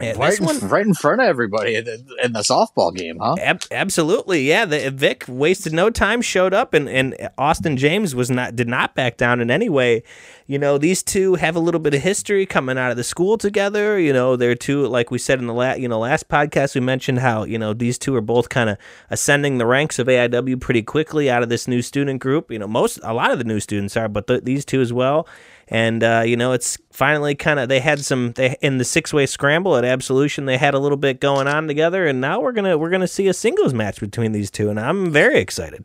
Yeah, 0.00 0.14
right, 0.16 0.38
in, 0.38 0.44
one, 0.44 0.58
right 0.60 0.86
in 0.86 0.94
front 0.94 1.20
of 1.20 1.26
everybody 1.26 1.74
in 1.74 1.84
the, 1.84 2.16
in 2.22 2.32
the 2.32 2.40
softball 2.40 2.94
game, 2.94 3.18
huh? 3.20 3.34
Ab- 3.40 3.64
absolutely, 3.70 4.42
yeah. 4.42 4.64
The, 4.64 4.90
Vic 4.90 5.24
wasted 5.26 5.72
no 5.72 5.90
time, 5.90 6.22
showed 6.22 6.54
up, 6.54 6.74
and, 6.74 6.88
and 6.88 7.16
Austin 7.36 7.76
James 7.76 8.14
was 8.14 8.30
not 8.30 8.54
did 8.54 8.68
not 8.68 8.94
back 8.94 9.16
down 9.16 9.40
in 9.40 9.50
any 9.50 9.68
way. 9.68 10.02
You 10.46 10.58
know, 10.58 10.78
these 10.78 11.02
two 11.02 11.34
have 11.36 11.56
a 11.56 11.60
little 11.60 11.80
bit 11.80 11.94
of 11.94 12.02
history 12.02 12.46
coming 12.46 12.78
out 12.78 12.90
of 12.90 12.96
the 12.96 13.04
school 13.04 13.36
together. 13.36 13.98
You 13.98 14.12
know, 14.12 14.36
they're 14.36 14.54
two, 14.54 14.86
like 14.86 15.10
we 15.10 15.18
said 15.18 15.38
in 15.38 15.46
the 15.46 15.54
last 15.54 15.80
you 15.80 15.88
know 15.88 15.98
last 15.98 16.28
podcast, 16.28 16.74
we 16.74 16.80
mentioned 16.80 17.18
how 17.18 17.44
you 17.44 17.58
know 17.58 17.74
these 17.74 17.98
two 17.98 18.14
are 18.14 18.20
both 18.20 18.48
kind 18.48 18.70
of 18.70 18.78
ascending 19.10 19.58
the 19.58 19.66
ranks 19.66 19.98
of 19.98 20.06
AIW 20.06 20.60
pretty 20.60 20.82
quickly 20.82 21.30
out 21.30 21.42
of 21.42 21.48
this 21.48 21.66
new 21.66 21.82
student 21.82 22.20
group. 22.20 22.50
You 22.50 22.58
know, 22.58 22.68
most 22.68 23.00
a 23.02 23.12
lot 23.12 23.32
of 23.32 23.38
the 23.38 23.44
new 23.44 23.60
students 23.60 23.96
are, 23.96 24.08
but 24.08 24.26
th- 24.26 24.44
these 24.44 24.64
two 24.64 24.80
as 24.80 24.92
well 24.92 25.26
and 25.70 26.02
uh, 26.02 26.22
you 26.26 26.36
know 26.36 26.52
it's 26.52 26.76
finally 26.90 27.34
kind 27.34 27.60
of 27.60 27.68
they 27.68 27.80
had 27.80 28.04
some 28.04 28.32
they 28.32 28.56
in 28.60 28.78
the 28.78 28.84
six 28.84 29.12
way 29.12 29.24
scramble 29.24 29.76
at 29.76 29.84
Absolution 29.84 30.44
they 30.44 30.58
had 30.58 30.74
a 30.74 30.78
little 30.78 30.98
bit 30.98 31.20
going 31.20 31.46
on 31.46 31.68
together, 31.68 32.06
and 32.06 32.20
now 32.20 32.40
we're 32.40 32.52
gonna 32.52 32.76
we're 32.76 32.90
gonna 32.90 33.08
see 33.08 33.28
a 33.28 33.34
singles 33.34 33.72
match 33.72 34.00
between 34.00 34.32
these 34.32 34.50
two, 34.50 34.68
and 34.68 34.78
I'm 34.78 35.10
very 35.10 35.38
excited. 35.38 35.84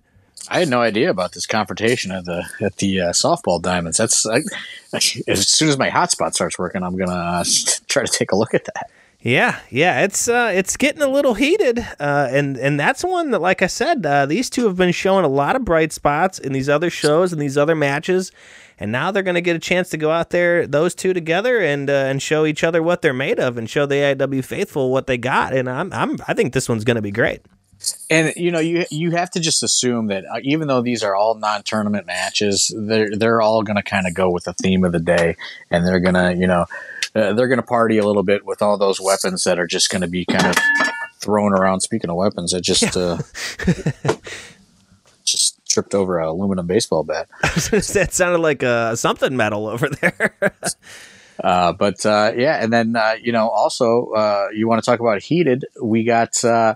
I 0.49 0.59
had 0.59 0.69
no 0.69 0.81
idea 0.81 1.09
about 1.09 1.31
this 1.31 1.45
confrontation 1.45 2.11
at 2.11 2.25
the 2.25 2.45
at 2.61 2.77
the 2.77 3.01
uh, 3.01 3.09
softball 3.11 3.61
diamonds. 3.61 3.97
That's 3.97 4.25
I, 4.25 4.41
as 4.93 5.47
soon 5.47 5.69
as 5.69 5.77
my 5.77 5.89
hotspot 5.89 6.33
starts 6.33 6.57
working, 6.57 6.83
I'm 6.83 6.97
gonna 6.97 7.13
uh, 7.13 7.43
try 7.87 8.03
to 8.03 8.11
take 8.11 8.31
a 8.31 8.35
look 8.35 8.53
at 8.53 8.65
that. 8.65 8.89
Yeah, 9.21 9.59
yeah, 9.71 10.03
it's 10.03 10.27
uh, 10.27 10.51
it's 10.53 10.77
getting 10.77 11.01
a 11.01 11.07
little 11.07 11.33
heated, 11.33 11.79
uh, 11.99 12.27
and 12.29 12.57
and 12.57 12.79
that's 12.79 13.03
one 13.03 13.31
that, 13.31 13.39
like 13.39 13.63
I 13.63 13.67
said, 13.67 14.05
uh, 14.05 14.27
these 14.27 14.51
two 14.51 14.65
have 14.67 14.75
been 14.75 14.91
showing 14.91 15.25
a 15.25 15.29
lot 15.29 15.55
of 15.55 15.65
bright 15.65 15.91
spots 15.91 16.37
in 16.37 16.53
these 16.53 16.69
other 16.69 16.91
shows 16.91 17.33
and 17.33 17.41
these 17.41 17.57
other 17.57 17.73
matches, 17.73 18.31
and 18.77 18.91
now 18.91 19.11
they're 19.11 19.23
going 19.23 19.35
to 19.35 19.41
get 19.41 19.55
a 19.55 19.59
chance 19.59 19.89
to 19.89 19.97
go 19.97 20.11
out 20.11 20.31
there, 20.31 20.67
those 20.67 20.95
two 20.95 21.13
together, 21.13 21.59
and 21.59 21.89
uh, 21.89 21.93
and 21.93 22.21
show 22.21 22.45
each 22.45 22.63
other 22.63 22.83
what 22.83 23.01
they're 23.01 23.13
made 23.13 23.39
of, 23.39 23.57
and 23.57 23.69
show 23.69 23.85
the 23.85 23.95
AIW 23.95 24.43
faithful 24.43 24.91
what 24.91 25.07
they 25.07 25.17
got. 25.17 25.53
And 25.53 25.69
I'm 25.69 25.91
I'm 25.93 26.17
I 26.27 26.33
think 26.33 26.53
this 26.53 26.67
one's 26.67 26.83
going 26.83 26.95
to 26.95 27.01
be 27.01 27.11
great. 27.11 27.41
And 28.09 28.33
you 28.35 28.51
know 28.51 28.59
you 28.59 28.85
you 28.89 29.11
have 29.11 29.29
to 29.31 29.39
just 29.39 29.61
assume 29.61 30.07
that 30.07 30.25
uh, 30.25 30.39
even 30.43 30.67
though 30.67 30.81
these 30.81 31.03
are 31.03 31.15
all 31.15 31.35
non-tournament 31.35 32.05
matches, 32.05 32.73
they're 32.75 33.15
they're 33.15 33.41
all 33.41 33.63
going 33.63 33.75
to 33.75 33.83
kind 33.83 34.07
of 34.07 34.13
go 34.13 34.29
with 34.29 34.45
the 34.45 34.53
theme 34.53 34.83
of 34.83 34.91
the 34.91 34.99
day, 34.99 35.35
and 35.71 35.85
they're 35.85 35.99
going 35.99 36.15
to 36.15 36.33
you 36.33 36.47
know 36.47 36.65
uh, 37.15 37.33
they're 37.33 37.47
going 37.47 37.59
to 37.59 37.63
party 37.63 37.97
a 37.97 38.05
little 38.05 38.23
bit 38.23 38.45
with 38.45 38.61
all 38.61 38.77
those 38.77 38.99
weapons 38.99 39.43
that 39.43 39.59
are 39.59 39.67
just 39.67 39.89
going 39.89 40.01
to 40.01 40.07
be 40.07 40.25
kind 40.25 40.45
of 40.45 40.55
thrown 41.19 41.53
around. 41.53 41.81
Speaking 41.81 42.09
of 42.09 42.15
weapons, 42.15 42.53
I 42.53 42.59
just 42.59 42.95
yeah. 42.95 43.01
uh, 43.01 43.17
just 43.65 44.19
tripped 45.75 45.93
over 45.93 46.19
an 46.19 46.27
aluminum 46.27 46.65
baseball 46.65 47.03
bat. 47.03 47.27
that 47.41 48.09
sounded 48.11 48.39
like 48.39 48.63
a 48.63 48.95
something 48.95 49.35
metal 49.35 49.67
over 49.67 49.89
there. 49.89 50.35
uh, 51.43 51.73
but 51.73 52.03
uh, 52.05 52.31
yeah, 52.35 52.63
and 52.63 52.73
then 52.73 52.95
uh, 52.95 53.15
you 53.21 53.31
know, 53.31 53.49
also 53.49 54.11
uh, 54.15 54.47
you 54.53 54.67
want 54.67 54.83
to 54.83 54.89
talk 54.89 55.01
about 55.01 55.21
heated? 55.21 55.65
We 55.81 56.05
got 56.05 56.43
uh, 56.43 56.75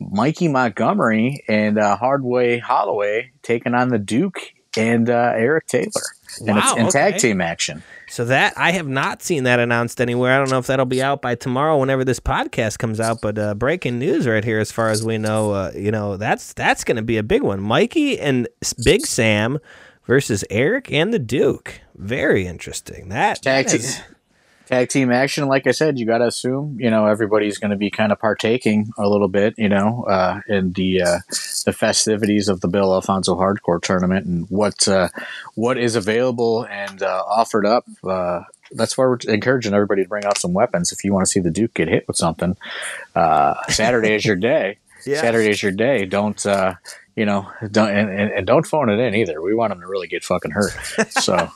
Mikey 0.00 0.48
Montgomery 0.48 1.44
and 1.46 1.78
uh, 1.78 1.96
Hardway 1.96 2.58
Holloway 2.58 3.30
taking 3.42 3.74
on 3.74 3.88
the 3.88 3.98
Duke 3.98 4.40
and 4.76 5.08
Eric 5.10 5.66
Taylor, 5.66 5.90
and 6.38 6.56
wow, 6.56 6.58
it's 6.58 6.78
in 6.78 6.86
okay. 6.86 7.10
tag 7.12 7.20
team 7.20 7.40
action. 7.40 7.82
So 8.08 8.24
that 8.26 8.54
I 8.56 8.72
have 8.72 8.88
not 8.88 9.22
seen 9.22 9.44
that 9.44 9.60
announced 9.60 10.00
anywhere. 10.00 10.32
I 10.34 10.38
don't 10.38 10.50
know 10.50 10.58
if 10.58 10.66
that'll 10.66 10.86
be 10.86 11.02
out 11.02 11.22
by 11.22 11.34
tomorrow, 11.34 11.78
whenever 11.78 12.04
this 12.04 12.20
podcast 12.20 12.78
comes 12.78 13.00
out. 13.00 13.20
But 13.20 13.38
uh, 13.38 13.54
breaking 13.54 13.98
news 13.98 14.26
right 14.26 14.44
here, 14.44 14.58
as 14.58 14.72
far 14.72 14.90
as 14.90 15.04
we 15.04 15.18
know, 15.18 15.52
uh, 15.52 15.72
you 15.74 15.90
know 15.90 16.16
that's 16.16 16.52
that's 16.52 16.84
going 16.84 16.96
to 16.96 17.02
be 17.02 17.16
a 17.16 17.22
big 17.22 17.42
one. 17.42 17.60
Mikey 17.60 18.18
and 18.18 18.48
Big 18.84 19.06
Sam 19.06 19.58
versus 20.06 20.44
Eric 20.50 20.92
and 20.92 21.12
the 21.12 21.18
Duke. 21.18 21.80
Very 21.96 22.46
interesting. 22.46 23.08
That 23.08 23.42
tag, 23.42 23.66
that 23.66 23.74
is, 23.74 24.00
tag 24.68 24.88
team 24.88 25.10
action. 25.10 25.48
Like 25.48 25.66
I 25.66 25.72
said, 25.72 25.98
you 25.98 26.06
got 26.06 26.18
to 26.18 26.26
assume 26.26 26.76
you 26.78 26.90
know 26.90 27.06
everybody's 27.06 27.58
going 27.58 27.70
to 27.70 27.76
be 27.76 27.90
kind 27.90 28.12
of 28.12 28.18
partaking 28.18 28.92
a 28.98 29.08
little 29.08 29.28
bit, 29.28 29.54
you 29.56 29.68
know, 29.68 30.04
uh, 30.04 30.40
in 30.48 30.72
the 30.72 31.02
uh, 31.02 31.18
the 31.64 31.72
festivities 31.72 32.48
of 32.48 32.60
the 32.60 32.68
Bill 32.68 32.94
Alfonso 32.94 33.34
Hardcore 33.34 33.80
Tournament 33.82 34.26
and 34.26 34.46
what 34.50 34.86
uh, 34.86 35.08
what 35.54 35.78
is 35.78 35.96
available 35.96 36.66
and 36.70 37.02
uh, 37.02 37.22
offered 37.26 37.66
up. 37.66 37.84
Uh, 38.06 38.42
that's 38.72 38.98
why 38.98 39.06
we're 39.06 39.18
encouraging 39.28 39.72
everybody 39.72 40.02
to 40.02 40.08
bring 40.08 40.24
out 40.24 40.36
some 40.38 40.52
weapons 40.52 40.92
if 40.92 41.02
you 41.02 41.12
want 41.12 41.24
to 41.24 41.30
see 41.32 41.40
the 41.40 41.50
Duke 41.50 41.74
get 41.74 41.88
hit 41.88 42.06
with 42.06 42.16
something. 42.16 42.56
Uh, 43.14 43.54
Saturday 43.68 44.14
is 44.14 44.24
your 44.24 44.36
day. 44.36 44.78
Yeah. 45.06 45.20
Saturday 45.20 45.48
is 45.48 45.62
your 45.62 45.72
day. 45.72 46.04
Don't 46.06 46.44
you 47.18 47.26
know, 47.26 47.50
don't 47.72 47.90
and, 47.90 48.30
and, 48.30 48.46
don't 48.46 48.64
phone 48.64 48.88
it 48.88 49.00
in 49.00 49.12
either. 49.12 49.42
We 49.42 49.52
want 49.52 49.72
him 49.72 49.80
to 49.80 49.88
really 49.88 50.06
get 50.06 50.22
fucking 50.22 50.52
hurt. 50.52 50.70
So 51.10 51.50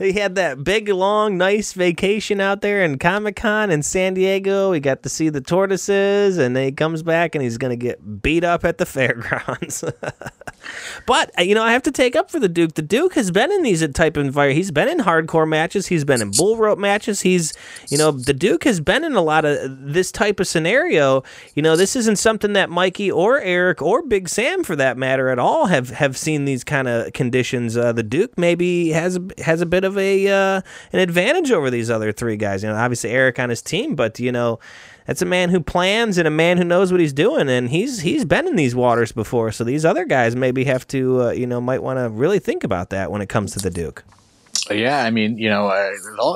he 0.04 0.14
had 0.14 0.34
that 0.34 0.64
big, 0.64 0.88
long, 0.88 1.38
nice 1.38 1.72
vacation 1.74 2.40
out 2.40 2.60
there 2.60 2.82
in 2.82 2.98
Comic 2.98 3.36
Con 3.36 3.70
in 3.70 3.84
San 3.84 4.14
Diego. 4.14 4.72
He 4.72 4.80
got 4.80 5.04
to 5.04 5.08
see 5.08 5.28
the 5.28 5.40
tortoises, 5.40 6.38
and 6.38 6.56
then 6.56 6.64
he 6.64 6.72
comes 6.72 7.04
back 7.04 7.36
and 7.36 7.44
he's 7.44 7.56
gonna 7.56 7.76
get 7.76 8.20
beat 8.20 8.42
up 8.42 8.64
at 8.64 8.78
the 8.78 8.86
fairgrounds. 8.96 9.84
but 11.06 11.30
uh, 11.38 11.42
you 11.42 11.54
know, 11.54 11.62
I 11.62 11.70
have 11.70 11.84
to 11.84 11.92
take 11.92 12.16
up 12.16 12.28
for 12.28 12.40
the 12.40 12.48
Duke. 12.48 12.74
The 12.74 12.82
Duke 12.82 13.14
has 13.14 13.30
been 13.30 13.52
in 13.52 13.62
these 13.62 13.86
type 13.92 14.16
of. 14.16 14.34
He's 14.34 14.72
been 14.72 14.88
in 14.88 14.98
hardcore 14.98 15.48
matches. 15.48 15.86
He's 15.86 16.04
been 16.04 16.20
in 16.20 16.32
bull 16.32 16.56
rope 16.56 16.80
matches. 16.80 17.20
He's, 17.20 17.52
you 17.90 17.96
know, 17.96 18.10
the 18.10 18.34
Duke 18.34 18.64
has 18.64 18.80
been 18.80 19.04
in 19.04 19.14
a 19.14 19.22
lot 19.22 19.44
of 19.44 19.58
this 19.92 20.10
type 20.10 20.40
of 20.40 20.48
scenario. 20.48 21.22
You 21.54 21.62
know, 21.62 21.76
this 21.76 21.94
isn't 21.94 22.16
something 22.16 22.54
that 22.54 22.70
Mikey 22.70 23.08
or 23.12 23.40
Eric 23.40 23.80
or 23.82 24.02
Big 24.02 24.15
Big 24.16 24.30
Sam, 24.30 24.64
for 24.64 24.74
that 24.76 24.96
matter, 24.96 25.28
at 25.28 25.38
all 25.38 25.66
have 25.66 25.90
have 25.90 26.16
seen 26.16 26.46
these 26.46 26.64
kind 26.64 26.88
of 26.88 27.12
conditions. 27.12 27.76
Uh, 27.76 27.92
the 27.92 28.02
Duke 28.02 28.38
maybe 28.38 28.88
has 28.88 29.16
a, 29.18 29.42
has 29.44 29.60
a 29.60 29.66
bit 29.66 29.84
of 29.84 29.98
a 29.98 30.26
uh, 30.26 30.62
an 30.90 31.00
advantage 31.00 31.50
over 31.50 31.68
these 31.68 31.90
other 31.90 32.12
three 32.12 32.38
guys. 32.38 32.62
You 32.62 32.70
know, 32.70 32.76
obviously 32.76 33.10
Eric 33.10 33.38
on 33.38 33.50
his 33.50 33.60
team, 33.60 33.94
but 33.94 34.18
you 34.18 34.32
know. 34.32 34.58
That's 35.06 35.22
a 35.22 35.26
man 35.26 35.50
who 35.50 35.60
plans 35.60 36.18
and 36.18 36.26
a 36.26 36.32
man 36.32 36.56
who 36.56 36.64
knows 36.64 36.90
what 36.90 37.00
he's 37.00 37.12
doing, 37.12 37.48
and 37.48 37.68
he's 37.68 38.00
he's 38.00 38.24
been 38.24 38.48
in 38.48 38.56
these 38.56 38.74
waters 38.74 39.12
before. 39.12 39.52
So 39.52 39.62
these 39.62 39.84
other 39.84 40.04
guys 40.04 40.34
maybe 40.34 40.64
have 40.64 40.84
to, 40.88 41.22
uh, 41.22 41.30
you 41.30 41.46
know, 41.46 41.60
might 41.60 41.80
want 41.80 42.00
to 42.00 42.08
really 42.08 42.40
think 42.40 42.64
about 42.64 42.90
that 42.90 43.12
when 43.12 43.20
it 43.20 43.28
comes 43.28 43.52
to 43.52 43.60
the 43.60 43.70
Duke. 43.70 44.02
Yeah, 44.70 45.04
I 45.04 45.10
mean, 45.10 45.38
you 45.38 45.48
know, 45.48 45.68
uh, 45.68 45.90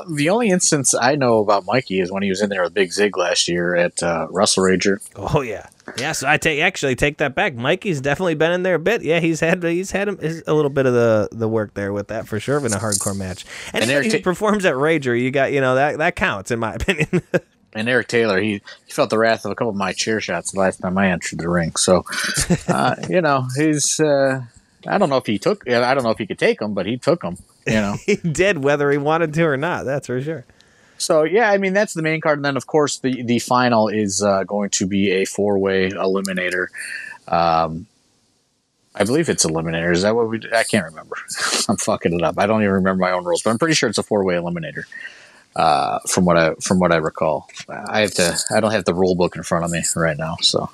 the 0.09 0.29
only 0.29 0.49
instance 0.49 0.93
I 0.93 1.15
know 1.15 1.39
about 1.39 1.65
Mikey 1.65 1.99
is 1.99 2.11
when 2.11 2.23
he 2.23 2.29
was 2.29 2.41
in 2.41 2.49
there 2.49 2.63
with 2.63 2.73
Big 2.73 2.93
Zig 2.93 3.17
last 3.17 3.47
year 3.47 3.75
at 3.75 4.01
uh, 4.01 4.27
Russell 4.29 4.63
Rager. 4.63 4.99
Oh 5.15 5.41
yeah, 5.41 5.67
yeah. 5.97 6.13
So 6.13 6.27
I 6.27 6.37
take 6.37 6.61
actually 6.61 6.95
take 6.95 7.17
that 7.17 7.35
back. 7.35 7.55
Mikey's 7.55 7.99
definitely 7.99 8.35
been 8.35 8.51
in 8.51 8.63
there 8.63 8.75
a 8.75 8.79
bit. 8.79 9.03
Yeah, 9.03 9.19
he's 9.19 9.39
had 9.41 9.63
he's 9.63 9.91
had 9.91 10.07
a 10.09 10.53
little 10.53 10.69
bit 10.69 10.85
of 10.85 10.93
the 10.93 11.29
the 11.31 11.47
work 11.47 11.73
there 11.73 11.91
with 11.91 12.07
that 12.07 12.27
for 12.27 12.39
sure 12.39 12.57
in 12.65 12.73
a 12.73 12.77
hardcore 12.77 13.17
match. 13.17 13.45
And, 13.73 13.83
and 13.89 14.05
he 14.05 14.19
performs 14.19 14.63
at 14.65 14.75
Rager, 14.75 15.19
you 15.19 15.31
got 15.31 15.51
you 15.51 15.59
know 15.59 15.75
that 15.75 15.97
that 15.97 16.15
counts 16.15 16.51
in 16.51 16.59
my 16.59 16.73
opinion. 16.75 17.23
and 17.73 17.89
Eric 17.89 18.07
Taylor, 18.07 18.39
he, 18.39 18.61
he 18.85 18.91
felt 18.91 19.09
the 19.09 19.17
wrath 19.17 19.43
of 19.45 19.51
a 19.51 19.55
couple 19.55 19.71
of 19.71 19.75
my 19.75 19.91
chair 19.91 20.21
shots 20.21 20.51
the 20.51 20.59
last 20.59 20.77
time 20.77 20.97
I 20.97 21.11
entered 21.11 21.39
the 21.39 21.49
ring. 21.49 21.75
So, 21.75 22.05
uh, 22.67 22.95
you 23.09 23.21
know, 23.21 23.47
he's. 23.57 23.99
Uh, 23.99 24.43
I 24.87 24.97
don't 24.97 25.09
know 25.09 25.17
if 25.17 25.27
he 25.27 25.37
took. 25.37 25.69
I 25.69 25.93
don't 25.93 26.03
know 26.03 26.09
if 26.09 26.17
he 26.17 26.25
could 26.25 26.39
take 26.39 26.59
them, 26.59 26.73
but 26.73 26.85
he 26.85 26.97
took 26.97 27.21
them. 27.21 27.37
You 27.65 27.73
know, 27.73 27.95
he 28.05 28.15
did 28.15 28.63
whether 28.63 28.91
he 28.91 28.97
wanted 28.97 29.33
to 29.35 29.43
or 29.43 29.57
not. 29.57 29.85
That's 29.85 30.07
for 30.07 30.21
sure. 30.21 30.45
So 30.97 31.23
yeah, 31.23 31.49
I 31.49 31.57
mean 31.57 31.73
that's 31.73 31.93
the 31.93 32.03
main 32.03 32.21
card, 32.21 32.37
and 32.37 32.45
then 32.45 32.57
of 32.57 32.67
course 32.67 32.99
the 32.99 33.23
the 33.23 33.39
final 33.39 33.87
is 33.87 34.21
uh, 34.21 34.43
going 34.43 34.69
to 34.71 34.85
be 34.85 35.11
a 35.11 35.25
four 35.25 35.57
way 35.57 35.89
eliminator. 35.89 36.67
Um, 37.27 37.87
I 38.93 39.03
believe 39.03 39.29
it's 39.29 39.45
eliminator. 39.45 39.91
Is 39.91 40.03
that 40.03 40.15
what 40.15 40.29
we? 40.29 40.39
Do? 40.39 40.49
I 40.53 40.63
can't 40.63 40.85
remember. 40.85 41.15
I'm 41.69 41.77
fucking 41.77 42.13
it 42.13 42.21
up. 42.21 42.37
I 42.37 42.45
don't 42.45 42.61
even 42.61 42.73
remember 42.75 43.01
my 43.01 43.11
own 43.11 43.23
rules, 43.23 43.41
but 43.41 43.49
I'm 43.49 43.57
pretty 43.57 43.73
sure 43.73 43.89
it's 43.89 43.97
a 43.97 44.03
four 44.03 44.23
way 44.23 44.35
eliminator. 44.35 44.83
Uh, 45.55 45.99
from 46.07 46.25
what 46.25 46.37
I 46.37 46.53
from 46.61 46.79
what 46.79 46.91
I 46.91 46.97
recall, 46.97 47.47
I 47.69 48.01
have 48.01 48.13
to. 48.15 48.37
I 48.51 48.59
don't 48.59 48.71
have 48.71 48.85
the 48.85 48.93
rule 48.93 49.15
book 49.15 49.35
in 49.35 49.43
front 49.43 49.65
of 49.65 49.71
me 49.71 49.81
right 49.95 50.17
now, 50.17 50.35
so 50.41 50.69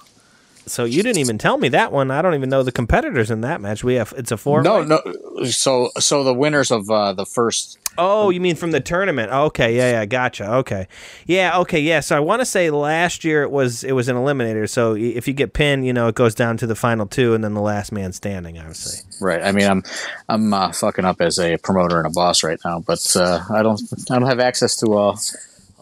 so 0.68 0.84
you 0.84 1.04
didn't 1.04 1.20
even 1.20 1.38
tell 1.38 1.58
me 1.58 1.70
that 1.70 1.92
one. 1.92 2.12
I 2.12 2.22
don't 2.22 2.36
even 2.36 2.50
know 2.50 2.64
the 2.64 2.72
competitors 2.72 3.32
in 3.32 3.42
that 3.42 3.62
match. 3.62 3.84
We 3.84 3.96
have 3.96 4.14
it's 4.18 4.32
a 4.32 4.38
four. 4.38 4.62
No, 4.62 4.84
no. 4.84 5.02
So 5.46 5.90
so 5.98 6.24
the 6.24 6.34
winners 6.34 6.72
of 6.72 6.90
uh, 6.90 7.14
the 7.14 7.26
first. 7.26 7.80
Oh, 8.00 8.30
you 8.30 8.40
mean 8.40 8.56
from 8.56 8.72
the 8.72 8.80
tournament? 8.80 9.32
Okay, 9.32 9.76
yeah, 9.76 9.92
yeah, 9.92 10.06
gotcha. 10.06 10.54
Okay, 10.58 10.88
yeah, 11.26 11.58
okay, 11.60 11.80
yeah. 11.80 12.00
So 12.02 12.16
I 12.16 12.20
want 12.20 12.42
to 12.42 12.46
say 12.46 12.70
last 12.70 13.24
year 13.24 13.42
it 13.42 13.50
was 13.50 13.84
it 13.84 13.94
was 13.94 14.08
an 14.08 14.16
eliminator. 14.16 14.70
So 14.70 14.96
if 14.96 15.28
you 15.28 15.34
get 15.34 15.54
pinned, 15.54 15.86
you 15.86 15.94
know 15.94 16.08
it 16.08 16.16
goes 16.16 16.36
down 16.36 16.58
to 16.58 16.68
the 16.68 16.76
final 16.76 17.08
two, 17.08 17.34
and 17.34 17.44
then 17.44 17.54
the 17.54 17.62
last 17.62 17.92
man 17.92 18.14
standing. 18.14 18.60
Obviously. 18.60 19.10
Right. 19.20 19.42
I 19.42 19.52
mean, 19.52 19.68
I'm 19.68 19.84
I'm 20.30 20.54
uh, 20.54 20.72
fucking 20.72 21.06
up 21.06 21.22
as 21.22 21.40
a 21.40 21.58
promoter 21.58 21.98
and 21.98 22.08
a 22.08 22.12
boss 22.12 22.44
right 22.44 22.60
now, 22.64 22.80
but 22.80 23.16
uh, 23.16 23.44
I 23.52 23.64
don't 23.64 23.82
I 24.12 24.20
don't 24.20 24.28
have 24.28 24.40
access 24.40 24.76
to 24.78 24.94
uh, 24.94 25.16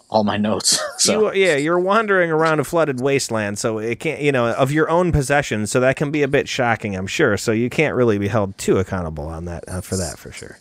all 0.09 0.23
my 0.23 0.37
notes. 0.37 0.79
So. 0.97 1.33
You, 1.33 1.45
yeah, 1.45 1.55
you're 1.57 1.79
wandering 1.79 2.31
around 2.31 2.59
a 2.59 2.63
flooded 2.63 2.99
wasteland, 2.99 3.59
so 3.59 3.77
it 3.77 3.99
can't, 3.99 4.21
you 4.21 4.31
know, 4.31 4.53
of 4.53 4.71
your 4.71 4.89
own 4.89 5.11
possessions. 5.11 5.69
So 5.69 5.79
that 5.81 5.97
can 5.97 6.09
be 6.09 6.23
a 6.23 6.27
bit 6.27 6.47
shocking, 6.47 6.95
I'm 6.95 7.05
sure. 7.05 7.37
So 7.37 7.51
you 7.51 7.69
can't 7.69 7.93
really 7.95 8.17
be 8.17 8.29
held 8.29 8.57
too 8.57 8.77
accountable 8.77 9.27
on 9.27 9.45
that 9.45 9.65
uh, 9.67 9.81
for 9.81 9.97
that 9.97 10.17
for 10.17 10.31
sure. 10.31 10.57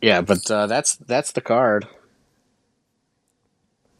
Yeah, 0.00 0.20
but 0.20 0.48
uh, 0.48 0.66
that's 0.68 0.94
that's 0.96 1.32
the 1.32 1.40
card. 1.40 1.88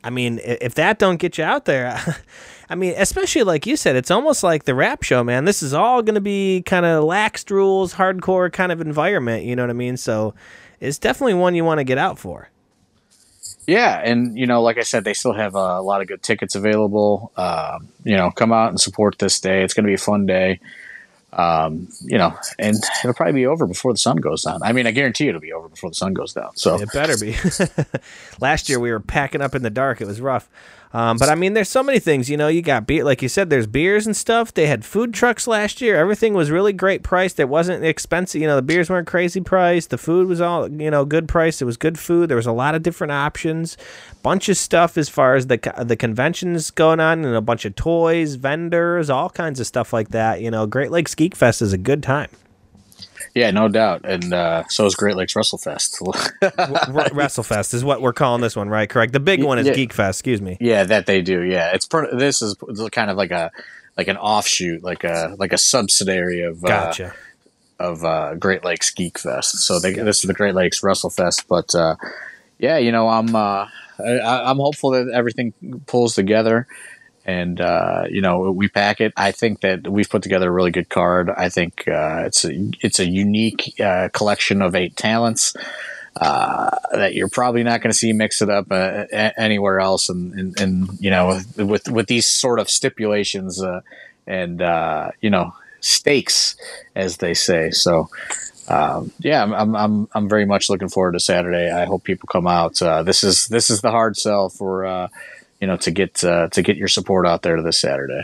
I 0.04 0.10
mean, 0.10 0.38
if 0.44 0.74
that 0.74 0.98
don't 0.98 1.16
get 1.16 1.38
you 1.38 1.44
out 1.44 1.64
there, 1.64 1.98
I 2.68 2.74
mean, 2.74 2.94
especially 2.96 3.42
like 3.42 3.66
you 3.66 3.76
said, 3.76 3.96
it's 3.96 4.10
almost 4.10 4.42
like 4.42 4.64
the 4.64 4.74
rap 4.74 5.02
show, 5.02 5.24
man. 5.24 5.44
This 5.44 5.62
is 5.62 5.74
all 5.74 6.02
going 6.02 6.14
to 6.14 6.20
be 6.20 6.62
kind 6.62 6.86
of 6.86 7.04
laxed 7.04 7.50
rules, 7.50 7.94
hardcore 7.94 8.52
kind 8.52 8.70
of 8.70 8.80
environment. 8.80 9.44
You 9.44 9.56
know 9.56 9.64
what 9.64 9.70
I 9.70 9.74
mean? 9.74 9.96
So 9.96 10.34
it's 10.78 10.98
definitely 10.98 11.34
one 11.34 11.54
you 11.54 11.64
want 11.64 11.78
to 11.78 11.84
get 11.84 11.98
out 11.98 12.18
for. 12.18 12.50
Yeah, 13.68 14.00
and 14.02 14.38
you 14.38 14.46
know, 14.46 14.62
like 14.62 14.78
I 14.78 14.82
said, 14.82 15.04
they 15.04 15.12
still 15.12 15.34
have 15.34 15.54
a 15.54 15.82
lot 15.82 16.00
of 16.00 16.08
good 16.08 16.22
tickets 16.22 16.54
available. 16.54 17.32
Uh, 17.36 17.78
you 18.02 18.16
know, 18.16 18.30
come 18.30 18.50
out 18.50 18.70
and 18.70 18.80
support 18.80 19.18
this 19.18 19.38
day. 19.40 19.62
It's 19.62 19.74
going 19.74 19.84
to 19.84 19.88
be 19.88 19.94
a 19.94 19.98
fun 19.98 20.24
day. 20.24 20.60
Um, 21.34 21.88
you 22.02 22.16
know, 22.16 22.34
and 22.58 22.76
it'll 23.04 23.12
probably 23.12 23.34
be 23.34 23.46
over 23.46 23.66
before 23.66 23.92
the 23.92 23.98
sun 23.98 24.16
goes 24.16 24.44
down. 24.44 24.62
I 24.62 24.72
mean, 24.72 24.86
I 24.86 24.92
guarantee 24.92 25.28
it'll 25.28 25.42
be 25.42 25.52
over 25.52 25.68
before 25.68 25.90
the 25.90 25.96
sun 25.96 26.14
goes 26.14 26.32
down. 26.32 26.56
So 26.56 26.80
it 26.80 26.90
better 26.94 27.18
be. 27.18 27.36
Last 28.40 28.70
year 28.70 28.80
we 28.80 28.90
were 28.90 29.00
packing 29.00 29.42
up 29.42 29.54
in 29.54 29.62
the 29.62 29.68
dark. 29.68 30.00
It 30.00 30.06
was 30.06 30.18
rough. 30.18 30.48
Um, 30.92 31.18
but 31.18 31.28
I 31.28 31.34
mean, 31.34 31.52
there's 31.52 31.68
so 31.68 31.82
many 31.82 31.98
things. 31.98 32.30
You 32.30 32.36
know, 32.36 32.48
you 32.48 32.62
got 32.62 32.86
beer, 32.86 33.04
like 33.04 33.20
you 33.20 33.28
said. 33.28 33.50
There's 33.50 33.66
beers 33.66 34.06
and 34.06 34.16
stuff. 34.16 34.54
They 34.54 34.66
had 34.66 34.84
food 34.84 35.12
trucks 35.12 35.46
last 35.46 35.80
year. 35.80 35.96
Everything 35.96 36.34
was 36.34 36.50
really 36.50 36.72
great 36.72 37.02
priced. 37.02 37.38
It 37.38 37.48
wasn't 37.48 37.84
expensive. 37.84 38.40
You 38.40 38.46
know, 38.46 38.56
the 38.56 38.62
beers 38.62 38.88
weren't 38.88 39.06
crazy 39.06 39.40
priced. 39.40 39.90
The 39.90 39.98
food 39.98 40.28
was 40.28 40.40
all 40.40 40.70
you 40.70 40.90
know 40.90 41.04
good 41.04 41.28
price. 41.28 41.60
It 41.60 41.66
was 41.66 41.76
good 41.76 41.98
food. 41.98 42.30
There 42.30 42.36
was 42.36 42.46
a 42.46 42.52
lot 42.52 42.74
of 42.74 42.82
different 42.82 43.12
options. 43.12 43.76
Bunch 44.22 44.48
of 44.48 44.56
stuff 44.56 44.96
as 44.96 45.08
far 45.08 45.34
as 45.34 45.46
the 45.46 45.58
the 45.84 45.96
conventions 45.96 46.70
going 46.70 47.00
on, 47.00 47.24
and 47.24 47.34
a 47.34 47.40
bunch 47.40 47.64
of 47.64 47.74
toys, 47.74 48.36
vendors, 48.36 49.10
all 49.10 49.30
kinds 49.30 49.60
of 49.60 49.66
stuff 49.66 49.92
like 49.92 50.08
that. 50.08 50.40
You 50.40 50.50
know, 50.50 50.66
Great 50.66 50.90
Lakes 50.90 51.14
Geek 51.14 51.36
Fest 51.36 51.60
is 51.60 51.72
a 51.72 51.78
good 51.78 52.02
time. 52.02 52.30
Yeah, 53.34 53.50
no 53.50 53.68
doubt. 53.68 54.02
And 54.04 54.32
uh, 54.32 54.64
so 54.68 54.86
is 54.86 54.94
Great 54.94 55.16
Lakes 55.16 55.34
WrestleFest. 55.34 56.00
WrestleFest 56.42 57.74
is 57.74 57.84
what 57.84 58.00
we're 58.00 58.12
calling 58.12 58.40
this 58.40 58.56
one, 58.56 58.68
right? 58.68 58.88
Correct. 58.88 59.12
The 59.12 59.20
big 59.20 59.42
one 59.42 59.58
is 59.58 59.66
yeah. 59.66 59.74
Geek 59.74 59.92
Fest. 59.92 60.20
Excuse 60.20 60.40
me. 60.40 60.56
Yeah, 60.60 60.84
that 60.84 61.06
they 61.06 61.22
do. 61.22 61.42
Yeah, 61.42 61.72
it's 61.72 61.86
per- 61.86 62.14
this 62.16 62.42
is 62.42 62.56
kind 62.92 63.10
of 63.10 63.16
like 63.16 63.30
a 63.30 63.50
like 63.96 64.08
an 64.08 64.16
offshoot, 64.16 64.82
like 64.82 65.04
a 65.04 65.34
like 65.38 65.52
a 65.52 65.58
subsidiary 65.58 66.42
of 66.42 66.64
uh, 66.64 66.92
of 67.78 68.04
uh, 68.04 68.34
Great 68.34 68.64
Lakes 68.64 68.90
Geek 68.90 69.18
Fest. 69.18 69.58
So 69.58 69.78
they, 69.78 69.92
gotcha. 69.92 70.04
this 70.04 70.24
is 70.24 70.28
the 70.28 70.34
Great 70.34 70.54
Lakes 70.54 70.80
WrestleFest. 70.80 71.44
But 71.48 71.74
uh, 71.74 71.96
yeah, 72.58 72.78
you 72.78 72.92
know, 72.92 73.08
I'm 73.08 73.34
uh, 73.34 73.68
I, 73.98 74.50
I'm 74.50 74.58
hopeful 74.58 74.90
that 74.90 75.10
everything 75.12 75.52
pulls 75.86 76.14
together 76.14 76.66
and 77.28 77.60
uh, 77.60 78.04
you 78.10 78.22
know 78.22 78.50
we 78.50 78.68
pack 78.68 79.02
it. 79.02 79.12
I 79.14 79.32
think 79.32 79.60
that 79.60 79.86
we've 79.86 80.08
put 80.08 80.22
together 80.22 80.48
a 80.48 80.50
really 80.50 80.70
good 80.70 80.88
card. 80.88 81.28
I 81.28 81.50
think 81.50 81.86
uh, 81.86 82.22
it's 82.24 82.42
a 82.46 82.70
it's 82.80 82.98
a 82.98 83.06
unique 83.06 83.78
uh, 83.78 84.08
collection 84.14 84.62
of 84.62 84.74
eight 84.74 84.96
talents 84.96 85.54
uh, 86.22 86.70
that 86.92 87.14
you're 87.14 87.28
probably 87.28 87.62
not 87.62 87.82
going 87.82 87.90
to 87.90 87.96
see 87.96 88.14
mix 88.14 88.40
it 88.40 88.48
up 88.48 88.72
uh, 88.72 89.04
anywhere 89.12 89.78
else. 89.78 90.08
And, 90.08 90.32
and, 90.40 90.60
and, 90.60 90.88
you 91.00 91.10
know 91.10 91.38
with 91.58 91.86
with 91.90 92.06
these 92.06 92.26
sort 92.26 92.60
of 92.60 92.70
stipulations 92.70 93.62
uh, 93.62 93.82
and 94.26 94.60
you 95.20 95.28
know 95.28 95.54
stakes, 95.80 96.56
as 96.96 97.18
they 97.18 97.34
say. 97.34 97.70
So. 97.70 98.08
Um, 98.70 99.12
yeah, 99.20 99.42
I'm, 99.44 99.74
I'm 99.74 100.08
I'm 100.12 100.28
very 100.28 100.44
much 100.44 100.68
looking 100.68 100.90
forward 100.90 101.12
to 101.12 101.20
Saturday. 101.20 101.72
I 101.72 101.86
hope 101.86 102.04
people 102.04 102.28
come 102.30 102.46
out. 102.46 102.74
this 103.06 103.24
is 103.24 103.48
this 103.48 103.70
is 103.70 103.80
the 103.80 103.90
hard 103.90 104.14
sell 104.14 104.50
for 104.50 105.08
you 105.60 105.66
know, 105.66 105.76
to 105.78 105.90
get 105.90 106.22
uh, 106.24 106.48
to 106.48 106.62
get 106.62 106.76
your 106.76 106.88
support 106.88 107.26
out 107.26 107.42
there 107.42 107.56
to 107.56 107.62
this 107.62 107.78
Saturday. 107.78 108.22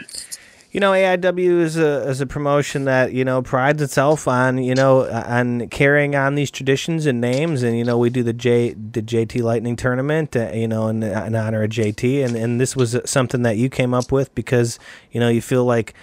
You 0.70 0.80
know, 0.80 0.90
AIW 0.90 1.60
is 1.60 1.76
a 1.76 2.08
is 2.08 2.20
a 2.20 2.26
promotion 2.26 2.84
that 2.86 3.12
you 3.12 3.24
know 3.24 3.42
prides 3.42 3.80
itself 3.80 4.26
on 4.26 4.58
you 4.58 4.74
know 4.74 5.08
on 5.08 5.68
carrying 5.68 6.16
on 6.16 6.34
these 6.34 6.50
traditions 6.50 7.06
and 7.06 7.20
names, 7.20 7.62
and 7.62 7.78
you 7.78 7.84
know 7.84 7.96
we 7.96 8.10
do 8.10 8.24
the 8.24 8.32
J 8.32 8.72
the 8.72 9.00
JT 9.00 9.42
Lightning 9.42 9.76
tournament, 9.76 10.34
uh, 10.34 10.50
you 10.52 10.66
know, 10.66 10.88
in, 10.88 11.04
in 11.04 11.36
honor 11.36 11.62
of 11.62 11.70
JT, 11.70 12.24
and 12.24 12.34
and 12.34 12.60
this 12.60 12.74
was 12.74 12.96
something 13.04 13.42
that 13.42 13.56
you 13.56 13.70
came 13.70 13.94
up 13.94 14.10
with 14.10 14.34
because 14.34 14.80
you 15.12 15.20
know 15.20 15.28
you 15.28 15.40
feel 15.40 15.64
like 15.64 15.94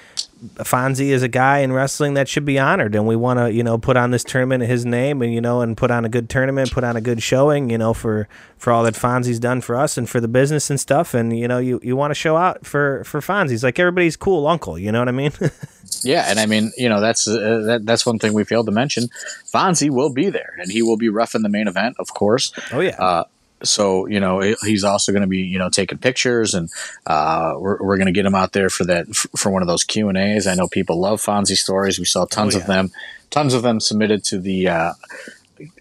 Fonzie 0.41 1.09
is 1.09 1.21
a 1.21 1.27
guy 1.27 1.59
in 1.59 1.71
wrestling 1.71 2.15
that 2.15 2.27
should 2.27 2.45
be 2.45 2.57
honored, 2.57 2.95
and 2.95 3.05
we 3.05 3.15
want 3.15 3.37
to, 3.37 3.51
you 3.53 3.61
know, 3.61 3.77
put 3.77 3.95
on 3.95 4.09
this 4.09 4.23
tournament 4.23 4.63
in 4.63 4.69
his 4.69 4.85
name, 4.85 5.21
and 5.21 5.31
you 5.31 5.39
know, 5.39 5.61
and 5.61 5.77
put 5.77 5.91
on 5.91 6.03
a 6.03 6.09
good 6.09 6.29
tournament, 6.29 6.71
put 6.71 6.83
on 6.83 6.95
a 6.95 7.01
good 7.01 7.21
showing, 7.21 7.69
you 7.69 7.77
know, 7.77 7.93
for 7.93 8.27
for 8.57 8.73
all 8.73 8.83
that 8.83 8.95
Fonzie's 8.95 9.39
done 9.39 9.61
for 9.61 9.75
us 9.75 9.99
and 9.99 10.09
for 10.09 10.19
the 10.19 10.27
business 10.27 10.71
and 10.71 10.79
stuff, 10.79 11.13
and 11.13 11.37
you 11.37 11.47
know, 11.47 11.59
you 11.59 11.79
you 11.83 11.95
want 11.95 12.09
to 12.09 12.15
show 12.15 12.37
out 12.37 12.65
for 12.65 13.03
for 13.03 13.21
Fonzie's 13.21 13.63
like 13.63 13.77
everybody's 13.77 14.17
cool 14.17 14.47
uncle, 14.47 14.79
you 14.79 14.91
know 14.91 14.99
what 14.99 15.09
I 15.09 15.11
mean? 15.11 15.31
yeah, 16.03 16.25
and 16.27 16.39
I 16.39 16.47
mean, 16.47 16.71
you 16.75 16.89
know, 16.89 16.99
that's 16.99 17.27
uh, 17.27 17.63
that, 17.67 17.85
that's 17.85 18.05
one 18.05 18.17
thing 18.17 18.33
we 18.33 18.43
failed 18.43 18.65
to 18.65 18.71
mention. 18.71 19.09
Fonzie 19.45 19.91
will 19.91 20.11
be 20.11 20.29
there, 20.29 20.55
and 20.57 20.71
he 20.71 20.81
will 20.81 20.97
be 20.97 21.09
roughing 21.09 21.43
the 21.43 21.49
main 21.49 21.67
event, 21.67 21.97
of 21.99 22.15
course. 22.15 22.51
Oh 22.71 22.79
yeah. 22.79 22.95
Uh, 22.97 23.25
so 23.63 24.07
you 24.07 24.19
know 24.19 24.39
he's 24.61 24.83
also 24.83 25.11
going 25.11 25.21
to 25.21 25.27
be 25.27 25.39
you 25.39 25.59
know 25.59 25.69
taking 25.69 25.97
pictures 25.97 26.53
and 26.53 26.69
uh, 27.07 27.53
we're, 27.57 27.81
we're 27.81 27.97
going 27.97 28.07
to 28.07 28.11
get 28.11 28.25
him 28.25 28.35
out 28.35 28.53
there 28.53 28.69
for 28.69 28.85
that 28.85 29.07
for 29.15 29.51
one 29.51 29.61
of 29.61 29.67
those 29.67 29.83
q 29.83 30.09
and 30.09 30.17
a's. 30.17 30.47
I 30.47 30.55
know 30.55 30.67
people 30.67 30.99
love 30.99 31.21
fonzie 31.21 31.55
stories. 31.55 31.99
We 31.99 32.05
saw 32.05 32.25
tons 32.25 32.55
oh, 32.55 32.57
yeah. 32.57 32.63
of 32.63 32.67
them 32.67 32.91
tons 33.29 33.53
of 33.53 33.63
them 33.63 33.79
submitted 33.79 34.23
to 34.25 34.39
the 34.39 34.67
uh, 34.67 34.93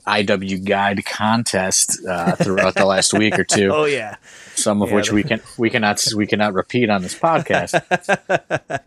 iw 0.07 0.65
guide 0.65 1.05
contest 1.05 2.05
uh, 2.07 2.37
throughout 2.37 2.75
the 2.75 2.87
last 2.87 3.13
week 3.13 3.39
or 3.39 3.45
two. 3.45 3.71
Oh 3.81 3.85
yeah. 3.85 4.17
Some 4.55 4.83
of 4.83 4.91
yeah, 4.91 4.97
which 4.97 5.13
we 5.13 5.23
can 5.23 5.41
we 5.59 5.71
cannot 5.71 6.05
we 6.15 6.27
cannot 6.27 6.55
repeat 6.55 6.91
on 6.91 7.03
this 7.03 7.19
podcast 7.19 7.81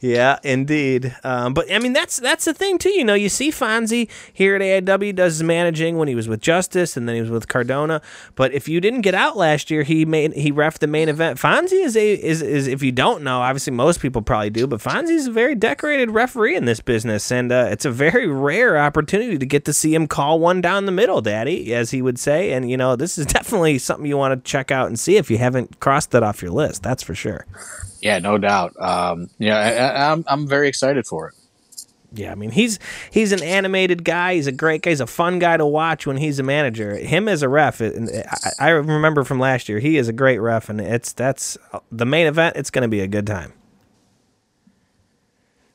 Yeah, 0.00 0.38
indeed. 0.44 1.16
Um, 1.24 1.54
but 1.54 1.72
I 1.72 1.78
mean, 1.80 1.92
that's 1.92 2.18
that's 2.20 2.44
the 2.44 2.54
thing 2.54 2.78
too. 2.78 2.90
You 2.90 3.04
know, 3.04 3.14
you 3.14 3.28
see 3.28 3.50
Fonzie 3.50 4.08
here 4.32 4.54
at 4.54 4.62
AIW 4.62 5.14
does 5.14 5.34
his 5.34 5.42
managing 5.42 5.98
when 5.98 6.06
he 6.06 6.14
was 6.14 6.28
with 6.28 6.40
Justice, 6.40 6.96
and 6.96 7.08
then 7.08 7.16
he 7.16 7.20
was 7.20 7.30
with 7.30 7.48
Cardona. 7.48 8.00
But 8.36 8.52
if 8.52 8.68
you 8.68 8.80
didn't 8.80 9.00
get 9.00 9.14
out 9.14 9.36
last 9.36 9.70
year, 9.70 9.82
he 9.82 10.04
made 10.04 10.34
he 10.34 10.52
ref 10.52 10.78
the 10.78 10.86
main 10.86 11.08
event. 11.08 11.38
Fonzie 11.38 11.84
is 11.84 11.96
a 11.96 12.12
is 12.14 12.42
is 12.42 12.68
if 12.68 12.82
you 12.82 12.92
don't 12.92 13.22
know, 13.24 13.40
obviously 13.40 13.72
most 13.72 14.00
people 14.00 14.22
probably 14.22 14.50
do, 14.50 14.68
but 14.68 14.80
Fonzie 14.80 15.16
is 15.16 15.26
a 15.26 15.32
very 15.32 15.56
decorated 15.56 16.12
referee 16.12 16.54
in 16.54 16.64
this 16.64 16.80
business, 16.80 17.32
and 17.32 17.50
uh, 17.50 17.66
it's 17.70 17.84
a 17.84 17.90
very 17.90 18.28
rare 18.28 18.78
opportunity 18.78 19.36
to 19.36 19.46
get 19.46 19.64
to 19.64 19.72
see 19.72 19.94
him 19.94 20.06
call 20.06 20.38
one 20.38 20.60
down 20.60 20.86
the 20.86 20.92
middle, 20.92 21.20
Daddy, 21.20 21.74
as 21.74 21.90
he 21.90 22.02
would 22.02 22.20
say. 22.20 22.52
And 22.52 22.70
you 22.70 22.76
know, 22.76 22.94
this 22.94 23.18
is 23.18 23.26
definitely 23.38 23.78
something 23.78 24.06
you 24.06 24.16
want 24.16 24.32
to 24.32 24.48
check 24.48 24.70
out 24.70 24.86
and 24.86 24.98
see 24.98 25.16
if 25.16 25.28
you 25.28 25.38
haven't 25.38 25.80
crossed 25.80 26.12
that 26.12 26.22
off 26.22 26.40
your 26.40 26.52
list. 26.52 26.84
That's 26.84 27.02
for 27.02 27.16
sure. 27.16 27.46
Yeah, 28.00 28.18
no 28.18 28.38
doubt. 28.38 28.80
Um, 28.80 29.30
yeah, 29.38 29.56
I, 29.56 30.12
I'm 30.12 30.24
I'm 30.26 30.46
very 30.46 30.68
excited 30.68 31.06
for 31.06 31.28
it. 31.28 31.34
Yeah, 32.12 32.32
I 32.32 32.36
mean 32.36 32.50
he's 32.50 32.78
he's 33.10 33.32
an 33.32 33.42
animated 33.42 34.02
guy. 34.04 34.34
He's 34.34 34.46
a 34.46 34.52
great 34.52 34.82
guy. 34.82 34.90
He's 34.90 35.00
a 35.00 35.06
fun 35.06 35.38
guy 35.38 35.56
to 35.56 35.66
watch 35.66 36.06
when 36.06 36.16
he's 36.16 36.38
a 36.38 36.42
manager. 36.42 36.96
Him 36.96 37.28
as 37.28 37.42
a 37.42 37.48
ref, 37.48 37.82
I, 37.82 38.24
I 38.58 38.68
remember 38.70 39.24
from 39.24 39.38
last 39.38 39.68
year, 39.68 39.78
he 39.78 39.98
is 39.98 40.08
a 40.08 40.12
great 40.12 40.38
ref, 40.38 40.70
and 40.70 40.80
it's 40.80 41.12
that's 41.12 41.58
the 41.92 42.06
main 42.06 42.26
event. 42.26 42.56
It's 42.56 42.70
going 42.70 42.82
to 42.82 42.88
be 42.88 43.00
a 43.00 43.08
good 43.08 43.26
time. 43.26 43.52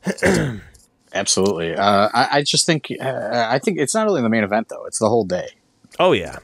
Absolutely. 1.13 1.75
Uh, 1.75 2.09
I, 2.13 2.27
I, 2.31 2.41
just 2.41 2.65
think 2.65 2.87
uh, 2.99 3.47
I 3.49 3.59
think 3.59 3.77
it's 3.77 3.93
not 3.93 4.07
only 4.07 4.21
the 4.21 4.29
main 4.29 4.43
event 4.43 4.69
though; 4.69 4.85
it's 4.85 4.99
the 4.99 5.09
whole 5.09 5.25
day. 5.25 5.49
Oh 5.99 6.13
yeah, 6.13 6.39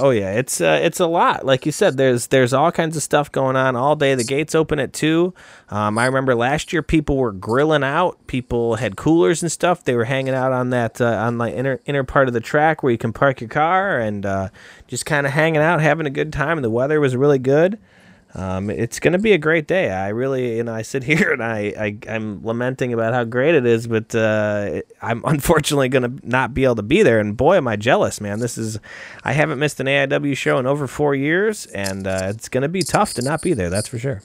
Oh 0.00 0.10
yeah, 0.10 0.30
it's 0.34 0.60
uh, 0.60 0.78
it's 0.80 1.00
a 1.00 1.08
lot. 1.08 1.44
Like 1.44 1.66
you 1.66 1.72
said, 1.72 1.96
there's 1.96 2.28
there's 2.28 2.52
all 2.52 2.70
kinds 2.70 2.96
of 2.96 3.02
stuff 3.02 3.32
going 3.32 3.56
on 3.56 3.74
all 3.74 3.96
day. 3.96 4.14
The 4.14 4.22
gates 4.22 4.54
open 4.54 4.78
at 4.78 4.92
two. 4.92 5.34
Um, 5.70 5.98
I 5.98 6.06
remember 6.06 6.36
last 6.36 6.72
year 6.72 6.84
people 6.84 7.16
were 7.16 7.32
grilling 7.32 7.82
out. 7.82 8.24
People 8.28 8.76
had 8.76 8.96
coolers 8.96 9.42
and 9.42 9.50
stuff. 9.50 9.82
They 9.82 9.96
were 9.96 10.04
hanging 10.04 10.34
out 10.34 10.52
on 10.52 10.70
that 10.70 11.00
uh, 11.00 11.06
on 11.06 11.38
the 11.38 11.52
inner 11.52 11.80
inner 11.84 12.04
part 12.04 12.28
of 12.28 12.34
the 12.34 12.40
track 12.40 12.84
where 12.84 12.92
you 12.92 12.98
can 12.98 13.12
park 13.12 13.40
your 13.40 13.50
car 13.50 13.98
and 13.98 14.24
uh, 14.24 14.50
just 14.86 15.04
kind 15.04 15.26
of 15.26 15.32
hanging 15.32 15.62
out, 15.62 15.80
having 15.80 16.06
a 16.06 16.10
good 16.10 16.32
time. 16.32 16.58
And 16.58 16.64
the 16.64 16.70
weather 16.70 17.00
was 17.00 17.16
really 17.16 17.40
good. 17.40 17.76
Um, 18.34 18.68
it's 18.70 19.00
going 19.00 19.14
to 19.14 19.18
be 19.18 19.32
a 19.32 19.38
great 19.38 19.66
day. 19.66 19.90
I 19.90 20.08
really, 20.08 20.56
you 20.56 20.64
know, 20.64 20.74
I 20.74 20.82
sit 20.82 21.02
here 21.04 21.32
and 21.32 21.42
I, 21.42 21.74
I 21.78 21.98
am 22.06 22.44
lamenting 22.44 22.92
about 22.92 23.14
how 23.14 23.24
great 23.24 23.54
it 23.54 23.66
is, 23.66 23.86
but 23.86 24.14
uh, 24.14 24.82
I'm 25.02 25.22
unfortunately 25.26 25.88
going 25.88 26.02
to 26.02 26.28
not 26.28 26.54
be 26.54 26.64
able 26.64 26.76
to 26.76 26.82
be 26.82 27.02
there. 27.02 27.20
And 27.20 27.36
boy, 27.36 27.56
am 27.56 27.68
I 27.68 27.76
jealous, 27.76 28.20
man. 28.20 28.40
This 28.40 28.58
is, 28.58 28.78
I 29.24 29.32
haven't 29.32 29.58
missed 29.58 29.80
an 29.80 29.86
AIW 29.86 30.36
show 30.36 30.58
in 30.58 30.66
over 30.66 30.86
four 30.86 31.14
years, 31.14 31.66
and 31.66 32.06
uh, 32.06 32.26
it's 32.30 32.48
going 32.48 32.62
to 32.62 32.68
be 32.68 32.82
tough 32.82 33.14
to 33.14 33.22
not 33.22 33.42
be 33.42 33.54
there. 33.54 33.70
That's 33.70 33.88
for 33.88 33.98
sure. 33.98 34.22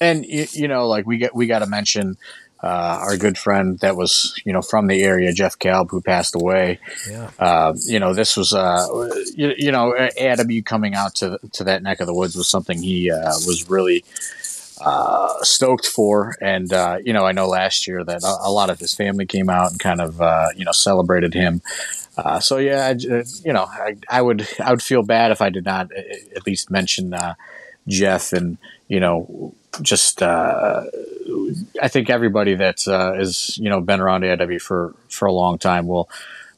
And 0.00 0.24
you, 0.24 0.46
you 0.52 0.68
know, 0.68 0.86
like 0.88 1.06
we 1.06 1.18
get, 1.18 1.34
we 1.34 1.46
got 1.46 1.58
to 1.58 1.66
mention 1.66 2.16
uh, 2.62 2.98
our 3.00 3.16
good 3.16 3.38
friend 3.38 3.78
that 3.78 3.96
was, 3.96 4.38
you 4.44 4.52
know, 4.52 4.60
from 4.60 4.86
the 4.86 5.02
area, 5.02 5.32
Jeff 5.32 5.58
Kalb, 5.58 5.90
who 5.90 6.02
passed 6.02 6.34
away. 6.34 6.78
Yeah. 7.08 7.30
Uh, 7.38 7.74
you 7.86 7.98
know, 7.98 8.12
this 8.12 8.36
was, 8.36 8.52
uh, 8.52 8.86
you, 9.34 9.54
you, 9.56 9.72
know, 9.72 9.94
AIW 10.18 10.64
coming 10.66 10.94
out 10.94 11.14
to 11.16 11.38
to 11.52 11.64
that 11.64 11.82
neck 11.82 12.00
of 12.00 12.06
the 12.06 12.14
woods 12.14 12.36
was 12.36 12.48
something 12.48 12.82
he 12.82 13.10
uh, 13.10 13.32
was 13.46 13.70
really 13.70 14.04
uh, 14.82 15.42
stoked 15.42 15.86
for. 15.86 16.36
And 16.42 16.70
uh, 16.72 16.98
you 17.02 17.14
know, 17.14 17.24
I 17.24 17.32
know 17.32 17.46
last 17.46 17.86
year 17.86 18.04
that 18.04 18.22
a, 18.22 18.48
a, 18.48 18.52
lot 18.52 18.68
of 18.68 18.78
his 18.78 18.94
family 18.94 19.24
came 19.24 19.48
out 19.48 19.70
and 19.70 19.80
kind 19.80 20.02
of, 20.02 20.20
you 20.56 20.64
know, 20.66 20.72
celebrated 20.72 21.32
him. 21.32 21.62
so 22.40 22.58
yeah, 22.58 22.88
I, 22.88 23.24
you 23.42 23.54
know, 23.54 23.64
I, 23.64 23.96
I, 24.10 24.20
would 24.20 24.46
I 24.62 24.70
would 24.70 24.82
feel 24.82 25.02
bad 25.02 25.30
if 25.30 25.40
I 25.40 25.48
did 25.48 25.64
not 25.64 25.90
at 25.92 26.46
least 26.46 26.70
mention 26.70 27.14
Jeff 27.88 28.34
and 28.34 28.58
you 28.88 29.00
know 29.00 29.54
just 29.82 30.22
uh, 30.22 30.84
I 31.80 31.88
think 31.88 32.10
everybody 32.10 32.54
that 32.54 32.86
uh, 32.86 33.14
is 33.18 33.58
you 33.58 33.68
know 33.68 33.80
been 33.80 34.00
around 34.00 34.22
AIW 34.22 34.60
for 34.60 34.94
for 35.08 35.26
a 35.26 35.32
long 35.32 35.58
time 35.58 35.86
will 35.86 36.08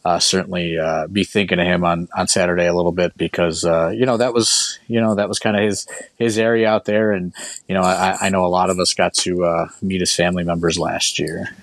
uh, 0.04 0.18
certainly 0.18 0.78
uh, 0.78 1.06
be 1.06 1.24
thinking 1.24 1.60
of 1.60 1.66
him 1.66 1.84
on 1.84 2.08
on 2.16 2.26
Saturday 2.26 2.66
a 2.66 2.74
little 2.74 2.92
bit 2.92 3.16
because 3.16 3.64
uh, 3.64 3.88
you 3.88 4.06
know 4.06 4.16
that 4.16 4.34
was 4.34 4.78
you 4.88 5.00
know 5.00 5.14
that 5.14 5.28
was 5.28 5.38
kind 5.38 5.56
of 5.56 5.62
his 5.62 5.86
his 6.16 6.38
area 6.38 6.68
out 6.68 6.84
there, 6.84 7.12
and 7.12 7.32
you 7.68 7.74
know 7.74 7.82
I, 7.82 8.16
I 8.20 8.28
know 8.30 8.44
a 8.44 8.48
lot 8.48 8.70
of 8.70 8.78
us 8.78 8.94
got 8.94 9.14
to 9.14 9.44
uh, 9.44 9.68
meet 9.80 10.00
his 10.00 10.14
family 10.14 10.44
members 10.44 10.78
last 10.78 11.18
year. 11.18 11.54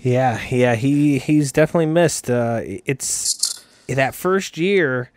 Yeah, 0.00 0.40
yeah, 0.50 0.74
he 0.74 1.18
he's 1.18 1.52
definitely 1.52 1.86
missed. 1.86 2.28
it's 2.28 3.64
that 3.88 4.14
first 4.14 4.58
year 4.58 5.10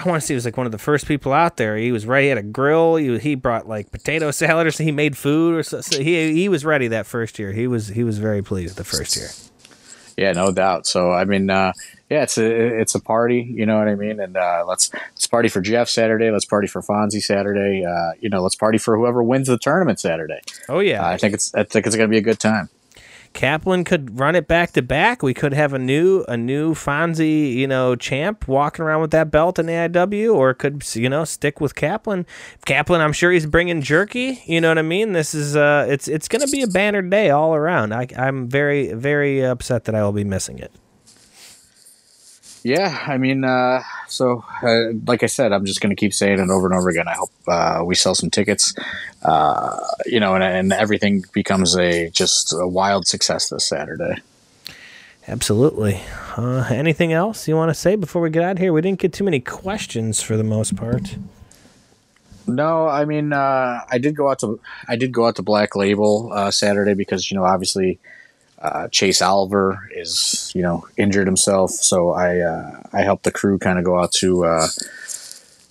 I 0.00 0.08
want 0.08 0.22
to 0.22 0.26
say 0.26 0.32
he 0.32 0.36
was 0.36 0.46
like 0.46 0.56
one 0.56 0.64
of 0.64 0.72
the 0.72 0.78
first 0.78 1.06
people 1.06 1.32
out 1.32 1.58
there. 1.58 1.76
He 1.76 1.92
was 1.92 2.06
ready. 2.06 2.26
He 2.26 2.28
had 2.30 2.38
a 2.38 2.42
grill. 2.42 2.96
He, 2.96 3.18
he 3.18 3.34
brought 3.34 3.68
like 3.68 3.90
potato 3.90 4.30
salad 4.30 4.66
or 4.66 4.70
so. 4.70 4.82
He 4.82 4.92
made 4.92 5.16
food 5.16 5.54
or 5.54 5.62
so. 5.62 5.82
so 5.82 6.02
he 6.02 6.32
he 6.32 6.48
was 6.48 6.64
ready 6.64 6.88
that 6.88 7.06
first 7.06 7.38
year. 7.38 7.52
He 7.52 7.66
was 7.66 7.88
he 7.88 8.02
was 8.02 8.18
very 8.18 8.42
pleased 8.42 8.76
the 8.76 8.84
first 8.84 9.16
year. 9.16 9.28
Yeah, 10.16 10.32
no 10.32 10.52
doubt. 10.52 10.86
So 10.86 11.12
I 11.12 11.24
mean, 11.24 11.50
uh, 11.50 11.72
yeah, 12.08 12.22
it's 12.22 12.38
a 12.38 12.44
it's 12.80 12.94
a 12.94 13.00
party. 13.00 13.42
You 13.42 13.66
know 13.66 13.78
what 13.78 13.88
I 13.88 13.94
mean? 13.94 14.20
And 14.20 14.36
uh, 14.36 14.64
let's 14.66 14.92
let's 14.92 15.26
party 15.26 15.48
for 15.48 15.60
Jeff 15.60 15.88
Saturday. 15.88 16.30
Let's 16.30 16.46
party 16.46 16.66
for 16.66 16.80
Fonzie 16.80 17.22
Saturday. 17.22 17.84
Uh, 17.84 18.12
you 18.20 18.30
know, 18.30 18.42
let's 18.42 18.56
party 18.56 18.78
for 18.78 18.96
whoever 18.96 19.22
wins 19.22 19.48
the 19.48 19.58
tournament 19.58 20.00
Saturday. 20.00 20.40
Oh 20.68 20.80
yeah, 20.80 21.06
I 21.06 21.18
think 21.18 21.34
it's 21.34 21.54
I 21.54 21.64
think 21.64 21.86
it's 21.86 21.96
going 21.96 22.08
to 22.08 22.10
be 22.10 22.18
a 22.18 22.22
good 22.22 22.40
time. 22.40 22.70
Kaplan 23.32 23.84
could 23.84 24.18
run 24.18 24.34
it 24.34 24.48
back 24.48 24.72
to 24.72 24.82
back. 24.82 25.22
We 25.22 25.34
could 25.34 25.54
have 25.54 25.72
a 25.72 25.78
new 25.78 26.24
a 26.28 26.36
new 26.36 26.74
Fonzie, 26.74 27.54
you 27.54 27.66
know, 27.66 27.94
champ 27.94 28.48
walking 28.48 28.84
around 28.84 29.00
with 29.02 29.12
that 29.12 29.30
belt 29.30 29.58
in 29.58 29.66
AIW, 29.66 30.34
or 30.34 30.52
could 30.52 30.84
you 30.94 31.08
know 31.08 31.24
stick 31.24 31.60
with 31.60 31.74
Kaplan. 31.74 32.26
Kaplan, 32.66 33.00
I'm 33.00 33.12
sure 33.12 33.30
he's 33.30 33.46
bringing 33.46 33.82
jerky. 33.82 34.42
You 34.46 34.60
know 34.60 34.68
what 34.68 34.78
I 34.78 34.82
mean? 34.82 35.12
This 35.12 35.34
is 35.34 35.56
uh, 35.56 35.86
it's 35.88 36.08
it's 36.08 36.28
to 36.28 36.48
be 36.48 36.62
a 36.62 36.66
banner 36.66 37.02
day 37.02 37.30
all 37.30 37.54
around. 37.54 37.94
I, 37.94 38.08
I'm 38.16 38.48
very 38.48 38.92
very 38.92 39.44
upset 39.44 39.84
that 39.84 39.94
I 39.94 40.02
will 40.02 40.12
be 40.12 40.24
missing 40.24 40.58
it. 40.58 40.72
Yeah, 42.62 43.04
I 43.06 43.16
mean, 43.16 43.44
uh, 43.44 43.82
so 44.06 44.44
uh, 44.62 44.92
like 45.06 45.22
I 45.22 45.26
said, 45.26 45.52
I'm 45.52 45.64
just 45.64 45.80
going 45.80 45.94
to 45.94 45.98
keep 45.98 46.12
saying 46.12 46.38
it 46.38 46.50
over 46.50 46.66
and 46.66 46.74
over 46.74 46.90
again. 46.90 47.08
I 47.08 47.14
hope 47.14 47.30
uh, 47.48 47.82
we 47.84 47.94
sell 47.94 48.14
some 48.14 48.28
tickets, 48.28 48.74
uh, 49.22 49.78
you 50.04 50.20
know, 50.20 50.34
and, 50.34 50.44
and 50.44 50.72
everything 50.72 51.24
becomes 51.32 51.76
a 51.76 52.10
just 52.10 52.52
a 52.52 52.66
wild 52.66 53.06
success 53.06 53.48
this 53.48 53.66
Saturday. 53.66 54.16
Absolutely. 55.26 56.02
Uh, 56.36 56.68
anything 56.70 57.12
else 57.12 57.48
you 57.48 57.56
want 57.56 57.70
to 57.70 57.74
say 57.74 57.94
before 57.96 58.20
we 58.20 58.30
get 58.30 58.42
out 58.42 58.58
here? 58.58 58.72
We 58.72 58.82
didn't 58.82 58.98
get 58.98 59.12
too 59.12 59.24
many 59.24 59.40
questions 59.40 60.20
for 60.20 60.36
the 60.36 60.44
most 60.44 60.76
part. 60.76 61.16
No, 62.46 62.88
I 62.88 63.04
mean, 63.04 63.32
uh, 63.32 63.80
I 63.90 63.98
did 63.98 64.16
go 64.16 64.28
out 64.28 64.40
to 64.40 64.60
I 64.86 64.96
did 64.96 65.12
go 65.12 65.26
out 65.26 65.36
to 65.36 65.42
Black 65.42 65.76
Label 65.76 66.50
Saturday 66.50 66.94
because 66.94 67.30
you 67.30 67.38
know 67.38 67.44
obviously 67.44 68.00
uh, 68.60 68.88
Chase 68.88 69.22
Oliver 69.22 69.88
is, 69.94 70.52
you 70.54 70.62
know, 70.62 70.86
injured 70.96 71.26
himself, 71.26 71.70
so 71.70 72.10
I 72.10 72.40
uh, 72.40 72.82
I 72.92 73.02
helped 73.02 73.24
the 73.24 73.30
crew 73.30 73.58
kind 73.58 73.78
of 73.78 73.84
go 73.84 73.98
out 73.98 74.12
to 74.12 74.44
uh, 74.44 74.68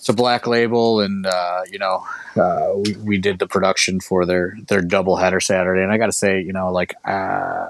to 0.06 0.14
Black 0.14 0.48
Label, 0.48 1.00
and 1.00 1.26
uh, 1.26 1.62
you 1.72 1.78
know, 1.78 2.04
uh, 2.36 2.74
we, 2.76 2.96
we 2.96 3.18
did 3.20 3.38
the 3.38 3.48
production 3.48 4.00
for 4.00 4.26
their 4.26 4.58
their 4.68 4.82
double 4.82 5.18
header 5.18 5.40
Saturday, 5.40 5.84
and 5.84 5.92
I 5.92 5.98
got 5.98 6.08
to 6.08 6.12
say, 6.12 6.42
you 6.42 6.52
know, 6.52 6.72
like 6.72 6.96
uh, 7.06 7.68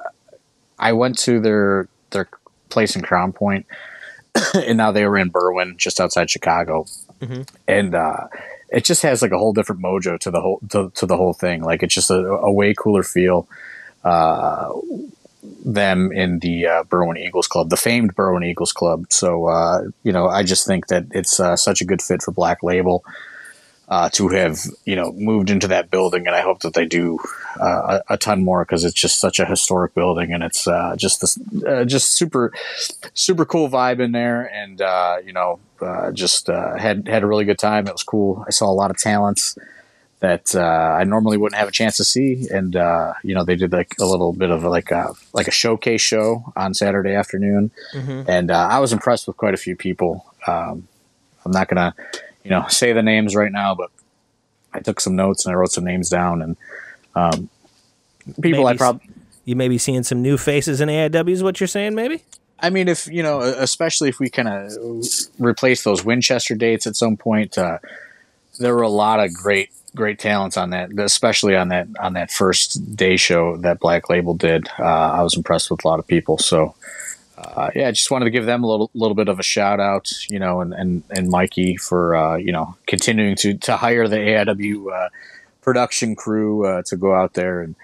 I 0.78 0.94
went 0.94 1.18
to 1.20 1.42
their 1.42 1.90
their 2.12 2.30
place 2.70 2.96
in 2.96 3.02
Crown 3.02 3.34
Point, 3.34 3.66
and 4.54 4.78
now 4.78 4.92
they 4.94 5.06
were 5.06 5.18
in 5.18 5.32
Berwyn, 5.32 5.76
just 5.76 6.00
outside 6.00 6.30
Chicago, 6.30 6.86
mm-hmm. 7.20 7.42
and 7.68 7.94
it 8.72 8.86
just 8.86 9.02
has 9.02 9.22
like 9.22 9.32
a 9.32 9.38
whole 9.38 9.52
different 9.52 9.82
mojo 9.82 10.18
to 10.20 10.32
the 10.32 10.40
whole 10.40 10.62
to, 10.70 10.92
to 10.92 11.06
the 11.06 11.18
whole 11.18 11.34
thing. 11.34 11.62
Like 11.62 11.84
it's 11.84 11.94
just 11.94 12.10
a, 12.10 12.20
a 12.20 12.52
way 12.52 12.74
cooler 12.74 13.04
feel 13.04 13.50
uh, 14.04 14.72
them 15.66 16.12
in 16.12 16.40
the 16.40 16.66
uh, 16.66 16.84
Berwyn 16.84 17.18
Eagles 17.18 17.48
Club, 17.48 17.70
the 17.70 17.78
famed 17.78 18.16
Berwyn 18.16 18.46
Eagles 18.46 18.72
Club. 18.72 19.06
So, 19.10 19.48
uh, 19.48 19.84
you 20.04 20.12
know, 20.12 20.28
I 20.28 20.44
just 20.44 20.66
think 20.66 20.88
that 20.88 21.06
it's 21.12 21.40
uh, 21.40 21.56
such 21.56 21.82
a 21.82 21.86
good 21.86 22.02
fit 22.02 22.22
for 22.22 22.32
Black 22.32 22.64
Label 22.64 23.04
uh, 23.88 24.10
to 24.10 24.30
have, 24.30 24.60
you 24.86 24.96
know, 24.96 25.12
moved 25.14 25.50
into 25.50 25.68
that 25.68 25.90
building. 25.90 26.28
And 26.28 26.36
I 26.36 26.42
hope 26.42 26.60
that 26.60 26.74
they 26.74 26.86
do 26.86 27.20
uh, 27.60 28.00
a, 28.10 28.14
a, 28.14 28.18
ton 28.18 28.44
more 28.44 28.64
because 28.64 28.86
it's 28.86 28.94
just 28.94 29.20
such 29.20 29.40
a 29.40 29.46
historic 29.46 29.96
building 29.96 30.32
and 30.32 30.44
it's 30.44 30.68
uh, 30.68 30.96
just 30.96 31.22
this, 31.22 31.40
just 31.88 32.12
super, 32.12 32.54
super 33.16 33.46
cool 33.46 33.68
vibe 33.68 34.00
in 34.00 34.12
there. 34.12 34.44
And, 34.54 34.80
you 35.26 35.34
know, 35.34 35.60
just 36.14 36.48
had, 36.48 37.08
had 37.08 37.24
a 37.24 37.28
really 37.28 37.46
good 37.46 37.60
time. 37.60 37.88
It 37.88 37.94
was 37.94 38.04
cool. 38.04 38.44
I 38.48 38.52
saw 38.52 38.70
a 38.70 38.74
lot 38.74 38.92
of 38.92 38.98
talents 38.98 39.58
that 40.20 40.54
uh, 40.54 40.60
I 40.60 41.06
normally 41.06 41.38
wouldn't 41.38 41.58
have 41.58 41.70
a 41.70 41.72
chance 41.72 41.98
to 41.98 42.04
see. 42.04 42.48
And 42.52 42.76
uh, 42.76 43.14
you 43.24 43.34
know, 43.34 43.44
they 43.44 43.56
did 43.56 43.72
like 43.72 43.96
a 44.00 44.06
little 44.06 44.34
bit 44.34 44.52
of 44.52 44.64
like 44.64 44.92
a 44.92 45.14
like 45.34 45.48
a 45.48 45.52
showcase 45.52 46.02
show 46.02 46.52
on 46.56 46.74
Saturday 46.74 47.14
afternoon, 47.14 47.72
mm-hmm. 47.94 48.30
and 48.30 48.52
uh, 48.52 48.68
I 48.70 48.80
was 48.80 48.94
impressed 48.94 49.28
with 49.28 49.38
quite 49.38 49.54
a 49.54 49.58
few 49.58 49.76
people. 49.76 50.26
Um, 50.46 50.88
I'm 51.46 51.52
not 51.52 51.68
gonna, 51.68 51.96
you 52.44 52.52
know, 52.52 52.66
say 52.68 52.92
the 52.92 53.04
names 53.04 53.36
right 53.36 53.52
now, 53.52 53.76
but 53.76 53.92
I 54.74 54.80
took 54.80 55.00
some 55.00 55.16
notes 55.16 55.46
and 55.46 55.54
I 55.54 55.56
wrote 55.56 55.72
some 55.72 55.86
names 55.86 56.10
down, 56.10 56.42
and 56.42 56.58
um, 57.16 57.50
people 58.42 58.64
maybe 58.64 58.66
I 58.66 58.78
probably 58.78 59.10
you 59.46 59.56
may 59.56 59.68
be 59.68 59.78
seeing 59.78 60.04
some 60.04 60.22
new 60.22 60.38
faces 60.38 60.82
in 60.82 60.90
AIW. 60.90 61.30
Is 61.30 61.44
what 61.44 61.60
you're 61.60 61.68
saying? 61.68 61.96
Maybe. 61.96 62.24
I 62.60 62.70
mean, 62.70 62.90
if 62.90 63.08
you 63.08 63.24
know, 63.24 63.40
especially 63.40 64.10
if 64.10 64.20
we 64.20 64.30
kind 64.30 64.50
of 64.50 65.04
replace 65.40 65.84
those 65.84 66.04
Winchester 66.04 66.56
dates 66.56 66.86
at 66.86 66.98
some 66.98 67.16
point, 67.16 67.58
uh, 67.58 67.80
there 68.60 68.76
were 68.76 68.82
a 68.82 68.90
lot 68.90 69.22
of 69.22 69.34
great 69.34 69.70
great 69.96 70.20
talents 70.20 70.58
on 70.58 70.70
that, 70.72 70.92
especially 70.98 71.56
on 71.56 71.70
that 71.70 71.88
on 72.00 72.14
that 72.14 72.32
first 72.32 72.96
day 72.96 73.18
show 73.18 73.58
that 73.58 73.80
Black 73.80 74.10
Label 74.10 74.34
did. 74.34 74.68
Uh, 74.80 74.84
I 74.84 75.24
was 75.24 75.36
impressed 75.36 75.72
with 75.72 75.84
a 75.84 75.88
lot 75.88 76.00
of 76.00 76.08
people. 76.08 76.38
So 76.38 76.76
uh, 77.38 77.70
yeah, 77.74 77.88
I 77.88 77.92
just 77.92 78.12
wanted 78.12 78.26
to 78.26 78.32
give 78.32 78.46
them 78.46 78.64
a 78.64 78.68
little 78.68 78.92
little 78.94 79.16
bit 79.16 79.30
of 79.30 79.40
a 79.40 79.44
shout 79.44 79.80
out, 79.80 80.12
you 80.30 80.40
know, 80.40 80.62
and 80.62 80.74
and, 80.74 81.04
and 81.10 81.30
Mikey 81.30 81.78
for 81.78 82.16
uh, 82.16 82.36
you 82.36 82.52
know 82.52 82.76
continuing 82.88 83.36
to 83.38 83.58
to 83.60 83.78
hire 83.78 84.08
the 84.08 84.18
AIW 84.18 84.92
uh, 84.92 85.10
production 85.62 86.16
crew 86.16 86.66
uh, 86.66 86.82
to 86.84 86.98
go 86.98 87.14
out 87.14 87.34
there 87.34 87.62
and 87.62 87.76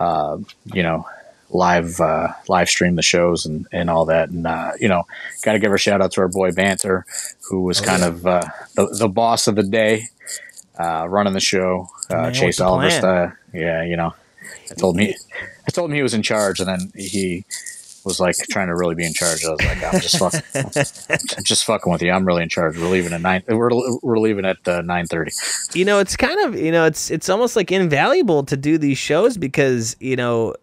uh, 0.00 0.38
you 0.72 0.82
know 0.82 1.06
live 1.50 2.00
live 2.48 2.68
stream 2.68 2.96
the 2.96 3.02
shows 3.02 3.46
and, 3.46 3.68
and 3.70 3.88
all 3.88 4.06
that. 4.06 4.30
And 4.30 4.48
you 4.80 4.88
know, 4.88 5.06
got 5.42 5.52
to 5.52 5.60
give 5.60 5.72
a 5.72 5.78
shout 5.78 6.02
out 6.02 6.10
to 6.12 6.20
our 6.20 6.28
boy 6.28 6.50
Banter, 6.50 7.06
who 7.48 7.62
was 7.62 7.80
oh, 7.80 7.84
kind 7.84 8.02
yeah. 8.02 8.08
of 8.08 8.22
the 8.22 8.96
the 8.98 9.08
boss 9.08 9.46
of 9.46 9.54
the 9.54 9.62
day 9.62 10.08
uh, 10.78 11.06
running 11.08 11.32
the 11.32 11.40
show, 11.40 11.88
uh, 12.10 12.30
Chase 12.30 12.60
Oliver 12.60 12.90
style. 12.90 13.32
Yeah, 13.52 13.84
you 13.84 13.96
know, 13.96 14.14
I 14.70 14.74
told 14.74 14.96
me, 14.96 15.14
I 15.66 15.70
told 15.70 15.90
him 15.90 15.96
he 15.96 16.02
was 16.02 16.14
in 16.14 16.22
charge, 16.22 16.60
and 16.60 16.68
then 16.68 16.92
he 16.96 17.44
was 18.04 18.20
like 18.20 18.36
trying 18.50 18.68
to 18.68 18.74
really 18.74 18.94
be 18.94 19.06
in 19.06 19.12
charge. 19.12 19.44
I 19.44 19.50
was 19.50 19.62
like, 19.62 19.82
I'm 19.82 20.00
just 20.00 20.18
fucking, 20.18 20.42
I'm 21.36 21.44
just 21.44 21.64
fucking 21.64 21.90
with 21.92 22.02
you. 22.02 22.10
I'm 22.10 22.24
really 22.24 22.42
in 22.42 22.48
charge. 22.48 22.78
We're 22.78 22.88
leaving 22.88 23.12
at 23.12 23.20
nine. 23.20 23.42
We're 23.48 23.70
we're 24.02 24.18
leaving 24.18 24.44
at 24.44 24.66
uh, 24.66 24.82
nine 24.82 25.06
thirty. 25.06 25.32
You 25.74 25.84
know, 25.84 25.98
it's 25.98 26.16
kind 26.16 26.38
of 26.40 26.58
you 26.58 26.70
know, 26.70 26.84
it's 26.84 27.10
it's 27.10 27.28
almost 27.28 27.56
like 27.56 27.72
invaluable 27.72 28.44
to 28.44 28.56
do 28.56 28.78
these 28.78 28.98
shows 28.98 29.36
because 29.36 29.96
you 30.00 30.16
know 30.16 30.54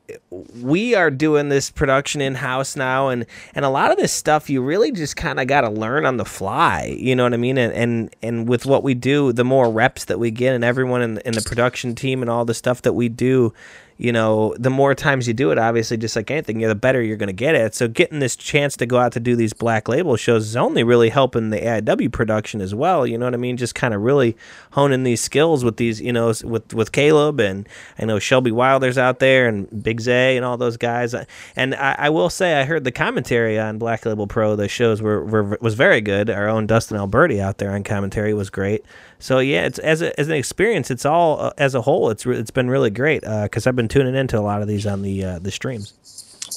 we 0.62 0.96
are 0.96 1.10
doing 1.10 1.50
this 1.50 1.72
production 1.72 2.22
in 2.22 2.36
house 2.36 2.76
now, 2.76 3.10
and 3.10 3.26
and 3.56 3.66
a 3.66 3.70
lot 3.70 3.92
of 3.92 3.98
this 3.98 4.12
stuff 4.12 4.50
you 4.50 4.62
really 4.62 4.92
just 4.92 5.16
kind 5.16 5.40
of 5.40 5.48
got 5.48 5.62
to 5.62 5.70
learn 5.70 6.06
on 6.06 6.18
the 6.18 6.26
fly. 6.26 6.96
You 6.98 7.16
know 7.16 7.24
what 7.24 7.34
I 7.34 7.38
mean? 7.38 7.58
And 7.58 7.74
and 7.74 8.16
and 8.22 8.48
with 8.48 8.66
what 8.66 8.84
we 8.84 8.94
do, 8.94 9.34
the 9.34 9.44
more 9.44 9.72
reps 9.72 10.06
that 10.06 10.20
we 10.20 10.32
get, 10.32 10.54
and 10.54 10.64
everyone 10.64 11.02
in 11.02 11.18
in 11.20 11.34
the 11.34 11.42
production 11.42 11.96
team 11.96 12.22
and 12.22 12.30
all 12.30 12.46
the 12.46 12.54
stuff 12.54 12.82
that 12.84 12.94
we 12.94 13.10
do 13.10 13.54
you 14.02 14.12
know, 14.12 14.56
the 14.58 14.72
more 14.72 14.96
times 14.96 15.28
you 15.28 15.34
do 15.36 15.52
it, 15.52 15.60
obviously, 15.60 15.96
just 15.96 16.16
like 16.16 16.32
anything, 16.32 16.58
the 16.58 16.74
better 16.74 17.04
you're 17.04 17.18
going 17.18 17.28
to 17.28 17.34
get 17.34 17.54
it. 17.54 17.76
So 17.76 17.88
getting 17.88 18.18
this 18.18 18.36
chance 18.36 18.76
to 18.78 18.88
go 18.88 18.98
out 18.98 19.12
to 19.12 19.20
do 19.20 19.36
these 19.36 19.54
black 19.54 19.88
label 19.88 20.16
shows 20.16 20.48
is 20.48 20.56
only 20.56 20.84
really 20.84 21.10
helping 21.10 21.52
the 21.52 21.60
AIW 21.60 22.12
production 22.12 22.62
as 22.62 22.74
well. 22.74 23.06
You 23.06 23.20
know 23.20 23.26
what 23.26 23.36
I 23.36 23.38
mean? 23.38 23.58
Just 23.58 23.76
kind 23.76 23.94
of 23.94 24.02
really 24.02 24.36
honing 24.72 25.04
these 25.04 25.22
skills 25.22 25.64
with 25.64 25.78
these, 25.78 26.02
you 26.02 26.12
know, 26.12 26.34
with 26.44 26.74
with 26.74 26.92
Caleb 26.92 27.40
and 27.40 27.70
I 28.00 28.06
know 28.06 28.18
Shelby 28.18 28.52
Wilder's 28.52 28.98
out 28.98 29.20
there 29.20 29.48
and 29.48 29.84
Big 29.84 30.02
Zay 30.02 30.36
and 30.36 30.44
all 30.44 30.58
those 30.58 30.78
guys. 30.78 31.14
And 31.56 31.76
I, 31.76 31.96
I 32.00 32.10
will 32.10 32.32
say, 32.32 32.60
I 32.60 32.64
heard 32.64 32.86
the 32.86 32.92
commentary 32.92 33.60
on 33.60 33.78
Black 33.78 34.04
Label 34.08 34.26
Pro. 34.26 34.56
The 34.56 34.68
shows 34.68 35.00
were, 35.00 35.24
were 35.24 35.60
was 35.62 35.76
very 35.76 36.02
good. 36.02 36.32
Our 36.32 36.50
own 36.50 36.66
Dustin 36.66 36.98
Alberti 36.98 37.40
out 37.40 37.60
there 37.60 37.70
on 37.70 37.84
commentary 37.84 38.34
was 38.34 38.50
great. 38.50 38.84
So 39.20 39.38
yeah, 39.38 39.66
it's 39.66 39.78
as 39.78 40.02
a, 40.02 40.20
as 40.20 40.28
an 40.28 40.34
experience, 40.34 40.90
it's 40.90 41.06
all 41.06 41.40
uh, 41.40 41.52
as 41.60 41.76
a 41.76 41.82
whole. 41.82 42.10
It's 42.10 42.26
re- 42.26 42.40
it's 42.40 42.50
been 42.50 42.72
really 42.72 42.90
great 42.90 43.22
because 43.22 43.68
uh, 43.68 43.70
I've 43.70 43.76
been 43.76 43.91
tuning 43.92 44.16
into 44.16 44.40
a 44.40 44.42
lot 44.42 44.62
of 44.62 44.68
these 44.68 44.88
on 44.88 45.02
the 45.02 45.24
uh, 45.24 45.40
the 45.40 45.52
streams. 45.52 45.94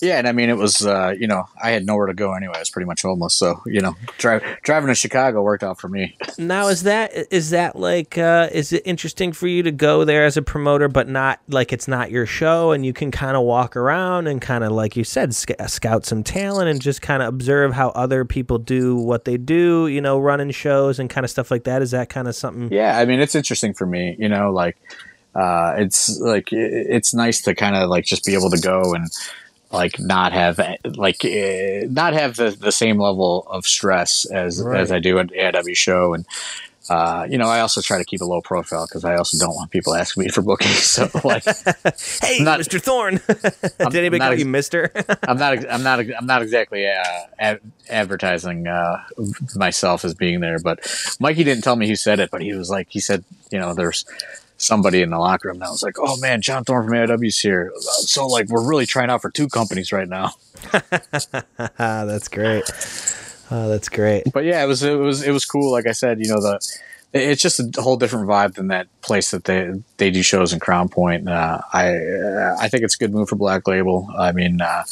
Yeah, 0.03 0.18
and 0.18 0.26
I 0.26 0.32
mean, 0.32 0.51
it 0.51 0.57
was 0.57 0.85
uh, 0.85 1.14
you 1.18 1.26
know 1.26 1.45
I 1.62 1.70
had 1.70 1.87
nowhere 1.87 2.07
to 2.07 2.14
go 2.14 2.32
anyway. 2.35 2.55
I 2.57 2.59
was 2.61 2.70
pretty 2.70 2.87
much 2.87 3.03
homeless, 3.03 3.35
so 3.35 3.61
you 3.66 3.80
know, 3.80 3.97
drive, 4.18 4.43
driving 4.62 4.89
to 4.89 4.95
Chicago 4.95 5.43
worked 5.43 5.62
out 5.62 5.80
for 5.80 5.89
me. 5.89 6.16
Now, 6.39 6.68
is 6.68 6.85
that 6.85 7.12
is 7.32 7.51
that 7.51 7.76
like 7.76 8.18
uh, 8.18 8.49
is 8.53 8.72
it 8.72 8.82
interesting 8.85 9.32
for 9.32 9.47
you 9.47 9.62
to 9.62 9.72
go 9.72 10.05
there 10.05 10.24
as 10.24 10.37
a 10.37 10.43
promoter, 10.43 10.89
but 10.89 11.09
not 11.09 11.41
like 11.49 11.72
it's 11.72 11.89
not 11.89 12.11
your 12.11 12.26
show, 12.26 12.72
and 12.72 12.85
you 12.85 12.93
can 12.93 13.11
kind 13.11 13.37
of 13.37 13.45
walk 13.45 13.76
around 13.76 14.26
and 14.26 14.41
kind 14.41 14.64
of 14.64 14.72
like 14.72 14.97
you 14.97 15.05
said, 15.05 15.35
sc- 15.35 15.53
scout 15.66 16.05
some 16.07 16.22
talent 16.22 16.68
and 16.68 16.80
just 16.80 17.03
kind 17.03 17.22
of 17.22 17.28
observe 17.28 17.72
how 17.72 17.91
other 17.91 18.24
people 18.24 18.59
do 18.59 18.97
what 18.97 19.24
they 19.24 19.37
do, 19.37 19.87
you 19.87 20.01
know, 20.01 20.18
running 20.18 20.51
shows 20.51 20.99
and 20.99 21.09
kind 21.11 21.24
of 21.24 21.30
stuff 21.30 21.51
like 21.51 21.64
that. 21.64 21.82
Is 21.82 21.93
that 21.93 22.09
kind 22.09 22.28
of 22.28 22.35
something? 22.35 22.72
Yeah, 22.72 22.99
I 22.99 23.05
mean, 23.05 23.20
it's 23.20 23.35
interesting 23.35 23.74
for 23.74 23.87
me, 23.87 24.16
you 24.18 24.28
know, 24.28 24.51
like 24.51 24.76
uh, 25.35 25.74
it's 25.78 26.18
like 26.20 26.53
it's 26.53 27.14
nice 27.14 27.43
to 27.43 27.55
kind 27.55 27.76
of 27.76 27.89
like 27.89 28.05
just 28.05 28.24
be 28.24 28.35
able 28.35 28.51
to 28.51 28.61
go 28.61 28.95
and 28.95 29.11
like 29.72 29.99
not 29.99 30.32
have 30.32 30.59
like 30.97 31.24
uh, 31.24 31.87
not 31.89 32.12
have 32.12 32.37
the, 32.37 32.57
the 32.59 32.72
same 32.72 33.01
level 33.01 33.47
of 33.49 33.66
stress 33.66 34.24
as 34.26 34.62
right. 34.62 34.80
as 34.80 34.93
I 34.93 35.01
do 35.01 35.18
at 35.18 35.57
AW 35.57 35.74
show 35.74 36.14
and 36.14 36.24
uh, 36.91 37.26
you 37.30 37.39
know, 37.39 37.47
I 37.47 37.61
also 37.61 37.80
try 37.80 37.97
to 37.97 38.05
keep 38.05 38.20
a 38.20 38.24
low 38.24 38.43
profile 38.43 38.87
because 38.87 39.05
I 39.05 39.16
also 39.16 39.39
don't 39.39 39.55
want 39.55 39.70
people 39.70 39.95
asking 39.95 40.24
me 40.24 40.28
for 40.28 40.43
bookings. 40.43 40.82
So, 40.82 41.09
like, 41.24 41.45
hey, 42.22 42.41
not- 42.41 42.61
Mr. 42.61 42.80
Thorne, 42.80 43.20
did 43.26 43.97
anybody 43.97 44.18
call 44.18 44.32
ex- 44.32 44.41
you 44.41 44.47
Mister? 44.47 44.91
I'm 45.22 45.39
not, 45.39 45.70
I'm 45.70 45.82
not, 45.82 46.01
I'm 46.01 46.26
not 46.26 46.43
exactly 46.43 46.87
uh, 46.87 47.03
ad- 47.39 47.61
advertising 47.89 48.66
uh, 48.66 49.03
myself 49.57 50.05
as 50.05 50.14
being 50.14 50.41
there. 50.41 50.59
But 50.59 50.87
Mikey 51.18 51.45
didn't 51.45 51.64
tell 51.64 51.76
me 51.76 51.89
who 51.89 51.97
said 51.97 52.20
it, 52.20 52.30
but 52.30 52.43
he 52.43 52.53
was 52.53 52.68
like, 52.68 52.89
he 52.91 53.01
said, 53.01 53.24
you 53.51 53.59
know, 53.59 53.72
there's 53.72 54.05
somebody 54.64 55.02
in 55.02 55.10
the 55.10 55.18
locker 55.18 55.48
room. 55.48 55.62
I 55.62 55.70
was 55.70 55.82
like, 55.82 55.96
oh 55.98 56.16
man, 56.18 56.40
John 56.40 56.64
Thorne 56.64 56.84
from 56.84 56.94
AIW's 56.94 57.38
here. 57.38 57.72
So 57.78 58.26
like, 58.26 58.48
we're 58.48 58.66
really 58.66 58.86
trying 58.86 59.10
out 59.10 59.22
for 59.22 59.30
two 59.30 59.48
companies 59.48 59.92
right 59.92 60.08
now. 60.08 60.32
That's 61.78 62.28
great. 62.28 62.64
Oh, 63.50 63.68
that's 63.68 63.90
great. 63.90 64.24
but 64.32 64.44
yeah, 64.44 64.64
it 64.64 64.66
was 64.66 64.82
it 64.82 64.94
was 64.94 65.22
it 65.22 65.30
was 65.30 65.44
cool. 65.44 65.70
Like 65.70 65.86
I 65.86 65.92
said, 65.92 66.18
you 66.18 66.28
know 66.28 66.40
the 66.40 66.58
it's 67.12 67.40
just 67.40 67.60
a 67.60 67.82
whole 67.82 67.96
different 67.96 68.26
vibe 68.26 68.54
than 68.54 68.68
that 68.68 68.88
place 69.00 69.30
that 69.30 69.44
they 69.44 69.70
they 69.98 70.10
do 70.10 70.22
shows 70.22 70.52
in 70.52 70.58
Crown 70.58 70.88
Point. 70.88 71.28
Uh, 71.28 71.60
I 71.72 71.96
uh, 71.96 72.56
I 72.58 72.68
think 72.68 72.82
it's 72.82 72.94
a 72.94 72.98
good 72.98 73.12
move 73.12 73.28
for 73.28 73.36
Black 73.36 73.68
Label. 73.68 74.08
I 74.18 74.32
mean, 74.32 74.60
uh, 74.60 74.82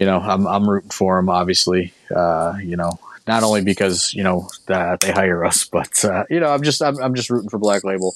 you 0.00 0.06
know, 0.06 0.18
I'm 0.18 0.46
I'm 0.48 0.68
rooting 0.68 0.90
for 0.90 1.16
them. 1.16 1.28
Obviously, 1.28 1.92
uh, 2.14 2.54
you 2.60 2.76
know, 2.76 2.98
not 3.28 3.44
only 3.44 3.62
because 3.62 4.12
you 4.14 4.24
know 4.24 4.48
that 4.66 5.00
they 5.00 5.12
hire 5.12 5.44
us, 5.44 5.64
but 5.72 6.04
uh, 6.04 6.24
you 6.28 6.40
know, 6.40 6.48
I'm 6.48 6.62
just 6.62 6.82
I'm, 6.82 6.98
I'm 6.98 7.14
just 7.14 7.30
rooting 7.30 7.50
for 7.50 7.58
Black 7.58 7.84
Label. 7.84 8.14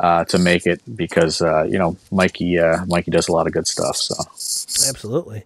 Uh, 0.00 0.24
to 0.24 0.38
make 0.38 0.64
it 0.64 0.80
because 0.94 1.42
uh, 1.42 1.64
you 1.64 1.76
know 1.76 1.96
Mikey 2.12 2.56
uh, 2.56 2.86
Mikey 2.86 3.10
does 3.10 3.26
a 3.26 3.32
lot 3.32 3.48
of 3.48 3.52
good 3.52 3.66
stuff 3.66 3.96
so 3.96 4.14
Absolutely. 4.88 5.44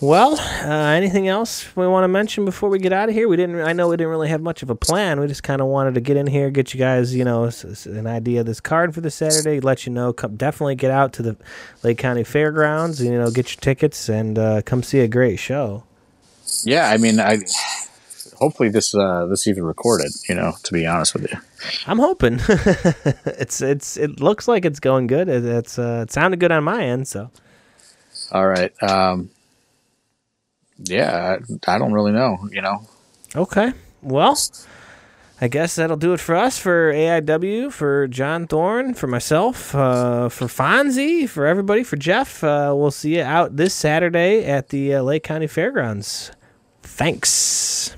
Well, 0.00 0.34
uh, 0.34 0.92
anything 0.92 1.28
else 1.28 1.74
we 1.74 1.86
want 1.86 2.04
to 2.04 2.08
mention 2.08 2.44
before 2.44 2.68
we 2.68 2.78
get 2.78 2.92
out 2.92 3.08
of 3.08 3.14
here? 3.14 3.26
We 3.26 3.36
didn't. 3.36 3.60
I 3.60 3.72
know 3.72 3.88
we 3.88 3.96
didn't 3.96 4.10
really 4.10 4.28
have 4.28 4.42
much 4.42 4.62
of 4.62 4.68
a 4.68 4.74
plan. 4.74 5.18
We 5.18 5.26
just 5.26 5.42
kind 5.42 5.60
of 5.60 5.68
wanted 5.68 5.94
to 5.94 6.00
get 6.00 6.16
in 6.16 6.26
here, 6.26 6.50
get 6.50 6.74
you 6.74 6.78
guys, 6.78 7.14
you 7.14 7.24
know, 7.24 7.50
an 7.86 8.06
idea 8.06 8.40
of 8.40 8.46
this 8.46 8.60
card 8.60 8.94
for 8.94 9.00
the 9.00 9.10
Saturday. 9.10 9.60
Let 9.60 9.86
you 9.86 9.92
know. 9.92 10.12
Come, 10.12 10.36
definitely 10.36 10.74
get 10.74 10.90
out 10.90 11.12
to 11.14 11.22
the 11.22 11.36
Lake 11.82 11.98
County 11.98 12.22
Fairgrounds. 12.22 13.02
You 13.02 13.18
know, 13.18 13.30
get 13.30 13.52
your 13.52 13.60
tickets 13.60 14.08
and 14.08 14.38
uh, 14.38 14.62
come 14.62 14.82
see 14.82 15.00
a 15.00 15.08
great 15.08 15.38
show. 15.38 15.84
yeah 16.64 16.90
I 16.90 16.98
mean 16.98 17.18
I 17.18 17.38
hopefully 18.36 18.68
this 18.68 18.94
uh, 18.94 19.26
this 19.26 19.46
even 19.46 19.64
recorded 19.64 20.10
you 20.28 20.34
know 20.34 20.52
to 20.62 20.72
be 20.72 20.86
honest 20.86 21.14
with 21.14 21.30
you 21.30 21.38
I'm 21.86 21.98
hoping. 21.98 22.40
it's 23.26 23.60
it's 23.60 23.96
it 23.96 24.20
looks 24.20 24.48
like 24.48 24.64
it's 24.64 24.80
going 24.80 25.06
good. 25.06 25.28
It, 25.28 25.44
it's 25.44 25.78
uh, 25.78 26.04
it 26.06 26.12
sounded 26.12 26.40
good 26.40 26.52
on 26.52 26.64
my 26.64 26.84
end. 26.84 27.08
So 27.08 27.30
All 28.32 28.46
right. 28.46 28.70
Um, 28.82 29.30
yeah, 30.78 31.38
I, 31.66 31.74
I 31.74 31.78
don't 31.78 31.92
really 31.92 32.12
know. 32.12 32.38
You 32.50 32.62
know. 32.62 32.86
Okay. 33.34 33.72
Well, 34.02 34.36
I 35.40 35.48
guess 35.48 35.76
that'll 35.76 35.96
do 35.96 36.12
it 36.12 36.20
for 36.20 36.34
us 36.34 36.58
for 36.58 36.92
AIW, 36.92 37.72
for 37.72 38.06
John 38.06 38.46
Thorne, 38.46 38.94
for 38.94 39.06
myself, 39.06 39.74
uh, 39.74 40.28
for 40.28 40.46
Fonzie, 40.46 41.28
for 41.28 41.46
everybody, 41.46 41.82
for 41.82 41.96
Jeff. 41.96 42.44
Uh, 42.44 42.72
we'll 42.76 42.90
see 42.90 43.16
you 43.16 43.22
out 43.22 43.56
this 43.56 43.74
Saturday 43.74 44.44
at 44.44 44.68
the 44.68 44.94
uh, 44.94 45.02
Lake 45.02 45.22
County 45.24 45.46
Fairgrounds. 45.46 46.30
Thanks. 46.82 47.96